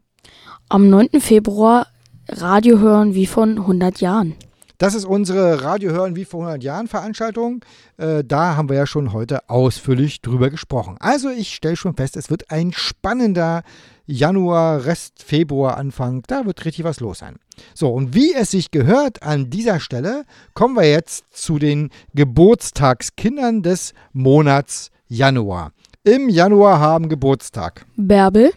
Am 0.68 0.90
9. 0.90 1.22
Februar 1.22 1.88
Radio 2.28 2.80
hören 2.80 3.16
wie 3.16 3.28
von 3.28 3.60
100 3.60 4.02
Jahren. 4.02 4.36
Das 4.78 4.94
ist 4.94 5.06
unsere 5.06 5.64
Radio 5.64 5.92
hören 5.92 6.16
wie 6.16 6.26
vor 6.26 6.42
100 6.42 6.64
Jahren 6.64 6.88
Veranstaltung. 6.88 7.64
Äh, 7.98 8.24
da 8.26 8.56
haben 8.56 8.70
wir 8.70 8.76
ja 8.76 8.86
schon 8.86 9.14
heute 9.14 9.50
ausführlich 9.50 10.22
drüber 10.22 10.50
gesprochen. 10.50 10.98
Also 11.00 11.30
ich 11.30 11.54
stelle 11.54 11.78
schon 11.78 11.96
fest, 11.96 12.18
es 12.18 12.30
wird 12.30 12.52
ein 12.52 12.74
spannender 12.74 13.64
Januar, 14.06 14.86
Rest 14.86 15.24
Februar 15.24 15.78
Anfang. 15.78 16.24
Da 16.28 16.46
wird 16.46 16.66
richtig 16.66 16.84
was 16.84 17.00
los 17.00 17.20
sein. 17.20 17.38
So, 17.74 17.90
und 17.90 18.14
wie 18.14 18.34
es 18.34 18.52
sich 18.52 18.72
gehört 18.72 19.24
an 19.24 19.50
dieser 19.50 19.80
Stelle, 19.80 20.26
kommen 20.54 20.76
wir 20.76 20.90
jetzt 20.90 21.26
zu 21.32 21.58
den 21.58 21.90
Geburtstagskindern 22.14 23.64
des 23.64 23.94
Monats 24.12 24.92
Januar. 25.08 25.72
Im 26.04 26.30
Januar 26.30 26.80
haben 26.80 27.10
Geburtstag 27.10 27.86
Bärbel, 27.96 28.52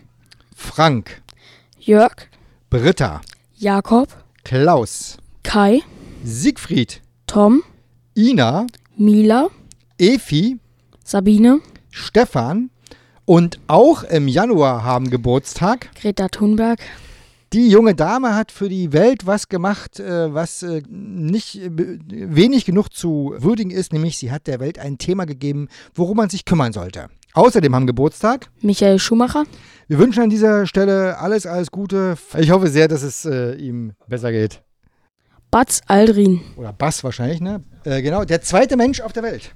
Frank, 0.55 1.23
Jörg, 1.79 2.29
Britta, 2.69 3.21
Jakob, 3.55 4.09
Klaus, 4.45 5.17
Kai, 5.43 5.81
Siegfried, 6.31 7.01
Tom, 7.27 7.63
Ina, 8.15 8.67
Mila, 8.99 9.49
Efi, 9.97 10.59
Sabine, 11.03 11.61
Stefan 11.91 12.69
und 13.25 13.59
auch 13.67 14.03
im 14.03 14.29
Januar 14.29 14.85
haben 14.85 15.09
Geburtstag 15.09 15.89
Greta 15.95 16.29
Thunberg. 16.29 16.81
Die 17.55 17.71
junge 17.71 17.95
Dame 17.95 18.35
hat 18.35 18.53
für 18.53 18.69
die 18.69 18.93
Welt 18.93 19.27
was 19.27 19.49
gemacht, 19.49 20.01
äh, 20.01 20.35
was 20.35 20.63
äh, 20.63 20.83
nicht 20.91 21.63
äh, 21.63 21.71
wenig 21.71 22.67
genug 22.67 22.93
zu 22.93 23.35
würdigen 23.39 23.71
ist, 23.71 23.95
nämlich 23.95 24.19
sie 24.19 24.31
hat 24.31 24.47
der 24.47 24.61
Welt 24.61 24.79
ein 24.79 24.99
Thema 24.99 25.25
gegeben, 25.25 25.69
worum 25.95 26.19
man 26.19 26.29
sich 26.29 26.45
kümmern 26.45 26.75
sollte. 26.75 27.09
Außerdem 27.33 27.75
haben 27.75 27.87
Geburtstag 27.87 28.51
Michael 28.61 28.99
Schumacher. 28.99 29.45
Wir 29.87 29.99
wünschen 29.99 30.25
an 30.25 30.31
dieser 30.31 30.67
Stelle 30.67 31.19
alles, 31.21 31.47
alles 31.47 31.71
Gute. 31.71 32.19
Ich 32.37 32.51
hoffe 32.51 32.69
sehr, 32.69 32.87
dass 32.87 33.03
es 33.03 33.25
ihm 33.25 33.93
besser 34.09 34.31
geht. 34.33 34.61
Buzz 35.51 35.81
Aldrin. 35.87 36.41
Oder 36.57 36.73
Bass 36.73 37.03
wahrscheinlich, 37.03 37.41
ne? 37.41 37.63
Äh, 37.85 38.03
genau, 38.03 38.25
der 38.25 38.43
zweite 38.43 38.77
Mensch 38.77 39.01
auf 39.01 39.15
der 39.15 39.23
Welt. 39.23 39.55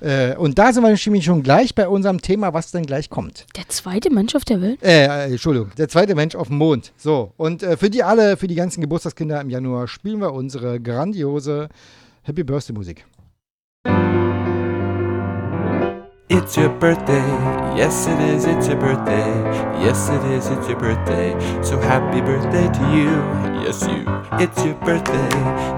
Äh, 0.00 0.36
und 0.36 0.58
da 0.58 0.72
sind 0.72 0.82
wir 0.82 0.88
nämlich 0.88 1.24
schon 1.24 1.42
gleich 1.42 1.74
bei 1.74 1.86
unserem 1.86 2.20
Thema, 2.20 2.52
was 2.54 2.70
denn 2.70 2.86
gleich 2.86 3.10
kommt. 3.10 3.46
Der 3.56 3.68
zweite 3.68 4.10
Mensch 4.10 4.34
auf 4.34 4.44
der 4.44 4.60
Welt? 4.60 4.82
Äh, 4.82 5.04
äh, 5.04 5.30
Entschuldigung, 5.30 5.70
der 5.76 5.88
zweite 5.88 6.14
Mensch 6.14 6.34
auf 6.34 6.48
dem 6.48 6.58
Mond. 6.58 6.92
So, 6.96 7.32
und 7.36 7.62
äh, 7.62 7.76
für 7.76 7.90
die 7.90 8.02
alle, 8.02 8.36
für 8.36 8.48
die 8.48 8.54
ganzen 8.54 8.80
Geburtstagskinder 8.80 9.40
im 9.40 9.50
Januar 9.50 9.86
spielen 9.86 10.20
wir 10.20 10.32
unsere 10.32 10.80
grandiose 10.80 11.68
Happy 12.22 12.42
Birthday 12.42 12.74
Musik. 12.74 13.04
It's 16.30 16.56
your 16.56 16.70
birthday, 16.70 17.20
yes 17.76 18.06
it 18.06 18.18
is, 18.18 18.46
it's 18.46 18.66
your 18.66 18.78
birthday, 18.80 19.28
yes 19.84 20.08
it 20.08 20.24
is, 20.32 20.46
it's 20.46 20.66
your 20.66 20.78
birthday, 20.78 21.32
so 21.62 21.78
happy 21.78 22.22
birthday 22.22 22.66
to 22.66 22.96
you, 22.96 23.12
yes 23.62 23.82
you. 23.82 24.06
It's 24.40 24.64
your 24.64 24.74
birthday, 24.86 25.28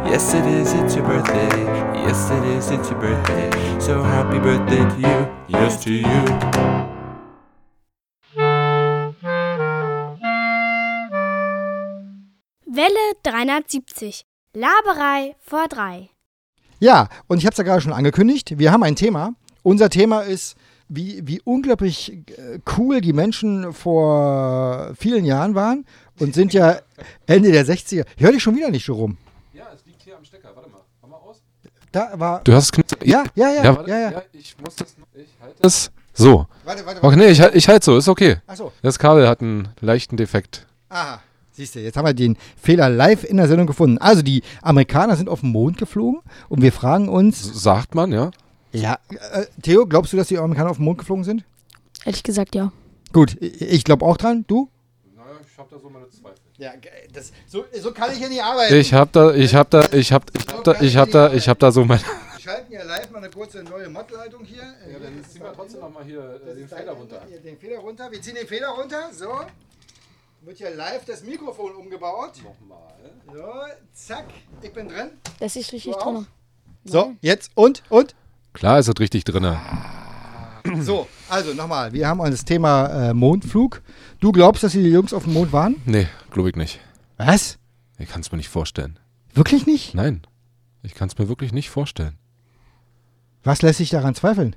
yes 0.09 0.35
it 0.35 0.47
is, 0.47 0.73
it's 0.73 0.95
your 0.95 1.05
birthday, 1.05 1.51
yes 2.07 2.31
it 2.31 2.45
is, 2.45 2.71
it's 2.71 2.89
your 2.89 3.01
birthday, 3.01 3.51
so 3.81 4.01
happy 4.05 4.39
birthday 4.39 4.87
to 4.89 5.01
you, 5.01 5.29
yes 5.49 5.83
to 5.83 5.91
you. 5.91 6.25
Welle 12.67 13.15
370. 13.25 14.25
Laberei 14.55 15.35
vor 15.41 15.67
drei. 15.67 16.11
Ja, 16.79 17.09
und 17.27 17.39
ich 17.39 17.47
habe 17.47 17.53
es 17.53 17.59
ja 17.59 17.65
gerade 17.65 17.81
schon 17.81 17.93
angekündigt, 17.93 18.59
wir 18.59 18.71
haben 18.71 18.85
ein 18.85 18.95
Thema. 18.95 19.35
Unser 19.67 19.91
Thema 19.91 20.21
ist, 20.21 20.55
wie, 20.89 21.27
wie 21.27 21.41
unglaublich 21.43 22.13
äh, 22.13 22.61
cool 22.79 23.01
die 23.01 23.13
Menschen 23.13 23.73
vor 23.73 24.93
vielen 24.97 25.25
Jahren 25.25 25.57
waren 25.57 25.85
und 26.21 26.35
sind 26.35 26.53
ja 26.53 26.79
Ende 27.27 27.51
der 27.51 27.67
60er. 27.67 28.05
Ich 28.17 28.23
höre 28.23 28.31
dich 28.31 28.45
schon 28.45 28.55
wieder 28.55 28.71
nicht, 28.71 28.87
Jerome. 28.87 29.17
Ja, 29.53 29.65
es 29.75 29.85
liegt 29.85 30.03
hier 30.03 30.17
am 30.17 30.25
Stecker. 30.25 30.51
Warte 30.55 30.71
mal. 30.71 30.83
Mach 31.03 31.09
mal 31.09 31.17
aus. 31.17 31.43
da 31.91 32.13
war. 32.15 32.43
Du 32.45 32.53
hast 32.53 32.79
es. 32.79 32.85
Ja, 33.03 33.25
ja, 33.35 33.51
ja. 33.51 33.65
Ja, 33.65 33.77
warte, 33.77 33.91
ja, 33.91 33.99
ja. 34.13 34.23
ich 34.33 34.55
muss 34.65 34.77
das 34.77 34.97
noch. 34.99 35.09
Ich 35.15 35.31
halte 35.43 35.57
das. 35.61 35.91
So. 36.15 36.47
Warte, 36.65 36.87
warte, 36.87 36.99
Okay, 37.03 37.03
warte. 37.03 37.19
nee, 37.19 37.27
ich, 37.27 37.41
ich 37.41 37.69
halte 37.69 37.85
so, 37.85 37.97
ist 37.97 38.09
okay. 38.09 38.37
Ach 38.47 38.55
so. 38.55 38.71
Das 38.83 39.01
Kabel 39.01 39.27
hat 39.27 39.41
einen 39.41 39.67
leichten 39.81 40.17
Defekt. 40.17 40.65
Aha. 40.91 41.21
Siehst 41.51 41.75
du, 41.75 41.81
jetzt 41.81 41.97
haben 41.97 42.07
wir 42.07 42.15
den 42.15 42.37
Fehler 42.57 42.89
live 42.89 43.25
in 43.25 43.37
der 43.37 43.49
Sendung 43.49 43.67
gefunden. 43.67 43.99
Also 43.99 44.23
die 44.23 44.43
Amerikaner 44.63 45.17
sind 45.17 45.29
auf 45.29 45.41
den 45.41 45.51
Mond 45.51 45.77
geflogen 45.77 46.21
und 46.49 46.63
wir 46.63 46.71
fragen 46.71 47.09
uns. 47.09 47.43
Sagt 47.61 47.97
man, 47.97 48.13
ja? 48.13 48.31
Ja. 48.81 48.99
Äh, 49.33 49.47
Theo, 49.63 49.87
glaubst 49.87 50.13
du, 50.13 50.17
dass 50.17 50.29
die 50.29 50.39
Amerikaner 50.39 50.71
auf 50.71 50.77
den 50.77 50.85
Mond 50.85 50.99
geflogen 50.99 51.25
sind? 51.25 51.45
Ehrlich 52.05 52.23
gesagt, 52.23 52.55
ja. 52.55 52.73
Gut, 53.13 53.37
ich, 53.41 53.85
glaube 53.85 54.05
auch 54.05 54.17
dran. 54.17 54.45
Du? 54.47 54.69
Naja, 55.15 55.39
ich 55.41 55.59
habe 55.59 55.69
da 55.71 55.79
so 55.79 55.91
meine 55.91 56.09
Zweifel. 56.11 56.37
Ja, 56.59 56.73
das, 57.13 57.33
so, 57.47 57.65
so 57.81 57.93
kann 57.93 58.13
ich 58.13 58.21
ja 58.21 58.29
nicht 58.29 58.43
arbeiten. 58.43 58.75
Ich 58.75 58.93
habe 58.93 59.11
da, 59.13 59.35
ich 59.35 59.55
habe 59.55 59.71
da, 59.71 59.93
ich 59.93 60.13
habe, 60.13 60.27
ich 60.35 60.49
habe 60.49 60.63
da, 60.63 60.81
ich 60.81 60.97
habe 60.97 61.11
da, 61.11 61.33
ich 61.33 61.49
habe 61.49 61.59
da 61.59 61.73
so 61.73 61.85
meine. 61.85 62.03
Wir 62.47 62.53
schalten 62.53 62.73
ja 62.73 62.85
live 62.85 63.11
mal 63.11 63.19
eine 63.19 63.31
kurze 63.31 63.65
neue 63.65 63.89
Modleitung 63.89 64.45
hier. 64.45 64.63
Ja, 64.63 65.01
dann 65.01 65.25
ziehen 65.25 65.43
wir 65.43 65.53
trotzdem 65.53 65.81
noch 65.81 65.93
mal 65.93 66.05
hier 66.05 66.39
den 66.57 66.69
Feder 66.69 66.93
runter. 66.93 67.21
Den 67.45 67.59
Feder 67.59 67.79
runter. 67.79 68.13
Wir 68.13 68.23
ziehen 68.23 68.37
den 68.37 68.47
Feder 68.47 68.69
runter. 68.69 69.11
So. 69.13 69.27
Wird 70.43 70.61
ja 70.61 70.69
live 70.69 71.05
das 71.07 71.25
Mikrofon 71.25 71.75
umgebaut. 71.75 72.35
Nochmal. 72.45 72.95
So, 73.35 73.43
zack. 73.93 74.27
Ich 74.63 74.73
bin 74.73 74.89
drin. 74.89 75.11
Das 75.41 75.57
ist 75.57 75.73
richtig 75.73 75.97
drin. 75.97 76.29
So, 76.85 77.17
jetzt 77.21 77.51
und, 77.57 77.83
und. 77.89 78.15
Klar 78.57 78.79
ist 78.79 78.89
es 78.89 78.99
richtig 78.99 79.25
drinne. 79.25 79.61
So, 80.81 81.07
also 81.29 81.53
nochmal. 81.53 81.93
Wir 81.93 82.09
haben 82.09 82.21
das 82.21 82.47
Thema 82.47 83.11
äh, 83.11 83.13
Mondflug. 83.13 83.83
Du 84.19 84.33
glaubst, 84.33 84.63
dass 84.63 84.73
die 84.73 84.81
Jungs 84.81 85.13
auf 85.13 85.25
dem 85.25 85.35
Mond 85.35 85.53
waren? 85.53 85.77
Nee, 85.85 86.07
glaube 86.31 86.49
ich 86.49 86.57
nicht. 86.57 86.81
Was? 87.19 87.59
Ich 87.99 88.09
kann 88.09 88.23
es 88.23 88.33
mir 88.33 88.39
nicht 88.39 88.49
vorstellen. 88.49 88.99
Wirklich 89.35 89.67
nicht? 89.67 89.95
Nein. 89.95 90.23
Ich 90.83 90.95
kann 90.95 91.09
es 91.09 91.19
mir 91.19 91.29
wirklich 91.29 91.53
nicht 91.53 91.69
vorstellen. 91.69 92.17
Was 93.45 93.61
lässt 93.61 93.77
sich 93.77 93.91
daran 93.91 94.15
zweifeln? 94.15 94.57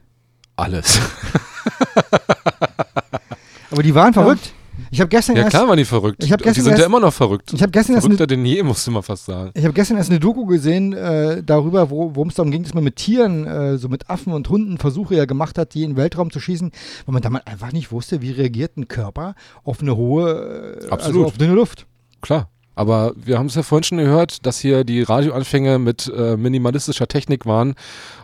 Alles. 0.55 0.97
Aber 3.71 3.83
die 3.83 3.95
waren 3.95 4.13
verrückt. 4.13 4.53
Ich 4.91 4.99
habe 5.01 5.09
gestern 5.09 5.35
Ja 5.35 5.43
erst, 5.43 5.51
klar 5.51 5.67
waren 5.67 5.77
die 5.77 5.85
verrückt. 5.85 6.23
Ich 6.23 6.29
gestern 6.29 6.53
die 6.53 6.59
sind 6.61 6.69
erst, 6.71 6.79
ja 6.81 6.85
immer 6.87 6.99
noch 6.99 7.13
verrückt. 7.13 7.53
Ich 7.53 7.61
habe 7.61 7.71
gestern 7.71 7.95
erst 7.95 8.05
Verrückter 8.05 8.23
eine, 8.23 8.27
denn 8.37 8.45
je, 8.45 8.63
musste 8.63 8.91
man 8.91 9.03
fast 9.03 9.25
sagen. 9.25 9.51
ich 9.53 9.63
habe 9.63 9.73
gestern 9.73 9.97
erst 9.97 10.09
eine 10.09 10.19
Doku 10.19 10.45
gesehen 10.45 10.93
äh, 10.93 11.43
darüber, 11.43 11.89
wo- 11.89 12.11
worum 12.15 12.29
es 12.29 12.35
darum 12.35 12.51
ging, 12.51 12.63
dass 12.63 12.73
man 12.73 12.83
mit 12.83 12.95
Tieren, 12.95 13.45
äh, 13.45 13.77
so 13.77 13.89
mit 13.89 14.09
Affen 14.09 14.33
und 14.33 14.49
Hunden 14.49 14.77
Versuche 14.77 15.15
ja 15.15 15.25
gemacht 15.25 15.57
hat, 15.57 15.73
die 15.73 15.83
in 15.83 15.91
den 15.91 15.97
Weltraum 15.97 16.31
zu 16.31 16.39
schießen, 16.39 16.71
weil 17.05 17.13
man 17.13 17.21
damals 17.21 17.47
einfach 17.47 17.71
nicht 17.71 17.91
wusste, 17.91 18.21
wie 18.21 18.31
reagiert 18.31 18.77
ein 18.77 18.87
Körper 18.87 19.35
auf 19.63 19.81
eine 19.81 19.95
hohe, 19.95 20.77
äh, 20.81 20.89
Absolut. 20.89 21.03
also 21.05 21.25
auf 21.25 21.37
dünne 21.37 21.53
Luft. 21.53 21.85
Klar. 22.21 22.49
Aber 22.79 23.11
wir 23.17 23.37
haben 23.37 23.47
es 23.47 23.55
ja 23.55 23.61
vorhin 23.61 23.83
schon 23.83 23.97
gehört, 23.97 24.45
dass 24.45 24.57
hier 24.57 24.85
die 24.85 25.01
Radioanfänge 25.01 25.79
mit 25.79 26.09
äh, 26.15 26.37
minimalistischer 26.37 27.09
Technik 27.09 27.45
waren 27.45 27.75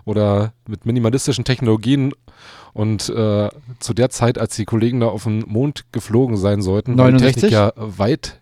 oder 0.05 0.53
mit 0.65 0.85
minimalistischen 0.85 1.43
Technologien. 1.43 2.13
Und 2.71 3.09
äh, 3.09 3.49
zu 3.81 3.93
der 3.93 4.11
Zeit, 4.11 4.37
als 4.37 4.55
die 4.55 4.63
Kollegen 4.63 5.01
da 5.01 5.07
auf 5.07 5.23
den 5.23 5.39
Mond 5.45 5.83
geflogen 5.91 6.37
sein 6.37 6.61
sollten, 6.61 6.97
war 6.97 7.07
die 7.07 7.17
69? 7.17 7.41
Technik 7.41 7.51
ja 7.51 7.73
weit 7.75 8.39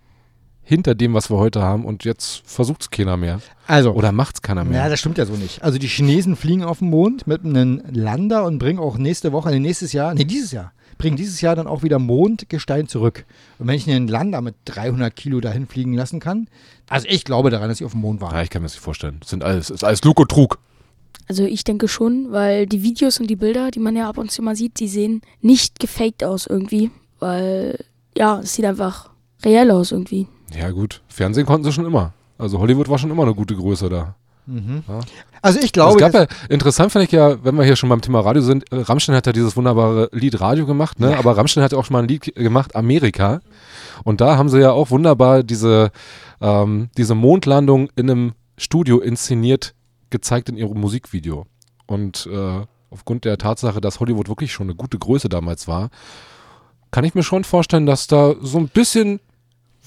hinter 0.62 0.94
dem, 0.94 1.16
was 1.16 1.32
wir 1.32 1.38
heute 1.38 1.64
haben. 1.64 1.84
Und 1.84 2.04
jetzt 2.04 2.44
versucht 2.46 2.84
es 2.84 2.92
keiner 2.92 3.18
mehr. 3.18 3.40
Also. 3.66 3.94
Oder 3.94 4.12
macht 4.12 4.36
es 4.36 4.42
keiner 4.44 4.64
mehr. 4.64 4.84
Ja, 4.84 4.90
das 4.90 5.00
stimmt 5.00 5.18
ja 5.18 5.26
so 5.26 5.34
nicht. 5.34 5.64
Also 5.64 5.80
die 5.80 5.88
Chinesen 5.88 6.36
fliegen 6.36 6.64
auf 6.64 6.78
den 6.78 6.92
Mond 6.92 7.26
mit 7.26 7.44
einem 7.44 7.82
Lander 7.92 8.46
und 8.46 8.60
bringen 8.60 8.78
auch 8.78 9.00
nächste 9.00 9.32
Woche, 9.32 9.50
nee, 9.50 9.60
nächstes 9.60 9.94
Jahr, 9.94 10.14
nee, 10.14 10.26
dieses 10.26 10.52
Jahr, 10.52 10.74
bringen 10.98 11.18
dieses 11.18 11.42
Jahr 11.42 11.56
dann 11.56 11.68
auch 11.68 11.84
wieder 11.84 12.00
Mondgestein 12.00 12.88
zurück. 12.88 13.26
Und 13.60 13.68
wenn 13.68 13.76
ich 13.76 13.90
einen 13.90 14.08
Lander 14.08 14.42
mit 14.42 14.56
300 14.66 15.16
Kilo 15.16 15.40
dahin 15.40 15.68
fliegen 15.68 15.94
lassen 15.94 16.20
kann, 16.20 16.48
also 16.90 17.08
ich 17.10 17.26
glaube 17.26 17.50
daran, 17.50 17.70
dass 17.70 17.80
sie 17.80 17.86
auf 17.86 17.92
dem 17.92 18.02
Mond 18.02 18.22
waren. 18.22 18.34
Ja, 18.34 18.42
ich 18.42 18.50
kann 18.50 18.62
mir 18.62 18.68
das 18.68 18.74
nicht 18.74 18.84
vorstellen. 18.84 19.18
Das 19.20 19.30
sind 19.30 19.44
alles, 19.44 19.70
ist 19.70 19.84
alles 19.84 20.04
Lug 20.04 20.20
und 20.20 20.30
Trug. 20.30 20.60
Also 21.28 21.46
ich 21.46 21.64
denke 21.64 21.88
schon, 21.88 22.32
weil 22.32 22.68
die 22.68 22.84
Videos 22.84 23.20
und 23.20 23.28
die 23.28 23.36
Bilder, 23.36 23.72
die 23.72 23.80
man 23.80 23.96
ja 23.96 24.10
ab 24.10 24.18
und 24.18 24.32
zu 24.32 24.42
mal 24.42 24.56
sieht, 24.56 24.80
die 24.80 24.88
sehen 24.88 25.22
nicht 25.42 25.80
gefaked 25.80 26.24
aus 26.24 26.48
irgendwie. 26.48 26.92
Weil, 27.20 27.84
ja, 28.18 28.40
es 28.40 28.56
sieht 28.56 28.66
einfach 28.66 29.10
reell 29.44 29.72
aus 29.72 29.92
irgendwie. 29.92 30.28
Ja, 30.58 30.72
gut. 30.72 31.02
Fernsehen 31.08 31.46
konnten 31.46 31.64
sie 31.64 31.72
schon 31.72 31.86
immer. 31.86 32.14
Also 32.38 32.60
Hollywood 32.60 32.90
war 32.90 32.98
schon 32.98 33.12
immer 33.12 33.24
eine 33.24 33.34
gute 33.34 33.56
Größe 33.56 33.90
da. 33.90 34.16
Mhm. 34.46 34.84
Ja. 34.88 35.00
Also 35.42 35.60
ich 35.62 35.72
glaube, 35.72 36.00
ja, 36.02 36.26
interessant 36.50 36.92
fand 36.92 37.06
ich 37.06 37.12
ja, 37.12 37.44
wenn 37.44 37.56
wir 37.56 37.64
hier 37.64 37.76
schon 37.76 37.90
beim 37.90 38.02
Thema 38.02 38.20
Radio 38.22 38.42
sind, 38.42 38.72
äh, 38.72 38.78
Rammstein 38.82 39.16
hat 39.16 39.26
ja 39.26 39.34
dieses 39.34 39.56
wunderbare 39.56 40.10
Lied 40.12 40.40
Radio 40.42 40.66
gemacht, 40.66 41.00
ne? 41.00 41.12
Ja. 41.12 41.20
aber 41.20 41.38
Rammstein 41.38 41.64
hat 41.64 41.72
ja 41.72 41.78
auch 41.78 41.86
schon 41.86 41.94
mal 41.94 42.04
ein 42.04 42.08
Lied 42.08 42.22
ge- 42.24 42.34
gemacht, 42.34 42.76
Amerika. 42.76 43.42
Und 44.04 44.22
da 44.22 44.38
haben 44.38 44.50
sie 44.50 44.60
ja 44.60 44.72
auch 44.72 44.90
wunderbar 44.92 45.44
diese, 45.44 45.92
ähm, 46.42 46.90
diese 46.98 47.16
Mondlandung 47.16 47.90
in 47.96 48.10
einem 48.10 48.34
Studio 48.58 49.00
inszeniert, 49.00 49.74
gezeigt 50.10 50.50
in 50.50 50.58
ihrem 50.58 50.80
Musikvideo. 50.80 51.46
Und 51.86 52.28
äh, 52.32 52.62
aufgrund 52.90 53.26
der 53.26 53.38
Tatsache, 53.38 53.82
dass 53.82 54.00
Hollywood 54.00 54.30
wirklich 54.30 54.52
schon 54.54 54.68
eine 54.68 54.76
gute 54.76 54.98
Größe 55.00 55.28
damals 55.30 55.68
war, 55.68 55.90
kann 56.92 57.04
ich 57.04 57.16
mir 57.16 57.24
schon 57.24 57.44
vorstellen, 57.44 57.86
dass 57.86 58.08
da 58.08 58.36
so 58.42 58.58
ein 58.60 58.68
bisschen 58.68 59.20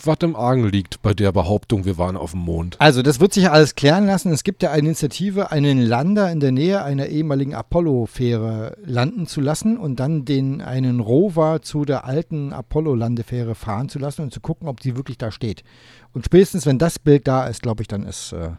was 0.05 0.19
im 0.21 0.37
Argen 0.37 0.69
liegt 0.69 1.03
bei 1.03 1.15
der 1.15 1.33
Behauptung, 1.33 1.85
wir 1.85 1.99
waren 1.99 2.17
auf 2.17 2.33
dem 2.33 2.41
Mond. 2.41 2.77
Also, 2.81 3.03
das 3.03 3.21
wird 3.21 3.33
sich 3.33 3.51
alles 3.51 3.75
klären 3.75 4.07
lassen. 4.07 4.33
Es 4.33 4.45
gibt 4.45 4.63
ja 4.63 4.71
eine 4.71 4.87
Initiative, 4.89 5.51
einen 5.51 5.79
Lander 5.81 6.31
in 6.31 6.41
der 6.41 6.53
Nähe 6.53 6.85
einer 6.85 7.07
ehemaligen 7.07 7.55
Apollo-Fähre 7.55 8.77
landen 8.85 9.27
zu 9.27 9.41
lassen 9.41 9.77
und 9.79 10.01
dann 10.01 10.25
den 10.25 10.61
einen 10.61 11.01
Rover 11.01 11.63
zu 11.63 11.85
der 11.85 12.05
alten 12.05 12.53
Apollo-Landefähre 12.53 13.55
fahren 13.55 13.89
zu 13.89 13.99
lassen 13.99 14.23
und 14.23 14.33
zu 14.33 14.41
gucken, 14.41 14.69
ob 14.69 14.83
sie 14.83 14.97
wirklich 14.97 15.19
da 15.19 15.31
steht. 15.31 15.65
Und 16.13 16.25
spätestens, 16.25 16.67
wenn 16.67 16.79
das 16.79 16.99
Bild 16.99 17.27
da 17.27 17.47
ist, 17.47 17.63
glaube 17.63 17.83
ich, 17.83 17.89
dann 17.89 18.05
ist, 18.05 18.33
äh, 18.33 18.51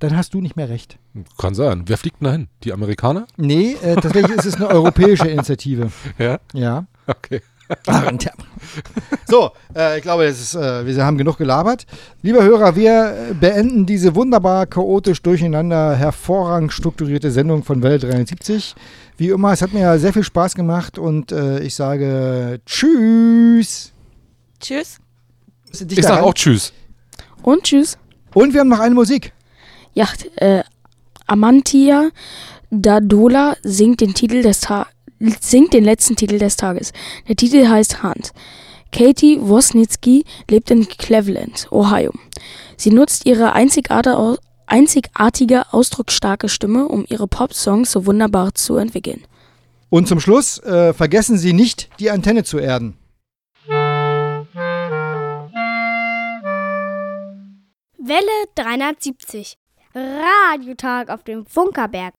dann 0.00 0.16
hast 0.16 0.34
du 0.34 0.40
nicht 0.40 0.56
mehr 0.56 0.68
recht. 0.68 0.98
Kann 1.38 1.54
sein. 1.54 1.84
Wer 1.86 1.96
fliegt 1.96 2.20
denn 2.20 2.26
dahin? 2.26 2.48
Die 2.62 2.72
Amerikaner? 2.72 3.26
Nee, 3.36 3.76
äh, 3.82 3.94
tatsächlich 3.94 4.36
ist 4.36 4.44
es 4.44 4.56
eine 4.56 4.68
europäische 4.68 5.28
Initiative. 5.28 5.90
Ja? 6.18 6.38
Ja. 6.52 6.86
Okay. 7.06 7.40
So, 9.26 9.50
äh, 9.74 9.98
ich 9.98 10.02
glaube, 10.02 10.24
ist, 10.24 10.54
äh, 10.54 10.86
wir 10.86 11.04
haben 11.04 11.16
genug 11.18 11.38
gelabert. 11.38 11.86
Lieber 12.22 12.42
Hörer, 12.42 12.76
wir 12.76 13.30
äh, 13.30 13.34
beenden 13.34 13.86
diese 13.86 14.14
wunderbar 14.14 14.66
chaotisch 14.66 15.22
durcheinander, 15.22 15.96
hervorragend 15.96 16.72
strukturierte 16.72 17.30
Sendung 17.30 17.62
von 17.62 17.82
Welle 17.82 17.98
73. 17.98 18.74
Wie 19.16 19.28
immer, 19.28 19.52
es 19.52 19.62
hat 19.62 19.72
mir 19.72 19.98
sehr 19.98 20.12
viel 20.12 20.24
Spaß 20.24 20.54
gemacht 20.54 20.98
und 20.98 21.32
äh, 21.32 21.60
ich 21.60 21.74
sage 21.74 22.60
Tschüss. 22.66 23.92
Tschüss. 24.60 24.98
Ich 25.70 26.02
sage 26.02 26.22
auch 26.22 26.34
Tschüss. 26.34 26.72
Und 27.42 27.64
tschüss. 27.64 27.98
Und 28.32 28.52
wir 28.52 28.60
haben 28.60 28.68
noch 28.68 28.80
eine 28.80 28.94
Musik. 28.94 29.32
Ja, 29.94 30.08
äh, 30.36 30.62
Amantia 31.26 32.10
Dadola 32.70 33.56
singt 33.62 34.00
den 34.00 34.14
Titel 34.14 34.42
des 34.42 34.60
Ta 34.60 34.86
singt 35.18 35.72
den 35.72 35.84
letzten 35.84 36.16
Titel 36.16 36.38
des 36.38 36.56
Tages. 36.56 36.92
Der 37.28 37.36
Titel 37.36 37.68
heißt 37.68 38.02
Hand. 38.02 38.32
Katie 38.92 39.40
Wosnicki 39.40 40.24
lebt 40.48 40.70
in 40.70 40.86
Cleveland, 40.86 41.68
Ohio. 41.72 42.12
Sie 42.76 42.90
nutzt 42.90 43.26
ihre 43.26 43.54
einzigartige, 43.54 45.72
ausdrucksstarke 45.72 46.48
Stimme, 46.48 46.86
um 46.86 47.04
ihre 47.08 47.26
Pop-Songs 47.26 47.90
so 47.90 48.06
wunderbar 48.06 48.54
zu 48.54 48.76
entwickeln. 48.76 49.24
Und 49.90 50.08
zum 50.08 50.20
Schluss, 50.20 50.58
äh, 50.60 50.92
vergessen 50.92 51.38
Sie 51.38 51.52
nicht, 51.52 51.88
die 51.98 52.10
Antenne 52.10 52.44
zu 52.44 52.58
erden. 52.58 52.96
Welle 58.06 58.46
370. 58.54 59.56
Radiotag 59.94 61.10
auf 61.10 61.22
dem 61.22 61.46
Funkerberg. 61.46 62.14